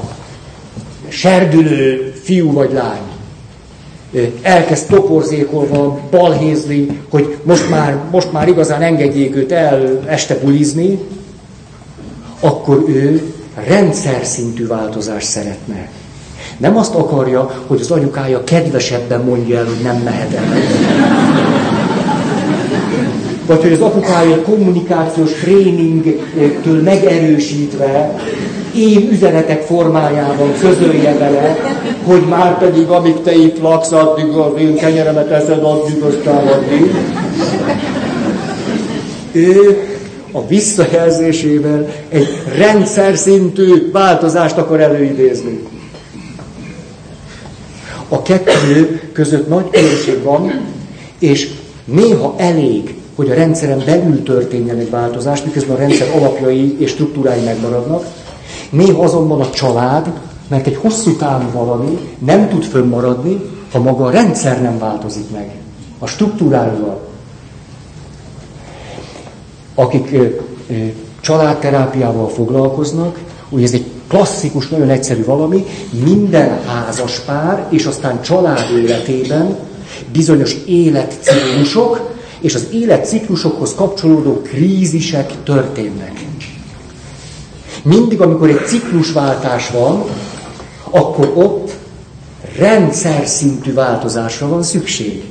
serdülő 1.07 2.13
fiú 2.23 2.51
vagy 2.51 2.73
lány 2.73 3.01
elkezd 4.41 4.87
toporzékolva 4.87 5.99
balhézni, 6.11 7.01
hogy 7.09 7.37
most 7.43 7.69
már, 7.69 7.97
most 8.11 8.31
már 8.31 8.47
igazán 8.47 8.81
engedjék 8.81 9.35
őt 9.35 9.51
el 9.51 10.03
este 10.05 10.37
bulizni, 10.43 10.99
akkor 12.39 12.83
ő 12.87 13.33
rendszer 13.65 14.25
szintű 14.25 14.67
változást 14.67 15.27
szeretne. 15.27 15.89
Nem 16.57 16.77
azt 16.77 16.95
akarja, 16.95 17.63
hogy 17.67 17.79
az 17.79 17.91
anyukája 17.91 18.43
kedvesebben 18.43 19.21
mondja 19.21 19.57
el, 19.57 19.65
hogy 19.65 19.83
nem 19.83 19.97
mehet 19.97 20.33
el. 20.33 20.43
Vagy 23.45 23.61
hogy 23.61 23.71
az 23.71 23.81
apukája 23.81 24.41
kommunikációs 24.41 25.31
tréningtől 25.31 26.81
megerősítve 26.83 28.15
én 28.75 29.09
üzenetek 29.11 29.61
formájában 29.61 30.53
közölje 30.59 31.17
vele, 31.17 31.57
hogy 32.03 32.21
már 32.29 32.57
pedig 32.57 32.87
amíg 32.87 33.21
te 33.21 33.35
itt 33.35 33.61
laksz, 33.61 33.91
addig 33.91 34.27
az 34.27 34.51
én 34.59 34.75
kenyeremet 34.75 35.29
eszed, 35.29 35.63
addig 35.63 36.03
aztán 36.03 36.47
addig. 36.47 36.93
Ő 39.31 39.96
a 40.37 40.47
visszajelzésével 40.47 41.87
egy 42.09 42.27
rendszer 42.57 43.17
szintű 43.17 43.91
változást 43.91 44.57
akar 44.57 44.81
előidézni. 44.81 45.59
A 48.09 48.21
kettő 48.21 49.01
között 49.13 49.47
nagy 49.47 49.69
különbség 49.69 50.23
van, 50.23 50.51
és 51.19 51.49
néha 51.85 52.33
elég, 52.37 52.95
hogy 53.15 53.29
a 53.29 53.33
rendszeren 53.33 53.81
belül 53.85 54.23
történjen 54.23 54.77
egy 54.77 54.89
változás, 54.89 55.43
miközben 55.43 55.75
a 55.75 55.79
rendszer 55.79 56.07
alapjai 56.15 56.79
és 56.79 56.89
struktúrái 56.89 57.43
megmaradnak. 57.43 58.05
Néha 58.69 59.03
azonban 59.03 59.41
a 59.41 59.49
család, 59.49 60.11
mert 60.47 60.67
egy 60.67 60.75
hosszú 60.75 61.15
távú 61.15 61.51
valami 61.51 61.97
nem 62.19 62.49
tud 62.49 62.63
fönnmaradni, 62.63 63.41
ha 63.71 63.79
maga 63.79 64.05
a 64.05 64.11
rendszer 64.11 64.61
nem 64.61 64.79
változik 64.79 65.31
meg. 65.31 65.51
A 65.99 66.07
struktúráról. 66.07 67.06
Akik 69.79 70.17
családterápiával 71.21 72.29
foglalkoznak, 72.29 73.19
ugye 73.49 73.63
ez 73.63 73.73
egy 73.73 73.85
klasszikus, 74.07 74.67
nagyon 74.67 74.89
egyszerű 74.89 75.25
valami, 75.25 75.65
minden 76.03 76.63
házas 76.65 77.19
pár, 77.19 77.67
és 77.69 77.85
aztán 77.85 78.21
család 78.21 78.71
életében 78.83 79.57
bizonyos 80.11 80.55
életciklusok, 80.65 82.15
és 82.39 82.55
az 82.55 82.67
életciklusokhoz 82.71 83.73
kapcsolódó 83.75 84.41
krízisek 84.41 85.33
történnek. 85.43 86.25
Mindig, 87.83 88.21
amikor 88.21 88.49
egy 88.49 88.65
ciklusváltás 88.65 89.69
van, 89.69 90.03
akkor 90.89 91.31
ott 91.35 91.71
rendszer 92.57 93.27
szintű 93.27 93.73
változásra 93.73 94.47
van 94.47 94.63
szükség. 94.63 95.23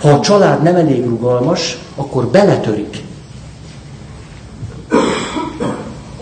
Ha 0.00 0.08
a 0.08 0.20
család 0.20 0.62
nem 0.62 0.76
elég 0.76 1.04
rugalmas, 1.04 1.78
akkor 1.94 2.26
beletörik. 2.26 3.02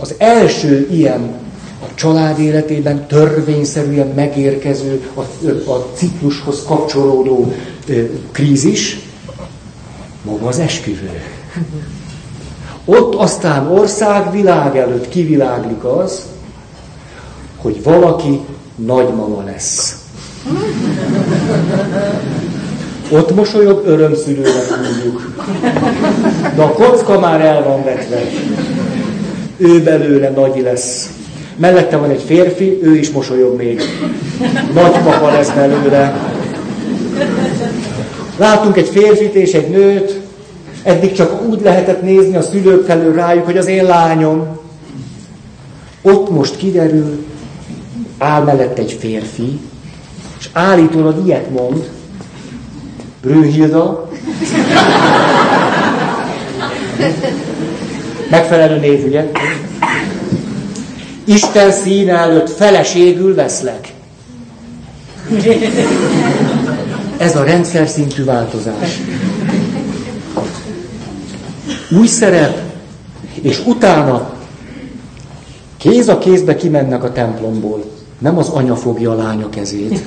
Az 0.01 0.15
első 0.19 0.89
ilyen 0.91 1.21
a 1.83 1.95
család 1.95 2.39
életében 2.39 3.07
törvényszerűen 3.07 4.07
megérkező, 4.07 5.03
a, 5.15 5.21
a 5.71 5.87
ciklushoz 5.95 6.63
kapcsolódó 6.67 7.53
ö, 7.87 8.05
krízis, 8.33 8.99
maga 10.23 10.47
az 10.47 10.59
esküvő. 10.59 11.11
Ott 12.85 13.15
aztán 13.15 13.67
ország 13.67 14.33
világ 14.33 14.77
előtt 14.77 15.09
kiviláglik 15.09 15.85
az, 15.85 16.27
hogy 17.57 17.83
valaki 17.83 18.41
nagymama 18.75 19.43
lesz. 19.45 19.97
Ott 23.13 23.35
mosolyog, 23.35 23.83
örömszülőnek 23.87 24.69
mondjuk. 24.83 25.35
De 26.57 26.63
a 26.63 26.73
kocka 26.73 27.19
már 27.19 27.41
el 27.41 27.63
van 27.63 27.85
vetve 27.85 28.21
ő 29.61 29.83
belőle 29.83 30.29
nagy 30.29 30.61
lesz. 30.63 31.11
Mellette 31.57 31.97
van 31.97 32.11
egy 32.11 32.23
férfi, 32.23 32.79
ő 32.83 32.97
is 32.97 33.11
mosolyog 33.11 33.57
még. 33.57 33.83
Nagypapa 34.75 35.31
lesz 35.31 35.51
belőle. 35.51 36.19
Látunk 38.37 38.77
egy 38.77 38.89
férfit 38.89 39.35
és 39.35 39.53
egy 39.53 39.69
nőt, 39.69 40.21
eddig 40.83 41.13
csak 41.13 41.49
úgy 41.49 41.61
lehetett 41.63 42.03
nézni 42.03 42.37
a 42.37 42.43
szülők 42.43 42.87
felől 42.87 43.15
rájuk, 43.15 43.45
hogy 43.45 43.57
az 43.57 43.67
én 43.67 43.85
lányom. 43.85 44.59
Ott 46.03 46.31
most 46.31 46.57
kiderül, 46.57 47.25
áll 48.19 48.43
mellett 48.43 48.79
egy 48.79 48.97
férfi, 49.01 49.59
és 50.39 50.49
állítólag 50.53 51.27
ilyet 51.27 51.51
mond, 51.51 51.91
Brünnhilda, 53.23 54.09
megfelelő 58.31 58.79
név, 58.79 59.05
ugye? 59.05 59.31
Isten 61.25 61.73
színe 61.73 62.17
előtt 62.17 62.51
feleségül 62.51 63.35
veszlek. 63.35 63.93
Ez 67.17 67.37
a 67.37 67.45
rendszer 67.45 67.89
szintű 67.89 68.25
változás. 68.25 69.01
Új 71.99 72.07
szerep, 72.07 72.59
és 73.43 73.63
utána 73.67 74.35
kéz 75.77 76.09
a 76.09 76.19
kézbe 76.19 76.57
kimennek 76.57 77.05
a 77.05 77.13
templomból. 77.13 77.85
Nem 78.19 78.39
az 78.39 78.49
anya 78.49 78.77
fogja 78.77 79.11
a 79.11 79.15
lánya 79.15 79.49
kezét. 79.49 80.01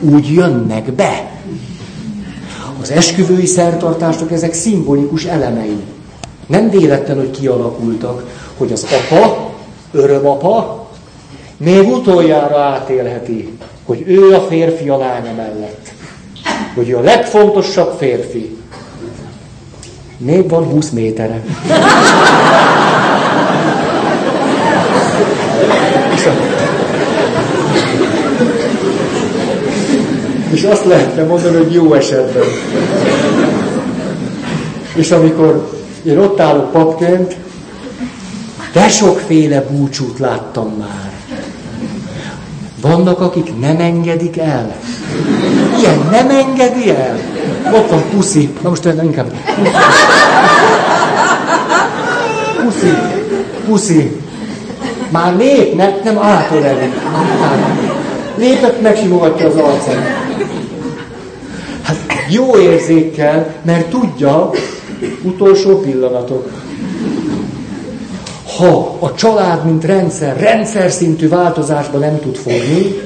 Úgy 0.00 0.32
jönnek 0.32 0.92
be. 0.92 1.30
Az 2.80 2.90
esküvői 2.90 3.46
szertartások 3.46 4.32
ezek 4.32 4.52
szimbolikus 4.52 5.24
elemei. 5.24 5.76
Nem 6.48 6.70
véletlen, 6.70 7.16
hogy 7.16 7.30
kialakultak, 7.30 8.24
hogy 8.56 8.72
az 8.72 8.86
apa, 9.10 9.50
örömapa, 9.92 10.88
még 11.56 11.88
utoljára 11.88 12.58
átélheti, 12.58 13.58
hogy 13.84 14.02
ő 14.06 14.34
a 14.34 14.40
férfi 14.40 14.88
a 14.88 14.96
lánya 14.96 15.32
mellett. 15.36 15.92
Hogy 16.74 16.88
ő 16.88 16.96
a 16.96 17.00
legfontosabb 17.00 17.94
férfi. 17.98 18.56
Még 20.16 20.48
van 20.48 20.64
20 20.64 20.90
méterre. 20.90 21.42
És 30.50 30.62
azt 30.62 30.84
lehetne 30.84 31.24
mondani, 31.24 31.56
hogy 31.56 31.72
jó 31.72 31.94
esetben. 31.94 32.44
És 34.94 35.10
amikor 35.10 35.77
én 36.08 36.18
ott 36.18 36.40
állok 36.40 36.72
papként, 36.72 37.36
de 38.72 38.88
sokféle 38.88 39.60
búcsút 39.60 40.18
láttam 40.18 40.74
már. 40.78 41.12
Vannak, 42.80 43.20
akik 43.20 43.58
nem 43.60 43.80
engedik 43.80 44.38
el. 44.38 44.76
Ilyen 45.78 46.08
nem 46.10 46.30
engedi 46.30 46.90
el. 46.90 47.18
Ott 47.72 47.90
van 47.90 48.02
puszi. 48.10 48.52
Na 48.62 48.68
most 48.68 48.84
inkább. 48.84 49.32
Puszi. 52.62 52.92
Puszi. 53.66 54.20
Már 55.10 55.36
lépnek, 55.36 56.02
nem 56.04 56.18
átörelik. 56.18 56.94
Lépett, 58.36 58.80
megsimogatja 58.80 59.46
az 59.46 59.54
arcát. 59.56 60.26
Hát 61.82 61.96
jó 62.30 62.56
érzékkel, 62.58 63.54
mert 63.62 63.86
tudja, 63.86 64.50
utolsó 65.22 65.80
pillanatok. 65.80 66.50
Ha 68.56 68.96
a 68.98 69.14
család, 69.14 69.64
mint 69.64 69.84
rendszer, 69.84 70.40
rendszer 70.40 70.90
szintű 70.90 71.28
változásba 71.28 71.98
nem 71.98 72.18
tud 72.20 72.36
fogni, 72.36 73.00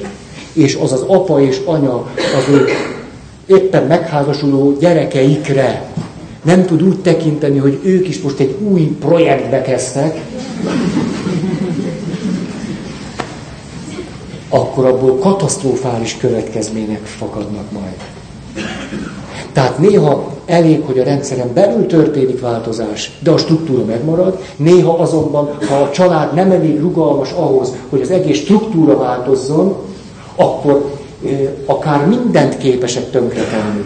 és 0.53 0.75
az 0.81 0.91
az 0.91 1.03
apa 1.07 1.41
és 1.41 1.61
anya 1.65 1.95
az 2.15 2.53
ő 2.53 2.65
éppen 3.45 3.83
megházasuló 3.83 4.77
gyerekeikre 4.79 5.91
nem 6.43 6.65
tud 6.65 6.81
úgy 6.81 6.99
tekinteni, 6.99 7.57
hogy 7.57 7.79
ők 7.83 8.07
is 8.07 8.21
most 8.21 8.39
egy 8.39 8.55
új 8.71 8.81
projektbe 8.81 9.61
kezdtek, 9.61 10.21
akkor 14.49 14.85
abból 14.85 15.17
katasztrofális 15.17 16.17
következmények 16.17 17.05
fakadnak 17.05 17.71
majd. 17.71 17.95
Tehát 19.53 19.77
néha 19.77 20.32
elég, 20.45 20.81
hogy 20.85 20.99
a 20.99 21.03
rendszeren 21.03 21.53
belül 21.53 21.85
történik 21.85 22.41
változás, 22.41 23.17
de 23.19 23.31
a 23.31 23.37
struktúra 23.37 23.85
megmarad, 23.85 24.39
néha 24.55 24.97
azonban, 24.97 25.57
ha 25.69 25.75
a 25.75 25.91
család 25.91 26.33
nem 26.33 26.51
elég 26.51 26.79
rugalmas 26.79 27.31
ahhoz, 27.31 27.73
hogy 27.89 28.01
az 28.01 28.09
egész 28.11 28.37
struktúra 28.37 28.97
változzon, 28.97 29.75
akkor 30.35 30.91
akár 31.65 32.07
mindent 32.07 32.57
képesek 32.57 33.09
tönkretenni, 33.09 33.83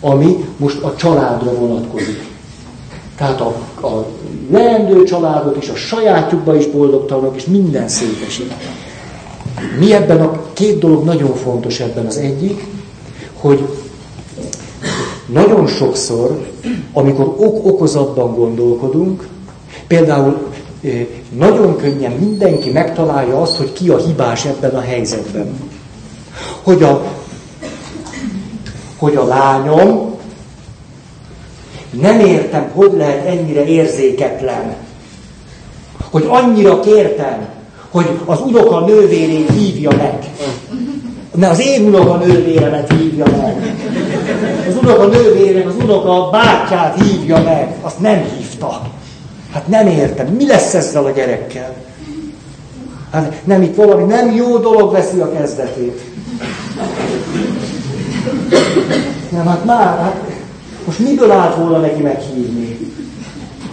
ami 0.00 0.48
most 0.56 0.82
a 0.82 0.94
családra 0.96 1.52
vonatkozik. 1.52 2.32
Tehát 3.16 3.40
a, 3.40 3.54
a 3.86 4.06
leendő 4.50 5.02
családot 5.02 5.56
is, 5.62 5.68
a 5.68 5.74
sajátjukba 5.74 6.56
is 6.56 6.66
boldogtalanok, 6.66 7.36
és 7.36 7.44
minden 7.44 7.88
szétesik. 7.88 8.52
Mi 9.78 9.92
ebben 9.92 10.20
a 10.20 10.40
két 10.52 10.78
dolog 10.78 11.04
nagyon 11.04 11.34
fontos 11.34 11.80
ebben 11.80 12.06
az 12.06 12.16
egyik, 12.16 12.64
hogy 13.32 13.68
nagyon 15.26 15.66
sokszor, 15.66 16.48
amikor 16.92 17.24
ok-okozatban 17.24 18.34
gondolkodunk, 18.34 19.28
például 19.86 20.52
nagyon 21.36 21.76
könnyen 21.76 22.12
mindenki 22.12 22.70
megtalálja 22.70 23.40
azt, 23.40 23.56
hogy 23.56 23.72
ki 23.72 23.88
a 23.88 23.96
hibás 23.98 24.44
ebben 24.44 24.74
a 24.74 24.80
helyzetben. 24.80 25.70
Hogy 26.62 26.82
a, 26.82 27.02
hogy 28.96 29.16
a 29.16 29.24
lányom, 29.24 30.14
nem 31.90 32.20
értem, 32.20 32.70
hogy 32.74 32.92
lehet 32.96 33.26
ennyire 33.26 33.64
érzéketlen. 33.64 34.74
Hogy 36.10 36.26
annyira 36.28 36.80
kértem, 36.80 37.48
hogy 37.90 38.18
az 38.24 38.40
unoka 38.40 38.80
nővérét 38.80 39.50
hívja 39.50 39.90
meg. 39.96 40.30
Ne 41.34 41.48
az 41.48 41.60
én 41.60 41.86
unoka 41.86 42.16
nővéremet 42.16 42.92
hívja 42.92 43.24
meg. 43.24 43.76
Az 44.68 44.76
unoka 44.76 45.06
nővérem, 45.06 45.68
az 45.68 45.74
unoka 45.82 46.30
bátyát 46.30 47.02
hívja 47.02 47.42
meg. 47.42 47.74
Azt 47.80 48.00
nem 48.00 48.24
hívta. 48.36 48.82
Hát 49.52 49.68
nem 49.68 49.86
értem. 49.86 50.26
Mi 50.26 50.46
lesz 50.46 50.74
ezzel 50.74 51.04
a 51.04 51.10
gyerekkel? 51.10 51.74
Hát 53.12 53.40
nem 53.44 53.62
itt 53.62 53.74
valami 53.74 54.04
nem 54.04 54.34
jó 54.34 54.58
dolog 54.58 54.92
veszi 54.92 55.20
a 55.20 55.32
kezdetét. 55.32 56.00
Nem, 59.30 59.46
hát 59.46 59.64
már, 59.64 59.98
hát 59.98 60.20
most 60.86 60.98
miből 60.98 61.30
állt 61.30 61.56
volna 61.56 61.78
neki 61.78 62.02
meghívni? 62.02 62.78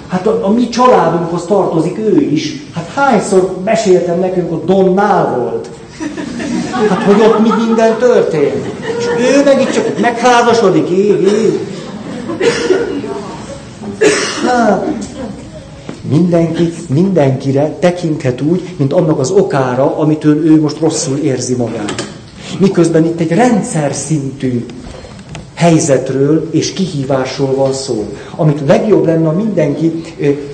Hát 0.07 0.28
a, 0.28 0.45
a 0.45 0.49
mi 0.49 0.70
családunkhoz 0.70 1.45
tartozik 1.45 1.97
ő 1.97 2.22
is. 2.22 2.62
Hát 2.76 2.91
hányszor 2.95 3.57
meséltem 3.64 4.20
nekünk, 4.20 4.49
hogy 4.49 4.64
Donnál 4.66 5.38
volt. 5.38 5.70
Hát, 6.89 7.03
hogy 7.03 7.21
ott 7.21 7.39
mi 7.39 7.63
minden 7.65 7.97
történt. 7.97 8.65
És 8.97 9.05
ő 9.19 9.43
meg 9.43 9.61
itt 9.61 9.71
csak 9.71 9.99
megházasodik, 9.99 10.89
év, 10.89 11.27
év. 11.27 11.59
Hát, 14.45 14.86
mindenki 16.09 16.73
mindenkire 16.89 17.77
tekinthet 17.79 18.41
úgy, 18.41 18.61
mint 18.77 18.93
annak 18.93 19.19
az 19.19 19.29
okára, 19.29 19.97
amitől 19.97 20.45
ő 20.45 20.61
most 20.61 20.79
rosszul 20.79 21.17
érzi 21.17 21.55
magát. 21.55 22.07
Miközben 22.59 23.05
itt 23.05 23.19
egy 23.19 23.32
rendszer 23.32 23.93
szintű 23.93 24.65
helyzetről 25.62 26.47
és 26.51 26.74
kihívásról 26.74 27.55
van 27.55 27.74
szó. 27.74 28.05
Amit 28.36 28.62
legjobb 28.68 29.05
lenne, 29.05 29.26
ha 29.26 29.34
mindenki 29.34 30.01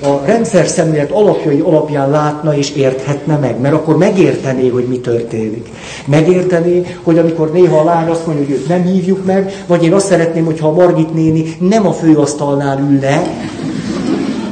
a 0.03 0.25
rendszer 0.25 0.67
szemlélet 0.67 1.11
alapjai 1.11 1.59
alapján 1.59 2.09
látna 2.09 2.55
és 2.55 2.71
érthetne 2.75 3.37
meg, 3.37 3.59
mert 3.59 3.73
akkor 3.73 3.97
megértené, 3.97 4.67
hogy 4.67 4.85
mi 4.87 4.99
történik. 4.99 5.67
Megértené, 6.05 6.85
hogy 7.03 7.17
amikor 7.17 7.51
néha 7.51 7.79
a 7.79 7.83
lány 7.83 8.09
azt 8.09 8.25
mondja, 8.25 8.45
hogy 8.45 8.53
őt 8.53 8.67
nem 8.67 8.83
hívjuk 8.83 9.25
meg, 9.25 9.63
vagy 9.67 9.83
én 9.83 9.93
azt 9.93 10.07
szeretném, 10.07 10.45
hogyha 10.45 10.67
a 10.67 10.73
Margit 10.73 11.13
néni 11.13 11.55
nem 11.59 11.87
a 11.87 11.93
főasztalnál 11.93 12.79
ülne, 12.91 13.21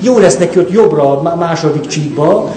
jó 0.02 0.18
lesz 0.18 0.38
neki 0.38 0.60
ott 0.60 0.72
jobbra 0.72 1.22
a 1.22 1.36
második 1.36 1.88
csíkba, 1.88 2.52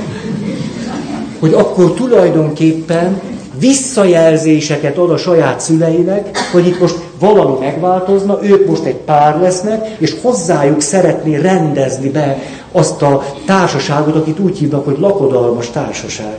hogy 1.38 1.52
akkor 1.52 1.92
tulajdonképpen 1.92 3.20
visszajelzéseket 3.58 4.98
ad 4.98 5.10
a 5.10 5.16
saját 5.16 5.60
szüleinek, 5.60 6.38
hogy 6.52 6.66
itt 6.66 6.80
most 6.80 6.98
valami 7.18 7.58
megváltozna, 7.58 8.38
ők 8.42 8.66
most 8.66 8.84
egy 8.84 8.96
pár 8.96 9.40
lesznek, 9.40 9.96
és 9.98 10.16
hozzájuk 10.22 10.80
szeretné 10.80 11.36
rendezni 11.36 12.08
be 12.08 12.38
azt 12.72 13.02
a 13.02 13.24
társaságot, 13.46 14.16
akit 14.16 14.38
úgy 14.38 14.58
hívnak, 14.58 14.84
hogy 14.84 14.98
lakodalmas 14.98 15.70
társaság. 15.70 16.38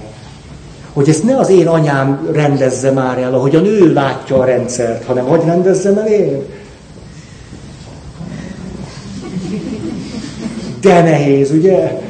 Hogy 0.94 1.10
ezt 1.10 1.24
ne 1.24 1.38
az 1.38 1.50
én 1.50 1.68
anyám 1.68 2.30
rendezze 2.34 2.92
már 2.92 3.18
el, 3.18 3.34
ahogy 3.34 3.56
a 3.56 3.60
nő 3.60 3.94
látja 3.94 4.38
a 4.38 4.46
rendszert, 4.46 5.06
hanem 5.06 5.26
hogy 5.26 5.42
rendezzem 5.46 5.98
el 5.98 6.08
én. 6.08 6.44
De 10.82 11.02
nehéz, 11.02 11.52
ugye? 11.52 12.02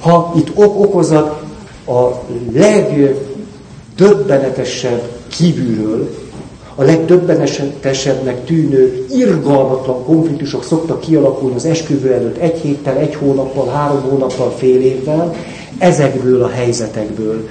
Ha 0.00 0.32
itt 0.36 0.50
ok 0.54 0.80
okozat, 0.80 1.45
a 1.86 2.22
legdöbbenetesebb 2.52 5.02
kívülről, 5.28 6.14
a 6.74 6.82
legdöbbenetesebbnek 6.82 8.44
tűnő, 8.44 9.06
irgalmatlan 9.10 10.04
konfliktusok 10.04 10.64
szoktak 10.64 11.00
kialakulni 11.00 11.54
az 11.54 11.64
esküvő 11.64 12.12
előtt 12.12 12.36
egy 12.36 12.58
héttel, 12.58 12.96
egy 12.96 13.14
hónappal, 13.14 13.68
három 13.68 14.00
hónappal, 14.00 14.50
fél 14.50 14.80
évvel. 14.80 15.34
ezekből 15.78 16.42
a 16.42 16.48
helyzetekből, 16.48 17.48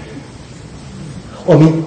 ami, 1.46 1.86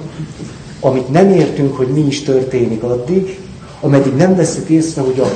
amit 0.80 1.08
nem 1.08 1.30
értünk, 1.30 1.76
hogy 1.76 1.88
mi 1.88 2.00
is 2.00 2.22
történik 2.22 2.82
addig, 2.82 3.38
ameddig 3.80 4.14
nem 4.14 4.36
veszük 4.36 4.68
észre, 4.68 5.02
hogy 5.02 5.20
a 5.20 5.30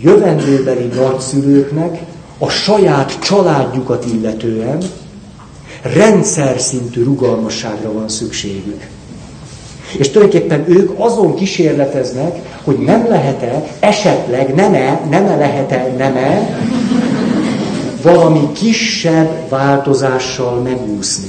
jövendőbeli 0.00 0.90
nagyszülőknek 0.96 2.02
a 2.38 2.48
saját 2.48 3.18
családjukat 3.18 4.04
illetően 4.14 4.78
rendszer 5.82 6.60
szintű 6.60 7.02
rugalmasságra 7.02 7.92
van 7.92 8.08
szükségük. 8.08 8.86
És 9.98 10.10
tulajdonképpen 10.10 10.64
ők 10.68 10.90
azon 10.96 11.34
kísérleteznek, 11.34 12.38
hogy 12.64 12.78
nem 12.78 13.06
lehet-e, 13.08 13.64
esetleg 13.80 14.54
nem-e, 14.54 15.00
nem-e 15.10 15.36
lehet-e, 15.36 15.94
nem-e 15.98 16.58
valami 18.02 18.52
kisebb 18.52 19.48
változással 19.48 20.60
megúszni. 20.60 21.28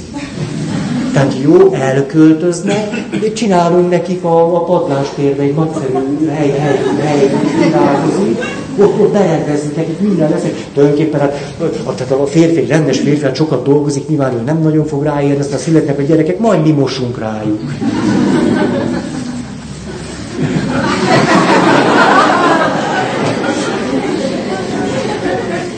Tehát 1.12 1.34
jó, 1.42 1.72
elköltöznek, 1.72 2.90
csinálunk 3.34 3.90
nekik 3.90 4.24
a, 4.24 4.56
a 4.56 4.64
padlástérbe 4.64 5.42
egy 5.42 5.54
nagyszerű 5.54 5.92
hely, 6.28 6.50
hely, 6.50 6.78
hely, 7.00 7.30
hely 7.68 8.61
ott, 8.78 9.00
ott 9.00 9.12
berendezünk 9.12 9.76
nekik 9.76 10.00
minden 10.00 10.30
lesz. 10.30 10.42
Tulajdonképpen 10.74 11.20
hát, 11.20 11.54
a, 11.84 11.94
tehát 11.94 12.12
a 12.12 12.26
férfi, 12.26 12.66
rendes 12.66 12.98
férfi, 12.98 13.24
hát 13.24 13.34
sokat 13.34 13.64
dolgozik, 13.64 14.08
nyilván 14.08 14.34
ő 14.34 14.40
nem 14.40 14.58
nagyon 14.62 14.86
fog 14.86 15.02
ráérni, 15.02 15.40
aztán 15.40 15.58
születnek 15.58 15.98
a 15.98 16.02
gyerekek, 16.02 16.38
majd 16.38 16.62
mi 16.62 16.70
mosunk 16.70 17.18
rájuk. 17.18 17.60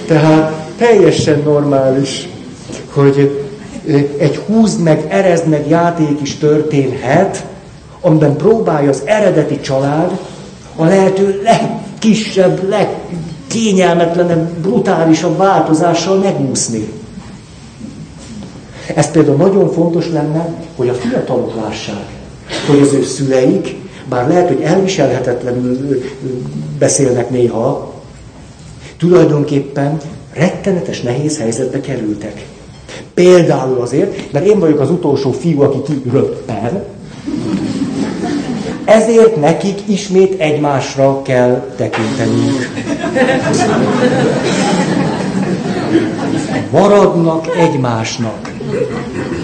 Tehát 0.06 0.52
teljesen 0.78 1.42
normális, 1.44 2.28
hogy 2.92 3.46
egy 4.18 4.36
húzd 4.46 4.82
meg, 4.82 5.06
erezd 5.08 5.48
meg 5.48 5.68
játék 5.68 6.20
is 6.22 6.36
történhet, 6.36 7.44
amiben 8.00 8.36
próbálja 8.36 8.88
az 8.88 9.02
eredeti 9.04 9.60
család 9.60 10.18
a 10.76 10.84
lehető 10.84 11.42
legkisebb, 12.04 12.68
legkényelmetlenebb, 12.68 14.48
brutálisabb 14.48 15.36
változással 15.36 16.18
megúszni. 16.18 16.88
Ez 18.94 19.10
például 19.10 19.36
nagyon 19.36 19.72
fontos 19.72 20.08
lenne, 20.10 20.48
hogy 20.76 20.88
a 20.88 20.94
fiatalok 20.94 21.54
lássák, 21.54 22.06
hogy 22.66 22.80
az 22.80 22.92
ő 22.92 23.02
szüleik, 23.02 23.76
bár 24.08 24.28
lehet, 24.28 24.48
hogy 24.48 24.60
elviselhetetlenül 24.60 26.02
beszélnek 26.78 27.30
néha, 27.30 27.92
tulajdonképpen 28.98 30.00
rettenetes 30.32 31.00
nehéz 31.00 31.38
helyzetbe 31.38 31.80
kerültek. 31.80 32.46
Például 33.14 33.80
azért, 33.80 34.32
mert 34.32 34.46
én 34.46 34.58
vagyok 34.58 34.80
az 34.80 34.90
utolsó 34.90 35.32
fiú, 35.32 35.62
aki 35.62 35.78
kiröppen, 36.02 36.84
ezért 38.84 39.36
nekik 39.36 39.78
ismét 39.86 40.40
egymásra 40.40 41.22
kell 41.22 41.72
tekinteniük. 41.76 42.70
Maradnak 46.70 47.56
egymásnak. 47.56 48.52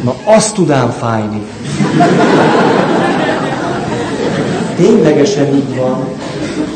Na, 0.05 0.14
azt 0.24 0.55
tudám 0.55 0.91
fájni. 0.91 1.43
Ténylegesen 4.76 5.55
így 5.55 5.76
van. 5.76 6.05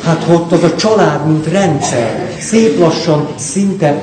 Hát 0.04 0.26
ott 0.32 0.52
az 0.52 0.62
a 0.62 0.74
család, 0.74 1.26
mint 1.26 1.46
rendszer, 1.46 2.28
szép 2.38 2.78
lassan, 2.78 3.28
szinte 3.36 4.02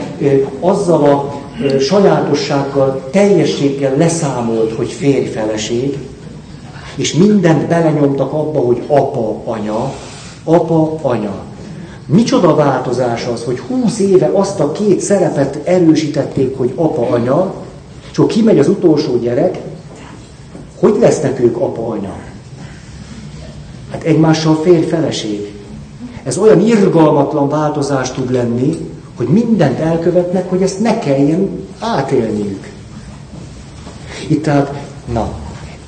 azzal 0.60 1.04
a 1.04 1.40
sajátossággal, 1.80 3.10
teljességgel 3.12 3.96
leszámolt, 3.98 4.76
hogy 4.76 4.92
férj-feleség, 4.92 5.98
és 6.96 7.14
mindent 7.14 7.68
belenyomtak 7.68 8.34
abba, 8.34 8.60
hogy 8.60 8.84
apa, 8.88 9.42
anya, 9.46 9.94
apa, 10.44 11.00
anya. 11.02 11.34
Micsoda 12.06 12.56
változás 12.56 13.26
az, 13.26 13.44
hogy 13.44 13.60
húsz 13.60 14.00
éve 14.00 14.30
azt 14.34 14.60
a 14.60 14.72
két 14.72 15.00
szerepet 15.00 15.60
erősítették, 15.64 16.58
hogy 16.58 16.74
apa, 16.76 17.08
anya, 17.10 17.54
és 18.12 18.18
akkor 18.18 18.32
kimegy 18.32 18.60
az 18.60 18.68
utolsó 18.68 19.18
gyerek, 19.18 19.60
hogy 20.80 20.96
lesznek 21.00 21.40
ők 21.40 21.58
apa, 21.58 21.88
anya? 21.88 22.14
Hát 23.92 24.04
egymással 24.04 24.56
férj-feleség. 24.56 25.54
Ez 26.24 26.38
olyan 26.38 26.60
irgalmatlan 26.60 27.50
változás 27.50 28.12
tud 28.12 28.32
lenni, 28.32 28.78
hogy 29.16 29.28
mindent 29.28 29.80
elkövetnek, 29.80 30.50
hogy 30.50 30.62
ezt 30.62 30.80
ne 30.80 31.00
kelljen 31.00 31.50
átélniük. 31.80 32.70
Itt 34.28 34.44
tehát, 34.44 34.74
na, 35.14 35.30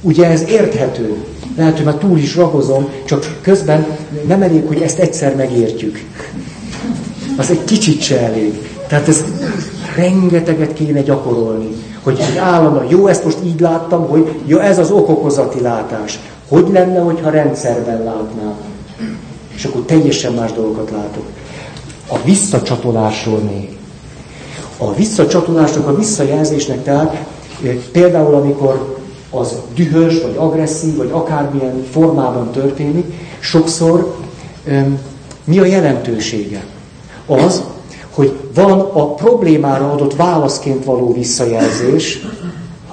ugye 0.03 0.25
ez 0.25 0.43
érthető. 0.49 1.15
Lehet, 1.57 1.75
hogy 1.75 1.85
már 1.85 1.95
túl 1.95 2.17
is 2.17 2.35
ragozom, 2.35 2.89
csak 3.05 3.37
közben 3.41 3.85
nem 4.27 4.41
elég, 4.41 4.67
hogy 4.67 4.81
ezt 4.81 4.99
egyszer 4.99 5.35
megértjük. 5.35 6.03
Az 7.37 7.49
egy 7.49 7.63
kicsit 7.63 8.01
se 8.01 8.19
elég. 8.19 8.69
Tehát 8.87 9.07
ez 9.07 9.23
rengeteget 9.95 10.73
kéne 10.73 11.01
gyakorolni. 11.01 11.69
Hogy 12.03 12.19
állandóan, 12.39 12.87
jó, 12.89 13.07
ezt 13.07 13.23
most 13.23 13.37
így 13.45 13.59
láttam, 13.59 14.07
hogy 14.07 14.39
jó, 14.45 14.57
ez 14.57 14.79
az 14.79 14.91
okokozati 14.91 15.61
látás. 15.61 16.19
Hogy 16.47 16.67
lenne, 16.71 16.99
hogyha 16.99 17.29
rendszerben 17.29 18.03
látnám? 18.03 18.55
És 19.55 19.65
akkor 19.65 19.81
teljesen 19.81 20.33
más 20.33 20.51
dolgokat 20.51 20.89
látok 20.91 21.25
a 22.13 22.19
visszacsatolásról 22.23 23.39
még. 23.39 23.77
A 24.77 24.93
visszacsatolásnak, 24.93 25.87
a 25.87 25.95
visszajelzésnek 25.95 26.83
tehát 26.83 27.25
például 27.91 28.35
amikor 28.35 28.97
az 29.33 29.55
dühös, 29.75 30.21
vagy 30.21 30.35
agresszív, 30.37 30.95
vagy 30.95 31.09
akármilyen 31.11 31.83
formában 31.91 32.51
történik, 32.51 33.05
sokszor 33.39 34.15
mi 35.43 35.59
a 35.59 35.65
jelentősége? 35.65 36.65
Az, 37.25 37.63
hogy 38.09 38.39
van 38.53 38.79
a 38.79 39.13
problémára 39.13 39.91
adott 39.91 40.15
válaszként 40.15 40.85
való 40.85 41.13
visszajelzés, 41.13 42.19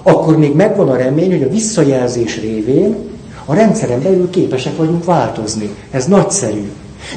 akkor 0.03 0.39
még 0.39 0.55
megvan 0.55 0.89
a 0.89 0.97
remény, 0.97 1.31
hogy 1.31 1.43
a 1.43 1.51
visszajelzés 1.51 2.41
révén 2.41 2.97
a 3.45 3.55
rendszeren 3.55 4.03
belül 4.03 4.31
képesek 4.31 4.77
vagyunk 4.77 5.05
változni. 5.05 5.71
Ez 5.91 6.07
nagyszerű. 6.07 6.71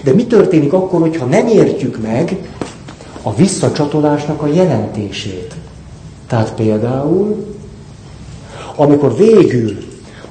De 0.03 0.13
mi 0.13 0.25
történik 0.25 0.73
akkor, 0.73 0.99
hogyha 0.99 1.25
nem 1.25 1.47
értjük 1.47 2.01
meg 2.01 2.37
a 3.21 3.35
visszacsatolásnak 3.35 4.41
a 4.41 4.47
jelentését? 4.47 5.53
Tehát 6.27 6.53
például, 6.53 7.45
amikor 8.75 9.17
végül 9.17 9.77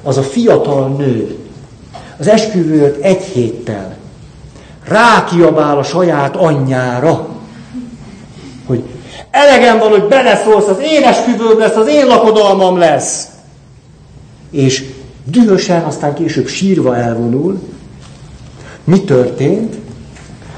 az 0.03 0.17
a 0.17 0.21
fiatal 0.21 0.87
nő 0.87 1.37
az 2.17 2.27
esküvőt 2.27 3.03
egy 3.03 3.21
héttel 3.21 3.97
rákiabál 4.87 5.77
a 5.77 5.83
saját 5.83 6.35
anyjára, 6.35 7.27
hogy 8.65 8.83
elegem 9.31 9.79
van, 9.79 9.89
hogy 9.89 10.03
beleszólsz, 10.03 10.67
az 10.67 10.77
én 10.81 11.03
esküvőm 11.03 11.59
lesz, 11.59 11.75
az 11.75 11.87
én 11.87 12.05
lakodalmam 12.05 12.77
lesz. 12.77 13.27
És 14.51 14.83
dühösen, 15.25 15.83
aztán 15.83 16.13
később 16.13 16.47
sírva 16.47 16.95
elvonul, 16.95 17.59
mi 18.83 19.01
történt? 19.01 19.75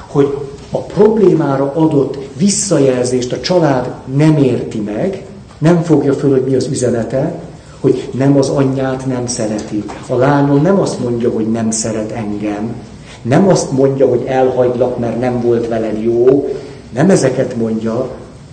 Hogy 0.08 0.38
a 0.72 0.78
problémára 0.78 1.72
adott 1.76 2.18
visszajelzést 2.38 3.32
a 3.32 3.40
család 3.40 3.94
nem 4.16 4.38
érti 4.38 4.80
meg, 4.80 5.26
nem 5.58 5.84
fogja 5.84 6.14
föl, 6.14 6.32
hogy 6.32 6.44
mi 6.44 6.56
az 6.56 6.68
üzenete, 6.68 7.40
hogy 7.86 8.10
nem 8.12 8.38
az 8.38 8.50
anyját 8.50 9.06
nem 9.06 9.28
szereti. 9.28 9.84
A 10.08 10.16
lányom 10.16 10.62
nem 10.62 10.80
azt 10.80 11.00
mondja, 11.00 11.30
hogy 11.30 11.52
nem 11.52 11.72
szeret 11.72 12.12
engem, 12.12 12.74
nem 13.22 13.48
azt 13.48 13.72
mondja, 13.72 14.10
hogy 14.10 14.24
elhagylak, 14.28 15.00
mert 15.00 15.20
nem 15.20 15.42
volt 15.42 15.68
veled 15.68 16.04
jó, 16.04 16.50
nem 16.94 17.10
ezeket 17.10 17.56
mondja, 17.56 18.10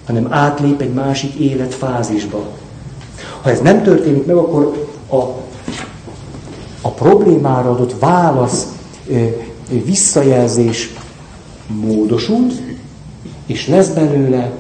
hanem 0.07 0.26
átlép 0.30 0.80
egy 0.80 0.93
másik 0.93 1.35
életfázisba. 1.35 2.47
Ha 3.43 3.51
ez 3.51 3.61
nem 3.61 3.83
történik 3.83 4.26
meg, 4.26 4.37
akkor 4.37 4.87
a, 5.09 5.16
a 6.80 6.91
problémára 6.91 7.70
adott 7.70 7.95
válasz 7.99 8.66
visszajelzés 9.85 10.95
módosult, 11.66 12.53
és 13.47 13.68
lesz 13.68 13.89
belőle 13.89 14.51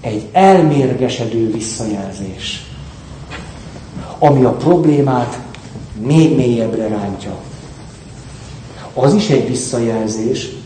egy 0.00 0.26
elmérgesedő 0.32 1.52
visszajelzés, 1.52 2.71
ami 4.24 4.44
a 4.44 4.50
problémát 4.50 5.38
még 6.06 6.36
mélyebbre 6.36 6.88
rántja. 6.88 7.30
Az 8.94 9.14
is 9.14 9.28
egy 9.28 9.48
visszajelzés, 9.48 10.56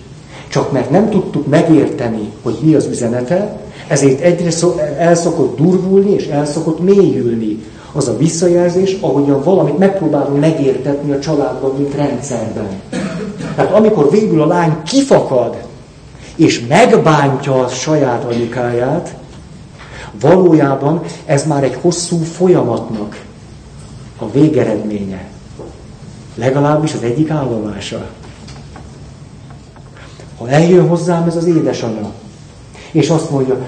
csak 0.49 0.73
mert 0.73 0.91
nem 0.91 1.11
tudtuk 1.11 1.47
megérteni, 1.47 2.33
hogy 2.43 2.59
mi 2.61 2.75
az 2.75 2.87
üzenete, 2.87 3.61
ezért 3.89 4.21
egyre 4.21 4.51
el 4.99 5.15
szokott 5.15 5.57
durvulni 5.57 6.11
és 6.11 6.27
el 6.27 6.47
szokott 6.47 6.81
mélyülni 6.81 7.65
az 7.93 8.09
a 8.09 8.17
visszajelzés, 8.17 8.97
ahogyan 9.01 9.43
valamit 9.43 9.79
megpróbálunk 9.79 10.41
megértetni 10.41 11.13
a 11.13 11.21
családban, 11.21 11.75
mint 11.77 11.95
rendszerben. 11.95 12.81
Tehát 13.55 13.73
amikor 13.73 14.11
végül 14.11 14.43
a 14.43 14.47
lány 14.47 14.83
kifakad, 14.83 15.57
és 16.37 16.67
megbántja 16.69 17.65
a 17.65 17.69
saját 17.69 18.25
anyukáját, 18.25 19.15
Valójában 20.21 21.03
ez 21.25 21.47
már 21.47 21.65
egy 21.65 21.79
hosszú 21.81 22.17
folyamatnak 22.17 23.25
a 24.19 24.31
végeredménye. 24.31 25.29
Legalábbis 26.35 26.93
az 26.93 27.03
egyik 27.03 27.31
állomása. 27.31 28.07
Ha 30.39 30.49
eljön 30.49 30.89
hozzám 30.89 31.27
ez 31.27 31.37
az 31.37 31.45
édesanyja, 31.47 32.13
és 32.91 33.09
azt 33.09 33.31
mondja, 33.31 33.67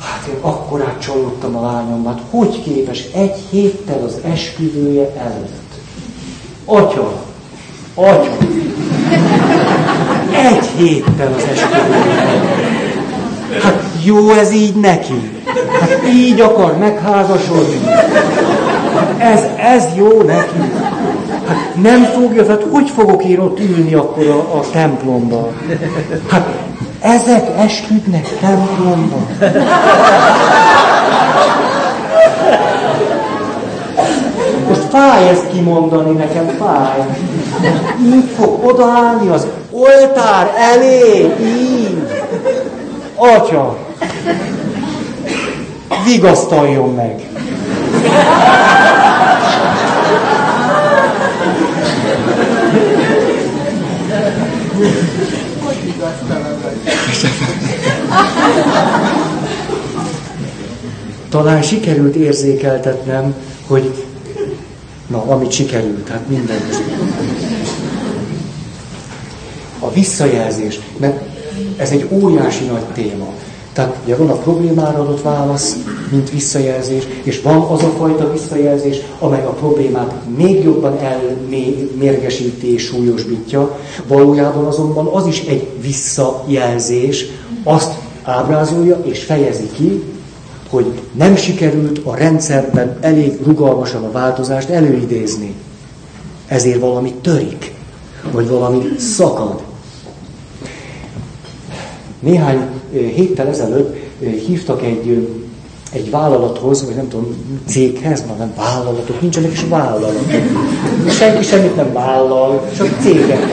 hát 0.00 0.26
én 0.26 0.38
akkorát 0.40 1.00
csalódtam 1.00 1.56
a 1.56 1.62
lányomat, 1.72 2.20
hogy 2.30 2.62
képes 2.62 3.04
egy 3.14 3.36
héttel 3.50 4.02
az 4.04 4.18
esküvője 4.24 5.12
előtt. 5.16 5.74
Atya, 6.64 7.22
atya, 7.94 8.36
egy 10.32 10.66
héttel 10.76 11.34
az 11.36 11.44
esküvője 11.44 12.20
előtt. 12.20 12.66
Hát 13.62 13.82
jó 14.04 14.30
ez 14.30 14.52
így 14.52 14.74
neki. 14.74 15.30
Hát 15.80 16.00
így 16.14 16.40
akar 16.40 16.78
megházasodni. 16.78 17.80
Ez, 19.32 19.40
ez 19.56 19.84
jó 19.96 20.22
neki. 20.22 20.58
Hát 21.46 21.74
nem 21.82 22.02
fogja, 22.02 22.44
tehát 22.46 22.64
hogy 22.70 22.90
fogok 22.90 23.24
én 23.24 23.38
ott 23.38 23.60
ülni 23.60 23.94
akkor 23.94 24.26
a, 24.26 24.56
a 24.58 24.64
templomban? 24.72 25.48
Hát 26.30 26.46
ezek 27.00 27.48
esküdnek 27.58 28.28
templomban. 28.40 29.26
Most 34.68 34.84
fáj 34.90 35.28
ezt 35.28 35.50
kimondani 35.52 36.10
nekem, 36.10 36.46
fáj. 36.58 37.06
Így 38.04 38.30
fog 38.38 38.64
odaállni 38.64 39.28
az 39.28 39.46
oltár 39.70 40.52
elé, 40.56 41.34
így. 41.40 42.08
Atya, 43.16 43.76
vigasztaljon 46.04 46.94
meg. 46.94 47.28
Talán 61.28 61.62
sikerült 61.62 62.14
érzékeltetnem, 62.14 63.34
hogy 63.66 64.04
na, 65.06 65.22
amit 65.22 65.50
sikerült, 65.50 66.08
hát 66.08 66.28
minden. 66.28 66.60
A 69.78 69.92
visszajelzés, 69.92 70.80
mert 70.96 71.20
ez 71.76 71.90
egy 71.90 72.06
óriási 72.10 72.64
nagy 72.64 72.84
téma. 72.94 73.32
Tehát 73.76 73.96
ugye 74.04 74.16
van 74.16 74.28
a 74.28 74.34
problémára 74.34 74.98
adott 74.98 75.22
válasz, 75.22 75.76
mint 76.10 76.30
visszajelzés, 76.30 77.06
és 77.22 77.40
van 77.40 77.60
az 77.60 77.82
a 77.82 77.92
fajta 77.98 78.32
visszajelzés, 78.32 78.96
amely 79.18 79.44
a 79.44 79.50
problémát 79.50 80.14
még 80.36 80.64
jobban 80.64 80.98
elmérgesíti 80.98 82.72
és 82.72 82.82
súlyosbítja. 82.82 83.78
Valójában 84.06 84.64
azonban 84.64 85.06
az 85.06 85.26
is 85.26 85.40
egy 85.40 85.68
visszajelzés, 85.80 87.26
azt 87.64 87.92
ábrázolja 88.22 89.00
és 89.04 89.24
fejezi 89.24 89.68
ki, 89.74 90.02
hogy 90.68 91.00
nem 91.12 91.36
sikerült 91.36 92.00
a 92.04 92.14
rendszerben 92.14 92.96
elég 93.00 93.38
rugalmasan 93.44 94.04
a 94.04 94.12
változást 94.12 94.68
előidézni. 94.68 95.54
Ezért 96.46 96.80
valami 96.80 97.12
törik, 97.12 97.74
vagy 98.32 98.48
valami 98.48 98.82
szakad. 98.98 99.62
Néhány 102.20 102.75
héttel 103.14 103.48
ezelőtt 103.48 103.96
hívtak 104.46 104.82
egy, 104.82 105.28
egy 105.92 106.10
vállalathoz, 106.10 106.84
vagy 106.86 106.94
nem 106.94 107.08
tudom, 107.08 107.36
céghez, 107.66 108.24
ma 108.26 108.34
nem 108.38 108.52
vállalatok, 108.56 109.20
nincsenek 109.20 109.52
is 109.52 109.64
vállalatok. 109.68 110.30
Senki 111.10 111.44
semmit 111.44 111.76
nem 111.76 111.92
vállal, 111.92 112.68
csak 112.76 112.88
cégek. 113.00 113.46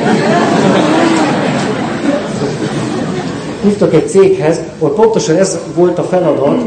Hívtak 3.63 3.93
egy 3.93 4.09
céghez, 4.09 4.59
ott 4.79 4.95
pontosan 4.95 5.35
ez 5.35 5.59
volt 5.75 5.97
a 5.97 6.03
feladat, 6.03 6.61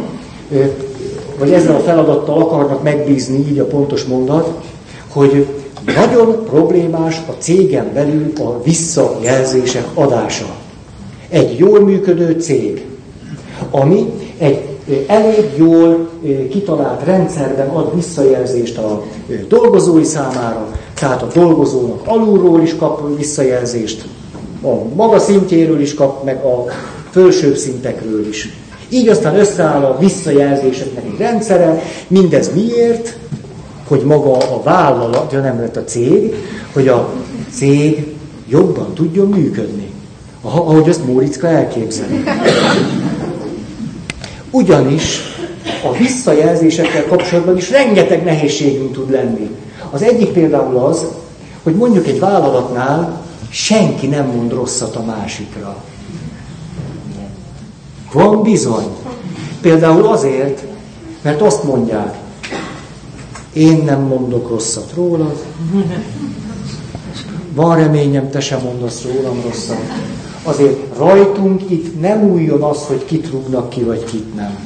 vagy 1.39 1.53
ezzel 1.53 1.75
a 1.75 1.81
feladattal 1.81 2.43
akarnak 2.43 2.83
megbízni, 2.83 3.39
így 3.51 3.59
a 3.59 3.67
pontos 3.67 4.05
mondat, 4.05 4.55
hogy 5.13 5.47
nagyon 5.85 6.45
problémás 6.45 7.21
a 7.27 7.33
cégen 7.39 7.91
belül 7.95 8.33
a 8.39 8.63
visszajelzések 8.63 9.87
adása 9.95 10.47
egy 11.29 11.59
jól 11.59 11.81
működő 11.81 12.41
cég, 12.41 12.85
ami 13.71 14.13
egy 14.39 14.61
elég 15.07 15.51
jól 15.57 16.09
kitalált 16.51 17.05
rendszerben 17.05 17.69
ad 17.69 17.95
visszajelzést 17.95 18.79
a 18.79 19.03
dolgozói 19.49 20.05
számára, 20.05 20.69
tehát 20.95 21.23
a 21.23 21.29
dolgozónak 21.35 22.01
alulról 22.05 22.63
is 22.63 22.77
kap 22.77 23.17
visszajelzést, 23.17 24.05
a 24.63 24.95
maga 24.95 25.19
szintjéről 25.19 25.81
is 25.81 25.95
kap, 25.95 26.25
meg 26.25 26.45
a 26.45 26.65
fölsőbb 27.11 27.57
szintekről 27.57 28.29
is. 28.29 28.49
Így 28.89 29.09
aztán 29.09 29.37
összeáll 29.37 29.85
a 29.85 29.99
visszajelzéseknek 29.99 31.05
egy 31.05 31.19
rendszere, 31.19 31.83
mindez 32.09 32.51
miért? 32.55 33.19
Hogy 33.89 34.01
maga 34.01 34.37
a 34.37 34.63
vállalat, 34.63 35.33
ja 35.33 35.41
nem 35.41 35.61
lett 35.61 35.77
a 35.77 35.85
cég, 35.85 36.35
hogy 36.73 36.89
a 36.89 37.09
cég 37.51 38.07
jobban 38.49 38.95
tudjon 38.95 39.29
működni 39.29 39.86
ahogy 40.55 40.89
ezt 40.89 41.07
Móriczka 41.07 41.49
elképzeli. 41.49 42.25
Ugyanis 44.51 45.21
a 45.85 45.93
visszajelzésekkel 45.93 47.07
kapcsolatban 47.07 47.57
is 47.57 47.71
rengeteg 47.71 48.25
nehézségünk 48.25 48.93
tud 48.93 49.11
lenni. 49.11 49.51
Az 49.91 50.03
egyik 50.03 50.29
például 50.29 50.77
az, 50.77 51.05
hogy 51.63 51.75
mondjuk 51.75 52.07
egy 52.07 52.19
vállalatnál 52.19 53.23
senki 53.51 54.07
nem 54.07 54.27
mond 54.27 54.53
rosszat 54.53 54.97
a 54.97 55.03
másikra. 55.03 55.77
Van 58.13 58.43
bizony. 58.43 58.87
Például 59.61 60.07
azért, 60.07 60.63
mert 61.23 61.41
azt 61.41 61.63
mondják, 61.63 62.15
én 63.53 63.83
nem 63.85 64.01
mondok 64.01 64.49
rosszat 64.49 64.93
rólad, 64.95 65.45
van 67.55 67.77
reményem, 67.77 68.31
te 68.31 68.41
sem 68.41 68.61
mondasz 68.61 69.03
rólam 69.03 69.41
rosszat 69.43 69.79
azért 70.47 70.97
rajtunk 70.99 71.71
itt 71.71 72.01
nem 72.01 72.31
újjon 72.31 72.63
az, 72.63 72.85
hogy 72.87 73.05
kit 73.05 73.31
rúgnak 73.31 73.69
ki, 73.69 73.83
vagy 73.83 74.05
kit 74.05 74.35
nem. 74.35 74.59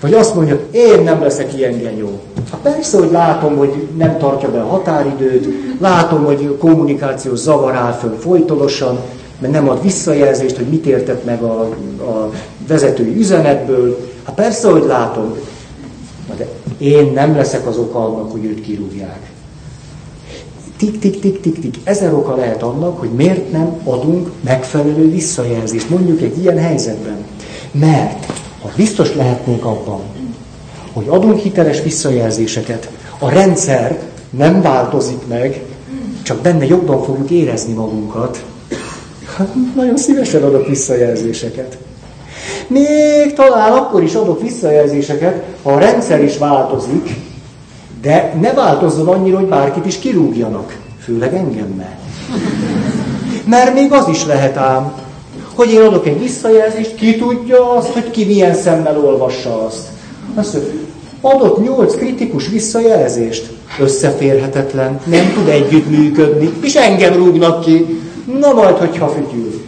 Vagy 0.00 0.14
azt 0.14 0.34
mondja, 0.34 0.60
én 0.70 1.02
nem 1.02 1.22
leszek 1.22 1.54
ilyen 1.54 1.78
genyó. 1.78 2.20
Hát 2.50 2.60
persze, 2.60 2.98
hogy 2.98 3.10
látom, 3.10 3.56
hogy 3.56 3.88
nem 3.96 4.18
tartja 4.18 4.50
be 4.50 4.60
a 4.60 4.66
határidőt, 4.66 5.48
látom, 5.80 6.24
hogy 6.24 6.56
kommunikáció 6.58 7.34
zavar 7.34 7.74
áll 7.74 7.92
föl 7.92 8.18
folytonosan, 8.18 8.98
mert 9.38 9.52
nem 9.52 9.68
ad 9.68 9.82
visszajelzést, 9.82 10.56
hogy 10.56 10.66
mit 10.66 10.86
értett 10.86 11.24
meg 11.24 11.42
a, 11.42 11.60
a 12.00 12.30
vezetői 12.66 13.16
üzenetből. 13.16 13.98
Hát 14.24 14.34
persze, 14.34 14.70
hogy 14.70 14.84
látom, 14.86 15.34
de 16.36 16.48
én 16.78 17.12
nem 17.12 17.36
leszek 17.36 17.66
az 17.66 17.76
oka 17.76 18.04
annak, 18.04 18.30
hogy 18.30 18.44
őt 18.44 18.60
kirúgják. 18.60 19.37
Tik, 20.78 20.98
tik, 20.98 21.20
tik, 21.20 21.40
tik, 21.40 21.60
tik. 21.60 21.76
Ezer 21.84 22.14
oka 22.14 22.34
lehet 22.34 22.62
annak, 22.62 22.98
hogy 22.98 23.10
miért 23.10 23.52
nem 23.52 23.80
adunk 23.84 24.30
megfelelő 24.40 25.10
visszajelzést, 25.10 25.90
mondjuk 25.90 26.20
egy 26.20 26.38
ilyen 26.38 26.58
helyzetben. 26.58 27.24
Mert 27.70 28.24
ha 28.62 28.70
biztos 28.76 29.14
lehetnénk 29.14 29.64
abban, 29.64 30.00
hogy 30.92 31.08
adunk 31.08 31.38
hiteles 31.38 31.82
visszajelzéseket, 31.82 32.90
a 33.18 33.30
rendszer 33.30 34.02
nem 34.30 34.62
változik 34.62 35.26
meg, 35.28 35.62
csak 36.22 36.40
benne 36.40 36.66
jobban 36.66 37.02
fogjuk 37.02 37.30
érezni 37.30 37.72
magunkat. 37.72 38.44
Hát 39.36 39.54
nagyon 39.74 39.96
szívesen 39.96 40.42
adok 40.42 40.66
visszajelzéseket. 40.66 41.78
Még 42.66 43.32
talán 43.34 43.72
akkor 43.72 44.02
is 44.02 44.14
adok 44.14 44.42
visszajelzéseket, 44.42 45.44
ha 45.62 45.72
a 45.72 45.78
rendszer 45.78 46.22
is 46.22 46.38
változik, 46.38 47.27
de 48.02 48.34
ne 48.40 48.52
változzon 48.52 49.08
annyira, 49.08 49.36
hogy 49.36 49.46
bárkit 49.46 49.86
is 49.86 49.98
kirúgjanak. 49.98 50.78
Főleg 50.98 51.34
engem 51.34 51.74
ne. 51.76 51.96
Mert 53.44 53.74
még 53.74 53.92
az 53.92 54.08
is 54.08 54.26
lehet 54.26 54.56
ám, 54.56 54.92
hogy 55.54 55.70
én 55.70 55.80
adok 55.80 56.06
egy 56.06 56.20
visszajelzést, 56.20 56.94
ki 56.94 57.16
tudja 57.16 57.70
azt, 57.70 57.88
hogy 57.88 58.10
ki 58.10 58.24
milyen 58.24 58.54
szemmel 58.54 58.98
olvassa 58.98 59.66
azt. 59.66 59.88
Azt 60.34 60.52
mondja, 60.52 60.72
adott 61.20 61.62
nyolc 61.62 61.96
kritikus 61.96 62.48
visszajelzést, 62.48 63.52
összeférhetetlen, 63.80 65.00
nem 65.04 65.32
tud 65.34 65.48
együttműködni, 65.48 66.50
és 66.60 66.74
engem 66.74 67.14
rúgnak 67.14 67.60
ki. 67.64 68.00
Na 68.38 68.52
majd, 68.52 68.76
hogyha 68.76 69.08
fütyül. 69.08 69.66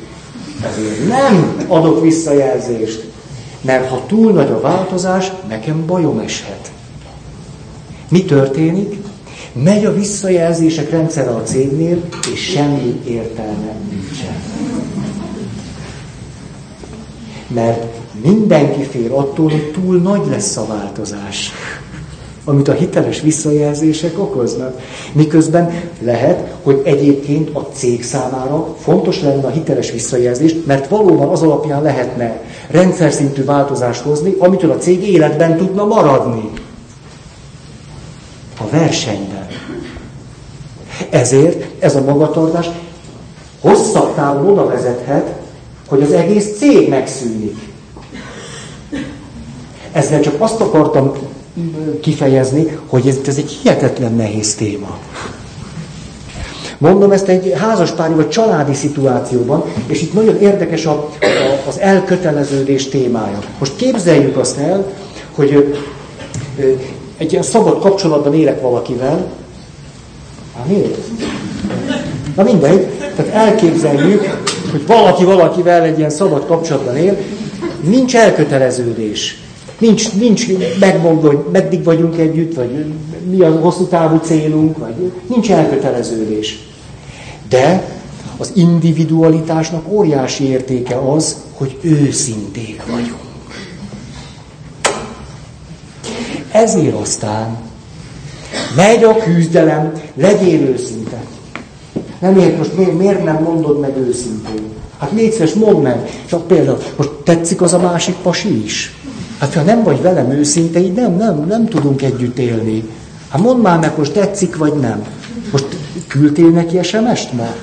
Ezért 0.71 1.09
nem 1.09 1.65
adok 1.69 2.03
visszajelzést, 2.03 3.05
mert 3.61 3.89
ha 3.89 4.03
túl 4.07 4.33
nagy 4.33 4.51
a 4.51 4.61
változás, 4.61 5.33
nekem 5.49 5.87
bajom 5.87 6.19
eshet. 6.19 6.71
Mi 8.11 8.25
történik? 8.25 8.97
Megy 9.53 9.85
a 9.85 9.95
visszajelzések 9.95 10.91
rendszere 10.91 11.31
a 11.31 11.43
cégnél, 11.43 12.03
és 12.33 12.41
semmi 12.41 13.01
értelme 13.07 13.75
nincsen. 13.91 14.35
Mert 17.47 17.85
mindenki 18.23 18.83
fél 18.83 19.13
attól, 19.15 19.51
hogy 19.51 19.71
túl 19.71 19.97
nagy 19.97 20.27
lesz 20.31 20.57
a 20.57 20.67
változás 20.67 21.53
amit 22.45 22.69
a 22.69 22.73
hiteles 22.73 23.21
visszajelzések 23.21 24.19
okoznak. 24.19 24.81
Miközben 25.13 25.71
lehet, 26.01 26.55
hogy 26.63 26.81
egyébként 26.85 27.51
a 27.57 27.69
cég 27.73 28.05
számára 28.05 28.75
fontos 28.79 29.23
lenne 29.23 29.47
a 29.47 29.51
hiteles 29.51 29.91
visszajelzés, 29.91 30.55
mert 30.67 30.89
valóban 30.89 31.29
az 31.29 31.43
alapján 31.43 31.83
lehetne 31.83 32.43
rendszer 32.71 33.13
szintű 33.13 33.45
változást 33.45 34.01
hozni, 34.01 34.35
amitől 34.39 34.71
a 34.71 34.77
cég 34.77 35.09
életben 35.09 35.57
tudna 35.57 35.85
maradni. 35.85 36.51
Versenyben. 38.71 39.47
Ezért 41.11 41.65
ez 41.83 41.97
a 41.97 42.01
magatartás 42.05 42.71
hosszabb 43.61 44.15
távon 44.15 44.49
oda 44.49 44.67
vezethet, 44.67 45.31
hogy 45.89 46.03
az 46.03 46.13
egész 46.13 46.57
cég 46.59 46.89
megszűnik. 46.89 47.57
Ezzel 49.93 50.21
csak 50.21 50.35
azt 50.39 50.61
akartam 50.61 51.13
kifejezni, 52.01 52.79
hogy 52.87 53.09
ez, 53.09 53.17
ez 53.27 53.37
egy 53.37 53.51
hihetetlen 53.51 54.15
nehéz 54.15 54.55
téma. 54.55 54.99
Mondom 56.79 57.13
ezt 57.13 57.29
egy 57.29 57.53
házaspári 57.57 58.15
vagy 58.15 58.29
családi 58.29 58.75
szituációban, 58.75 59.65
és 59.87 60.03
itt 60.03 60.13
nagyon 60.13 60.37
érdekes 60.37 60.87
a, 60.87 60.91
a, 60.93 61.09
az 61.69 61.79
elköteleződés 61.79 62.89
témája. 62.89 63.39
Most 63.59 63.77
képzeljük 63.77 64.37
azt 64.37 64.59
el, 64.59 64.85
hogy 65.35 65.79
egy 67.21 67.33
ilyen 67.33 67.45
szabad 67.45 67.81
kapcsolatban 67.81 68.35
élek 68.35 68.61
valakivel. 68.61 69.27
Hát 70.57 70.67
miért? 70.67 70.99
Na 72.37 72.43
mindegy. 72.43 72.87
Tehát 73.17 73.33
elképzeljük, 73.33 74.39
hogy 74.71 74.87
valaki 74.87 75.25
valakivel 75.25 75.83
egy 75.83 75.99
ilyen 75.99 76.11
szabad 76.11 76.47
kapcsolatban 76.47 76.97
él, 76.97 77.17
nincs 77.81 78.17
elköteleződés. 78.17 79.43
Nincs, 79.79 80.13
nincs 80.13 80.47
megmondva, 80.81 81.27
hogy 81.27 81.45
meddig 81.53 81.85
vagyunk 81.85 82.19
együtt, 82.19 82.55
vagy 82.55 82.85
mi 83.31 83.41
a 83.41 83.51
hosszú 83.51 83.85
távú 83.85 84.19
célunk, 84.23 84.79
vagy 84.79 85.13
nincs 85.27 85.51
elköteleződés. 85.51 86.59
De 87.49 87.85
az 88.37 88.53
individualitásnak 88.55 89.89
óriási 89.89 90.45
értéke 90.45 90.99
az, 91.13 91.37
hogy 91.55 91.79
őszinték 91.81 92.83
vagyunk. 92.87 93.30
Ezért 96.63 97.01
aztán 97.01 97.57
megy 98.77 99.05
a 99.05 99.17
küzdelem, 99.17 99.93
legyél 100.15 100.61
őszinte. 100.61 101.21
Nem 102.19 102.39
ért, 102.39 102.59
most 102.59 102.77
miért, 102.77 102.99
miért 102.99 103.25
nem 103.25 103.43
mondod 103.43 103.81
meg 103.81 103.97
őszintén? 103.97 104.63
Hát 104.99 105.11
légy 105.13 105.33
szíves, 105.33 105.53
mondd 105.53 105.83
meg. 105.83 106.23
Csak 106.29 106.47
például, 106.47 106.79
most 106.97 107.11
tetszik 107.25 107.63
az 107.63 107.73
a 107.73 107.79
másik 107.79 108.15
pasi 108.15 108.65
is? 108.65 108.95
Hát 109.39 109.55
ha 109.55 109.63
nem 109.63 109.83
vagy 109.83 110.03
velem 110.03 110.31
őszinte, 110.31 110.81
így 110.81 110.93
nem, 110.93 111.17
nem, 111.17 111.45
nem 111.49 111.69
tudunk 111.69 112.03
együtt 112.03 112.39
élni. 112.39 112.89
Hát 113.29 113.41
mondd 113.41 113.61
már 113.61 113.79
meg, 113.79 113.93
most 113.97 114.13
tetszik 114.13 114.57
vagy 114.57 114.75
nem. 114.75 115.05
Most 115.53 115.67
küldtél 116.07 116.49
neki 116.49 116.83
SMS-t 116.83 117.33
ma? 117.33 117.55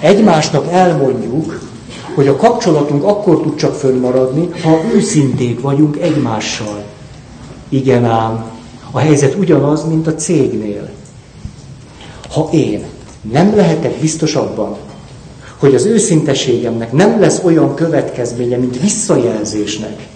Egymásnak 0.00 0.72
elmondjuk, 0.72 1.67
hogy 2.18 2.28
a 2.28 2.36
kapcsolatunk 2.36 3.04
akkor 3.04 3.40
tud 3.40 3.54
csak 3.54 3.74
fönnmaradni, 3.74 4.48
ha 4.62 4.80
őszinték 4.94 5.60
vagyunk 5.60 5.96
egymással. 5.96 6.84
Igen 7.68 8.04
ám, 8.04 8.50
a 8.90 8.98
helyzet 8.98 9.34
ugyanaz, 9.34 9.84
mint 9.84 10.06
a 10.06 10.14
cégnél. 10.14 10.90
Ha 12.30 12.48
én 12.52 12.84
nem 13.32 13.56
lehetek 13.56 14.00
biztos 14.00 14.34
abban, 14.34 14.76
hogy 15.58 15.74
az 15.74 15.84
őszinteségemnek 15.84 16.92
nem 16.92 17.20
lesz 17.20 17.40
olyan 17.44 17.74
következménye, 17.74 18.56
mint 18.56 18.80
visszajelzésnek, 18.80 20.08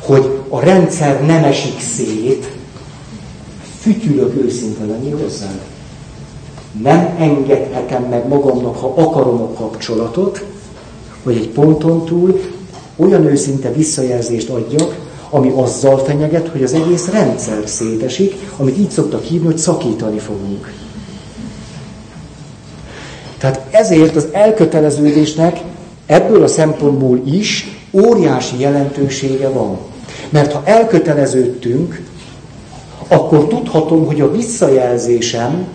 hogy 0.00 0.38
a 0.48 0.60
rendszer 0.60 1.26
nem 1.26 1.44
esik 1.44 1.80
szét, 1.80 2.50
fütyülök 3.80 4.44
őszinte 4.44 4.84
lenni 4.84 5.10
hozzád. 5.10 5.60
Nem 6.82 7.14
engedhetem 7.18 8.02
meg 8.02 8.28
magamnak, 8.28 8.76
ha 8.76 8.92
akarom 8.96 9.40
a 9.40 9.52
kapcsolatot, 9.52 10.44
hogy 11.22 11.36
egy 11.36 11.48
ponton 11.48 12.04
túl 12.04 12.40
olyan 12.96 13.26
őszinte 13.26 13.72
visszajelzést 13.72 14.48
adjak, 14.48 15.06
ami 15.30 15.52
azzal 15.54 15.98
fenyeget, 15.98 16.48
hogy 16.48 16.62
az 16.62 16.72
egész 16.72 17.06
rendszer 17.08 17.62
szétesik, 17.64 18.34
amit 18.56 18.78
így 18.78 18.90
szoktak 18.90 19.22
hívni, 19.22 19.46
hogy 19.46 19.58
szakítani 19.58 20.18
fogunk. 20.18 20.72
Tehát 23.38 23.66
ezért 23.70 24.16
az 24.16 24.26
elköteleződésnek 24.32 25.60
ebből 26.06 26.42
a 26.42 26.46
szempontból 26.48 27.20
is 27.24 27.78
óriási 27.90 28.60
jelentősége 28.60 29.48
van. 29.48 29.78
Mert 30.28 30.52
ha 30.52 30.62
elköteleződtünk, 30.64 32.02
akkor 33.08 33.46
tudhatom, 33.46 34.06
hogy 34.06 34.20
a 34.20 34.32
visszajelzésem 34.32 35.66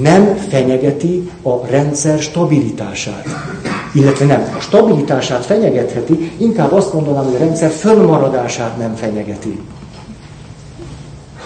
nem 0.00 0.36
fenyegeti 0.48 1.30
a 1.42 1.66
rendszer 1.66 2.18
stabilitását. 2.18 3.26
Illetve 3.96 4.24
nem, 4.24 4.54
a 4.56 4.60
stabilitását 4.60 5.44
fenyegetheti, 5.44 6.32
inkább 6.36 6.72
azt 6.72 6.92
mondanám, 6.92 7.24
hogy 7.24 7.34
a 7.34 7.38
rendszer 7.38 7.70
fönnmaradását 7.70 8.78
nem 8.78 8.94
fenyegeti. 8.94 9.60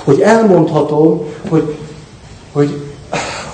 Hogy 0.04 0.20
elmondhatom, 0.20 1.22
hogy, 1.48 1.76
hogy 2.52 2.90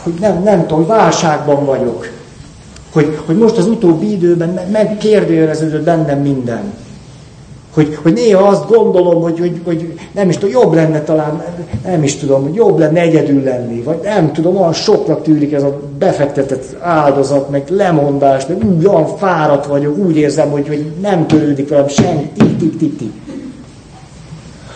hogy 0.07 0.15
nem, 0.21 0.43
nem 0.43 0.67
tudom, 0.67 0.87
válságban 0.87 1.65
vagyok. 1.65 2.09
Hogy, 2.93 3.19
hogy 3.27 3.37
most 3.37 3.57
az 3.57 3.67
utóbbi 3.67 4.13
időben 4.13 4.69
megkérdőjeleződött 4.73 5.85
bennem 5.85 6.21
minden. 6.21 6.75
Hogy, 7.77 7.99
hogy 8.03 8.13
néha 8.13 8.49
azt 8.49 8.69
gondolom, 8.69 9.23
hogy, 9.23 9.39
hogy, 9.39 9.61
hogy 9.65 9.99
nem 10.13 10.29
is 10.29 10.37
tudom, 10.37 10.63
jobb 10.63 10.75
lenne 10.75 11.03
talán, 11.03 11.43
nem 11.85 12.03
is 12.03 12.17
tudom, 12.17 12.43
hogy 12.43 12.55
jobb 12.55 12.79
lenne 12.79 13.01
egyedül 13.01 13.43
lenni, 13.43 13.83
vagy 13.83 13.99
nem 14.03 14.33
tudom, 14.33 14.57
olyan 14.57 14.73
sokra 14.73 15.23
tűnik 15.23 15.53
ez 15.53 15.63
a 15.63 15.81
befektetett 15.99 16.77
áldozat, 16.81 17.51
meg 17.51 17.69
lemondás, 17.69 18.47
meg 18.47 18.65
úgy 18.65 18.87
olyan 18.87 19.07
fáradt 19.07 19.67
vagyok, 19.67 19.99
úgy 19.99 20.17
érzem, 20.17 20.51
hogy, 20.51 20.69
hogy 20.69 20.87
nem 21.01 21.27
törődik 21.27 21.69
velem 21.69 21.89
senki, 21.89 22.45
tik, 22.59 22.77
tik, 22.79 22.97
tik. 22.97 23.13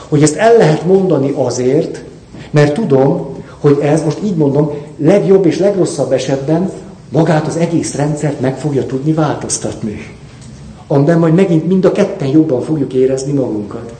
Hogy 0.08 0.22
ezt 0.22 0.36
el 0.36 0.56
lehet 0.56 0.86
mondani 0.86 1.32
azért, 1.36 2.04
mert 2.50 2.74
tudom, 2.74 3.36
hogy 3.60 3.78
ez, 3.82 4.04
most 4.04 4.18
így 4.24 4.36
mondom, 4.36 4.70
legjobb 4.96 5.46
és 5.46 5.58
legrosszabb 5.58 6.12
esetben 6.12 6.70
magát 7.12 7.46
az 7.46 7.56
egész 7.56 7.94
rendszert 7.94 8.40
meg 8.40 8.58
fogja 8.58 8.86
tudni 8.86 9.12
változtatni. 9.12 10.18
Amiben 10.92 11.18
majd 11.18 11.34
megint 11.34 11.66
mind 11.66 11.84
a 11.84 11.92
ketten 11.92 12.28
jobban 12.28 12.60
fogjuk 12.60 12.92
érezni 12.92 13.32
magunkat. 13.32 13.92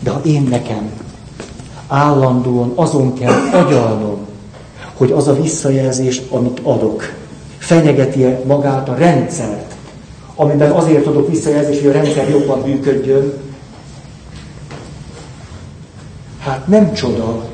De 0.00 0.10
ha 0.10 0.20
én 0.24 0.46
nekem 0.50 0.90
állandóan 1.86 2.72
azon 2.74 3.14
kell 3.14 3.32
agyalnom, 3.52 4.18
hogy 4.94 5.12
az 5.12 5.28
a 5.28 5.34
visszajelzés, 5.42 6.22
amit 6.30 6.60
adok, 6.62 7.02
fenyegeti 7.58 8.24
-e 8.24 8.40
magát 8.46 8.88
a 8.88 8.94
rendszert, 8.94 9.74
amiben 10.34 10.70
azért 10.70 11.06
adok 11.06 11.28
visszajelzést, 11.28 11.80
hogy 11.80 11.90
a 11.90 11.92
rendszer 11.92 12.28
jobban 12.28 12.60
működjön, 12.66 13.32
hát 16.38 16.66
nem 16.66 16.92
csoda, 16.92 17.44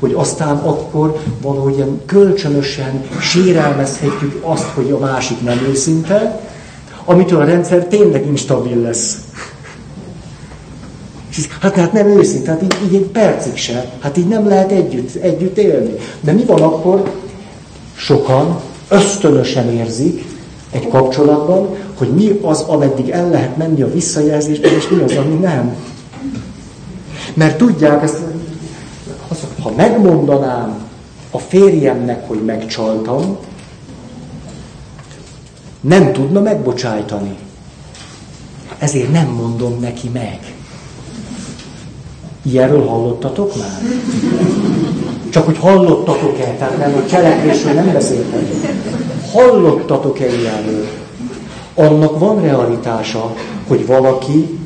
hogy 0.00 0.12
aztán 0.16 0.56
akkor 0.56 1.18
valahogy 1.42 1.74
ilyen 1.74 2.00
kölcsönösen 2.06 3.04
sérelmezhetjük 3.20 4.40
azt, 4.44 4.68
hogy 4.68 4.90
a 4.90 4.98
másik 4.98 5.42
nem 5.42 5.58
őszinte, 5.58 6.48
amitől 7.10 7.40
a 7.40 7.44
rendszer 7.44 7.84
tényleg 7.84 8.26
instabil 8.26 8.76
lesz. 8.76 9.18
Hát, 11.60 11.74
hát 11.74 11.92
nem 11.92 12.06
őszinte, 12.06 12.50
hát 12.50 12.62
így, 12.62 12.74
így 12.88 12.94
egy 12.94 13.06
percig 13.06 13.56
se. 13.56 13.90
Hát 14.00 14.16
így 14.16 14.28
nem 14.28 14.48
lehet 14.48 14.72
együtt, 14.72 15.14
együtt 15.14 15.58
élni. 15.58 15.94
De 16.20 16.32
mi 16.32 16.44
van 16.44 16.62
akkor? 16.62 17.12
Sokan 17.94 18.60
ösztönösen 18.88 19.68
érzik 19.68 20.24
egy 20.70 20.88
kapcsolatban, 20.88 21.76
hogy 21.98 22.08
mi 22.08 22.38
az, 22.42 22.60
ameddig 22.60 23.08
el 23.08 23.30
lehet 23.30 23.56
menni 23.56 23.82
a 23.82 23.92
visszajelzésben, 23.92 24.72
és 24.72 24.88
mi 24.88 25.02
az, 25.02 25.16
ami 25.16 25.34
nem. 25.34 25.76
Mert 27.34 27.58
tudják, 27.58 28.02
ezt 28.02 28.18
ha 29.62 29.72
megmondanám 29.76 30.88
a 31.30 31.38
férjemnek, 31.38 32.28
hogy 32.28 32.44
megcsaltam, 32.44 33.36
nem 35.80 36.12
tudna 36.12 36.40
megbocsájtani. 36.40 37.36
Ezért 38.78 39.12
nem 39.12 39.28
mondom 39.28 39.80
neki 39.80 40.08
meg. 40.08 40.54
Ilyenről 42.42 42.86
hallottatok 42.86 43.56
már? 43.56 43.80
Csak 45.30 45.44
hogy 45.44 45.58
hallottatok-e, 45.58 46.54
tehát 46.58 46.78
nem 46.78 46.94
a 46.94 47.06
cselekvésről 47.06 47.72
nem 47.72 47.92
beszéltem. 47.92 48.48
Hallottatok-e 49.32 50.26
ilyenről? 50.26 50.86
Annak 51.74 52.18
van 52.18 52.40
realitása, 52.40 53.34
hogy 53.66 53.86
valaki 53.86 54.58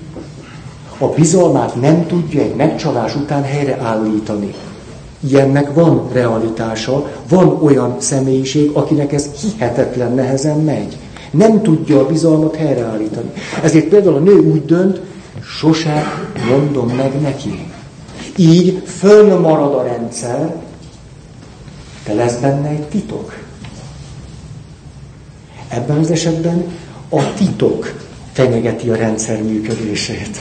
a 0.99 1.07
bizalmát 1.07 1.81
nem 1.81 2.07
tudja 2.07 2.41
egy 2.41 2.55
megcsalás 2.55 3.15
után 3.17 3.43
helyreállítani. 3.43 4.55
Ilyennek 5.29 5.75
van 5.75 6.09
realitása, 6.13 7.07
van 7.29 7.63
olyan 7.63 7.95
személyiség, 7.99 8.71
akinek 8.73 9.13
ez 9.13 9.29
hihetetlen 9.41 10.15
nehezen 10.15 10.59
megy. 10.59 10.97
Nem 11.37 11.63
tudja 11.63 11.99
a 11.99 12.07
bizalmat 12.07 12.57
helyreállítani. 12.57 13.33
Ezért 13.63 13.89
például 13.89 14.17
a 14.17 14.19
nő 14.19 14.39
úgy 14.39 14.65
dönt, 14.65 15.01
sose 15.59 16.05
mondom 16.49 16.89
meg 16.89 17.21
neki. 17.21 17.67
Így 18.37 18.83
fölmarad 18.87 19.75
a 19.75 19.83
rendszer, 19.83 20.55
de 22.05 22.15
lesz 22.15 22.37
benne 22.37 22.69
egy 22.69 22.89
titok. 22.89 23.35
Ebben 25.69 25.99
az 25.99 26.11
esetben 26.11 26.65
a 27.09 27.35
titok 27.35 27.95
fenyegeti 28.33 28.91
a 28.91 28.97
rendszer 28.97 29.43
működését. 29.43 30.39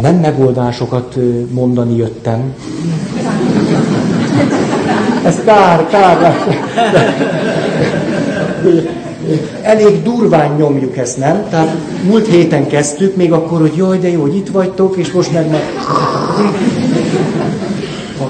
Nem 0.00 0.14
megoldásokat 0.14 1.16
mondani 1.50 1.96
jöttem. 1.96 2.54
Ez 5.24 5.36
kár, 5.44 5.86
kár. 5.86 6.36
Elég 9.62 10.02
durván 10.02 10.56
nyomjuk 10.56 10.96
ezt, 10.96 11.18
nem? 11.18 11.46
Tehát 11.50 11.76
múlt 12.04 12.26
héten 12.26 12.66
kezdtük, 12.66 13.16
még 13.16 13.32
akkor, 13.32 13.60
hogy 13.60 13.76
jaj, 13.76 13.98
de 13.98 14.08
jó, 14.08 14.20
hogy 14.20 14.36
itt 14.36 14.48
vagytok, 14.48 14.96
és 14.96 15.12
most 15.12 15.32
meg 15.32 15.50
meg... 15.50 15.60
A, 18.20 18.24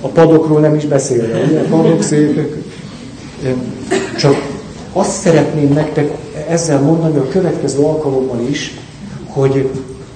a 0.00 0.08
padokról 0.08 0.60
nem 0.60 0.74
is 0.74 0.84
beszélve, 0.84 1.40
ugye? 1.48 1.60
A 1.60 1.64
padok 1.70 2.02
szépek. 2.02 2.56
Csak 4.18 4.34
azt 4.92 5.10
szeretném 5.10 5.72
nektek 5.72 6.10
ezzel 6.48 6.80
mondani 6.80 7.16
a 7.16 7.28
következő 7.28 7.82
alkalommal 7.82 8.40
is, 8.50 8.74
hogy 9.26 9.70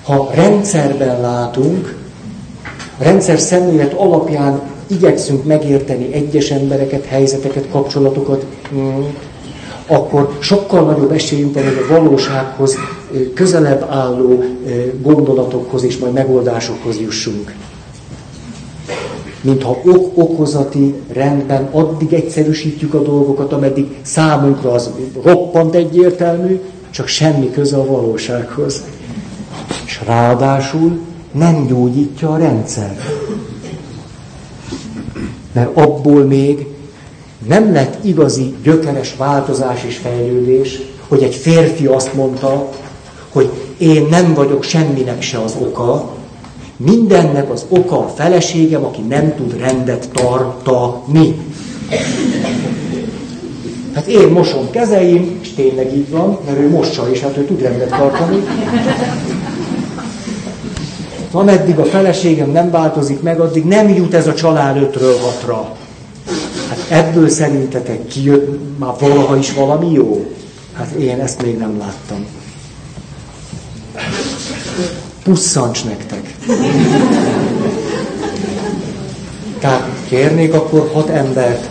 ha 0.05 0.31
rendszerben 0.35 1.21
látunk, 1.21 2.02
rendszer 3.03 3.39
szemlélet 3.39 3.93
alapján 3.93 4.61
igyekszünk 4.87 5.45
megérteni 5.45 6.13
egyes 6.13 6.51
embereket, 6.51 7.05
helyzeteket, 7.05 7.69
kapcsolatokat, 7.71 8.47
mm, 8.75 9.05
akkor 9.87 10.37
sokkal 10.39 10.85
nagyobb 10.85 11.13
esélyünk 11.13 11.55
van, 11.55 11.65
hogy 11.65 11.85
a 11.89 11.93
valósághoz 11.93 12.77
közelebb 13.35 13.87
álló 13.91 14.45
gondolatokhoz 15.03 15.83
és 15.83 15.99
majd 15.99 16.13
megoldásokhoz 16.13 17.01
jussunk. 17.01 17.55
Mintha 19.41 19.81
ok-okozati 19.85 20.95
rendben 21.13 21.69
addig 21.71 22.13
egyszerűsítjük 22.13 22.95
a 22.95 23.03
dolgokat, 23.03 23.53
ameddig 23.53 23.87
számunkra 24.03 24.73
az 24.73 24.91
roppant 25.23 25.75
egyértelmű, 25.75 26.61
csak 26.91 27.07
semmi 27.07 27.51
köze 27.51 27.77
a 27.77 27.87
valósághoz. 27.87 28.83
És 29.85 30.01
ráadásul 30.07 30.99
nem 31.33 31.67
gyógyítja 31.67 32.33
a 32.33 32.37
rendszer. 32.37 32.97
Mert 35.53 35.77
abból 35.77 36.25
még 36.25 36.67
nem 37.47 37.73
lett 37.73 38.05
igazi 38.05 38.55
gyökeres 38.63 39.15
változás 39.17 39.85
és 39.85 39.97
fejlődés, 39.97 40.81
hogy 41.09 41.23
egy 41.23 41.35
férfi 41.35 41.87
azt 41.87 42.15
mondta, 42.15 42.69
hogy 43.33 43.51
én 43.79 44.07
nem 44.11 44.35
vagyok 44.35 44.63
semminek 44.63 45.23
se 45.23 45.39
az 45.39 45.57
oka, 45.59 46.11
mindennek 46.77 47.51
az 47.51 47.65
oka 47.69 47.99
a 47.99 48.09
feleségem, 48.09 48.85
aki 48.85 49.01
nem 49.01 49.35
tud 49.37 49.59
rendet 49.59 50.09
tartani. 50.13 51.37
Hát 53.95 54.07
én 54.07 54.29
mosom 54.29 54.71
kezeim, 54.71 55.39
és 55.43 55.53
tényleg 55.55 55.97
így 55.97 56.11
van, 56.11 56.39
mert 56.47 56.59
ő 56.59 56.71
mossa 56.71 57.11
is, 57.11 57.21
hát 57.21 57.37
ő 57.37 57.45
tud 57.45 57.61
rendet 57.61 57.89
tartani. 57.89 58.43
Ameddig 61.33 61.79
a 61.79 61.85
feleségem 61.85 62.51
nem 62.51 62.71
változik 62.71 63.23
meg, 63.23 63.41
addig 63.41 63.65
nem 63.65 63.89
jut 63.89 64.15
ez 64.15 64.27
a 64.27 64.35
család 64.35 64.77
ötről 64.77 65.19
hatra. 65.19 65.77
Hát 66.69 66.79
ebből 66.89 67.29
szerintetek 67.29 68.07
kijött 68.07 68.79
már 68.79 68.93
valaha 69.01 69.37
is 69.37 69.53
valami 69.53 69.93
jó? 69.93 70.27
Hát 70.73 70.91
én 70.91 71.21
ezt 71.21 71.43
még 71.43 71.59
nem 71.59 71.79
láttam. 71.79 72.27
Pusszancs 75.23 75.85
nektek. 75.85 76.35
Tehát 79.59 79.89
kérnék 80.09 80.55
akkor 80.55 80.91
hat 80.93 81.09
embert, 81.09 81.69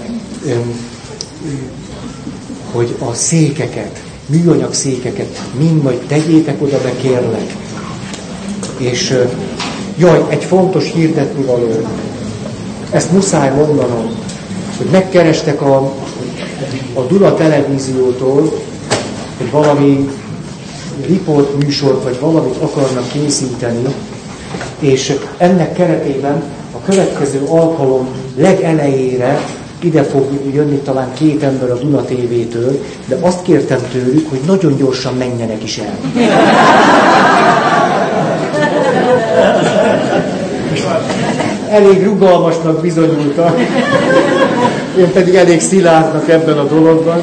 hogy 2.72 2.96
a 3.00 3.14
székeket, 3.14 4.04
műanyag 4.26 4.74
székeket 4.74 5.42
mind 5.58 5.84
majd 5.84 6.00
tegyétek 6.08 6.62
oda 6.62 6.82
be, 6.82 6.96
kérlek. 7.02 7.61
És 8.78 9.18
jaj, 9.98 10.26
egy 10.30 10.44
fontos 10.44 10.92
hirdetni 10.94 11.44
való. 11.44 11.70
Ezt 12.92 13.12
muszáj 13.12 13.50
mondanom 13.56 14.12
hogy 14.82 14.92
megkerestek 14.92 15.62
a, 15.62 15.76
a 16.94 17.02
Duna 17.08 17.34
televíziótól, 17.34 18.54
hogy 19.38 19.52
valami 19.52 20.10
riport 21.06 21.64
műsort, 21.64 22.04
vagy 22.04 22.20
valamit 22.20 22.56
akarnak 22.62 23.12
készíteni, 23.12 23.82
és 24.80 25.14
ennek 25.38 25.74
keretében 25.74 26.44
a 26.72 26.82
következő 26.86 27.42
alkalom 27.50 28.08
legelejére 28.36 29.40
ide 29.80 30.04
fog 30.04 30.26
jönni 30.54 30.78
talán 30.78 31.14
két 31.14 31.44
ember 31.44 31.72
a 31.72 31.76
Duna 31.78 32.02
TV-től, 32.02 32.80
de 33.06 33.18
azt 33.22 33.42
kértem 33.42 33.80
tőlük, 33.92 34.30
hogy 34.30 34.40
nagyon 34.46 34.78
gyorsan 34.78 35.14
menjenek 35.14 35.64
is 35.64 35.78
el. 35.78 35.98
Elég 41.72 42.04
rugalmasnak 42.04 42.82
bizonyultak. 42.82 43.60
Én 44.98 45.12
pedig 45.12 45.36
elég 45.36 45.62
szilárdnak 45.62 46.30
ebben 46.30 46.58
a 46.58 46.64
dologban. 46.64 47.22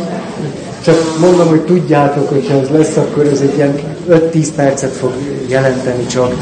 Csak 0.84 1.18
mondom, 1.20 1.48
hogy 1.48 1.60
tudjátok, 1.60 2.28
hogy 2.28 2.48
ha 2.48 2.54
ez 2.54 2.68
lesz, 2.68 2.96
akkor 2.96 3.26
ez 3.26 3.40
egy 3.40 3.56
ilyen 3.56 3.74
5-10 4.10 4.48
percet 4.56 4.92
fog 4.92 5.12
jelenteni 5.48 6.06
csak. 6.06 6.34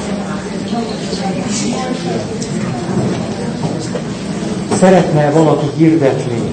Szeretne 4.79 5.31
valaki 5.31 5.67
hirdetni 5.77 6.46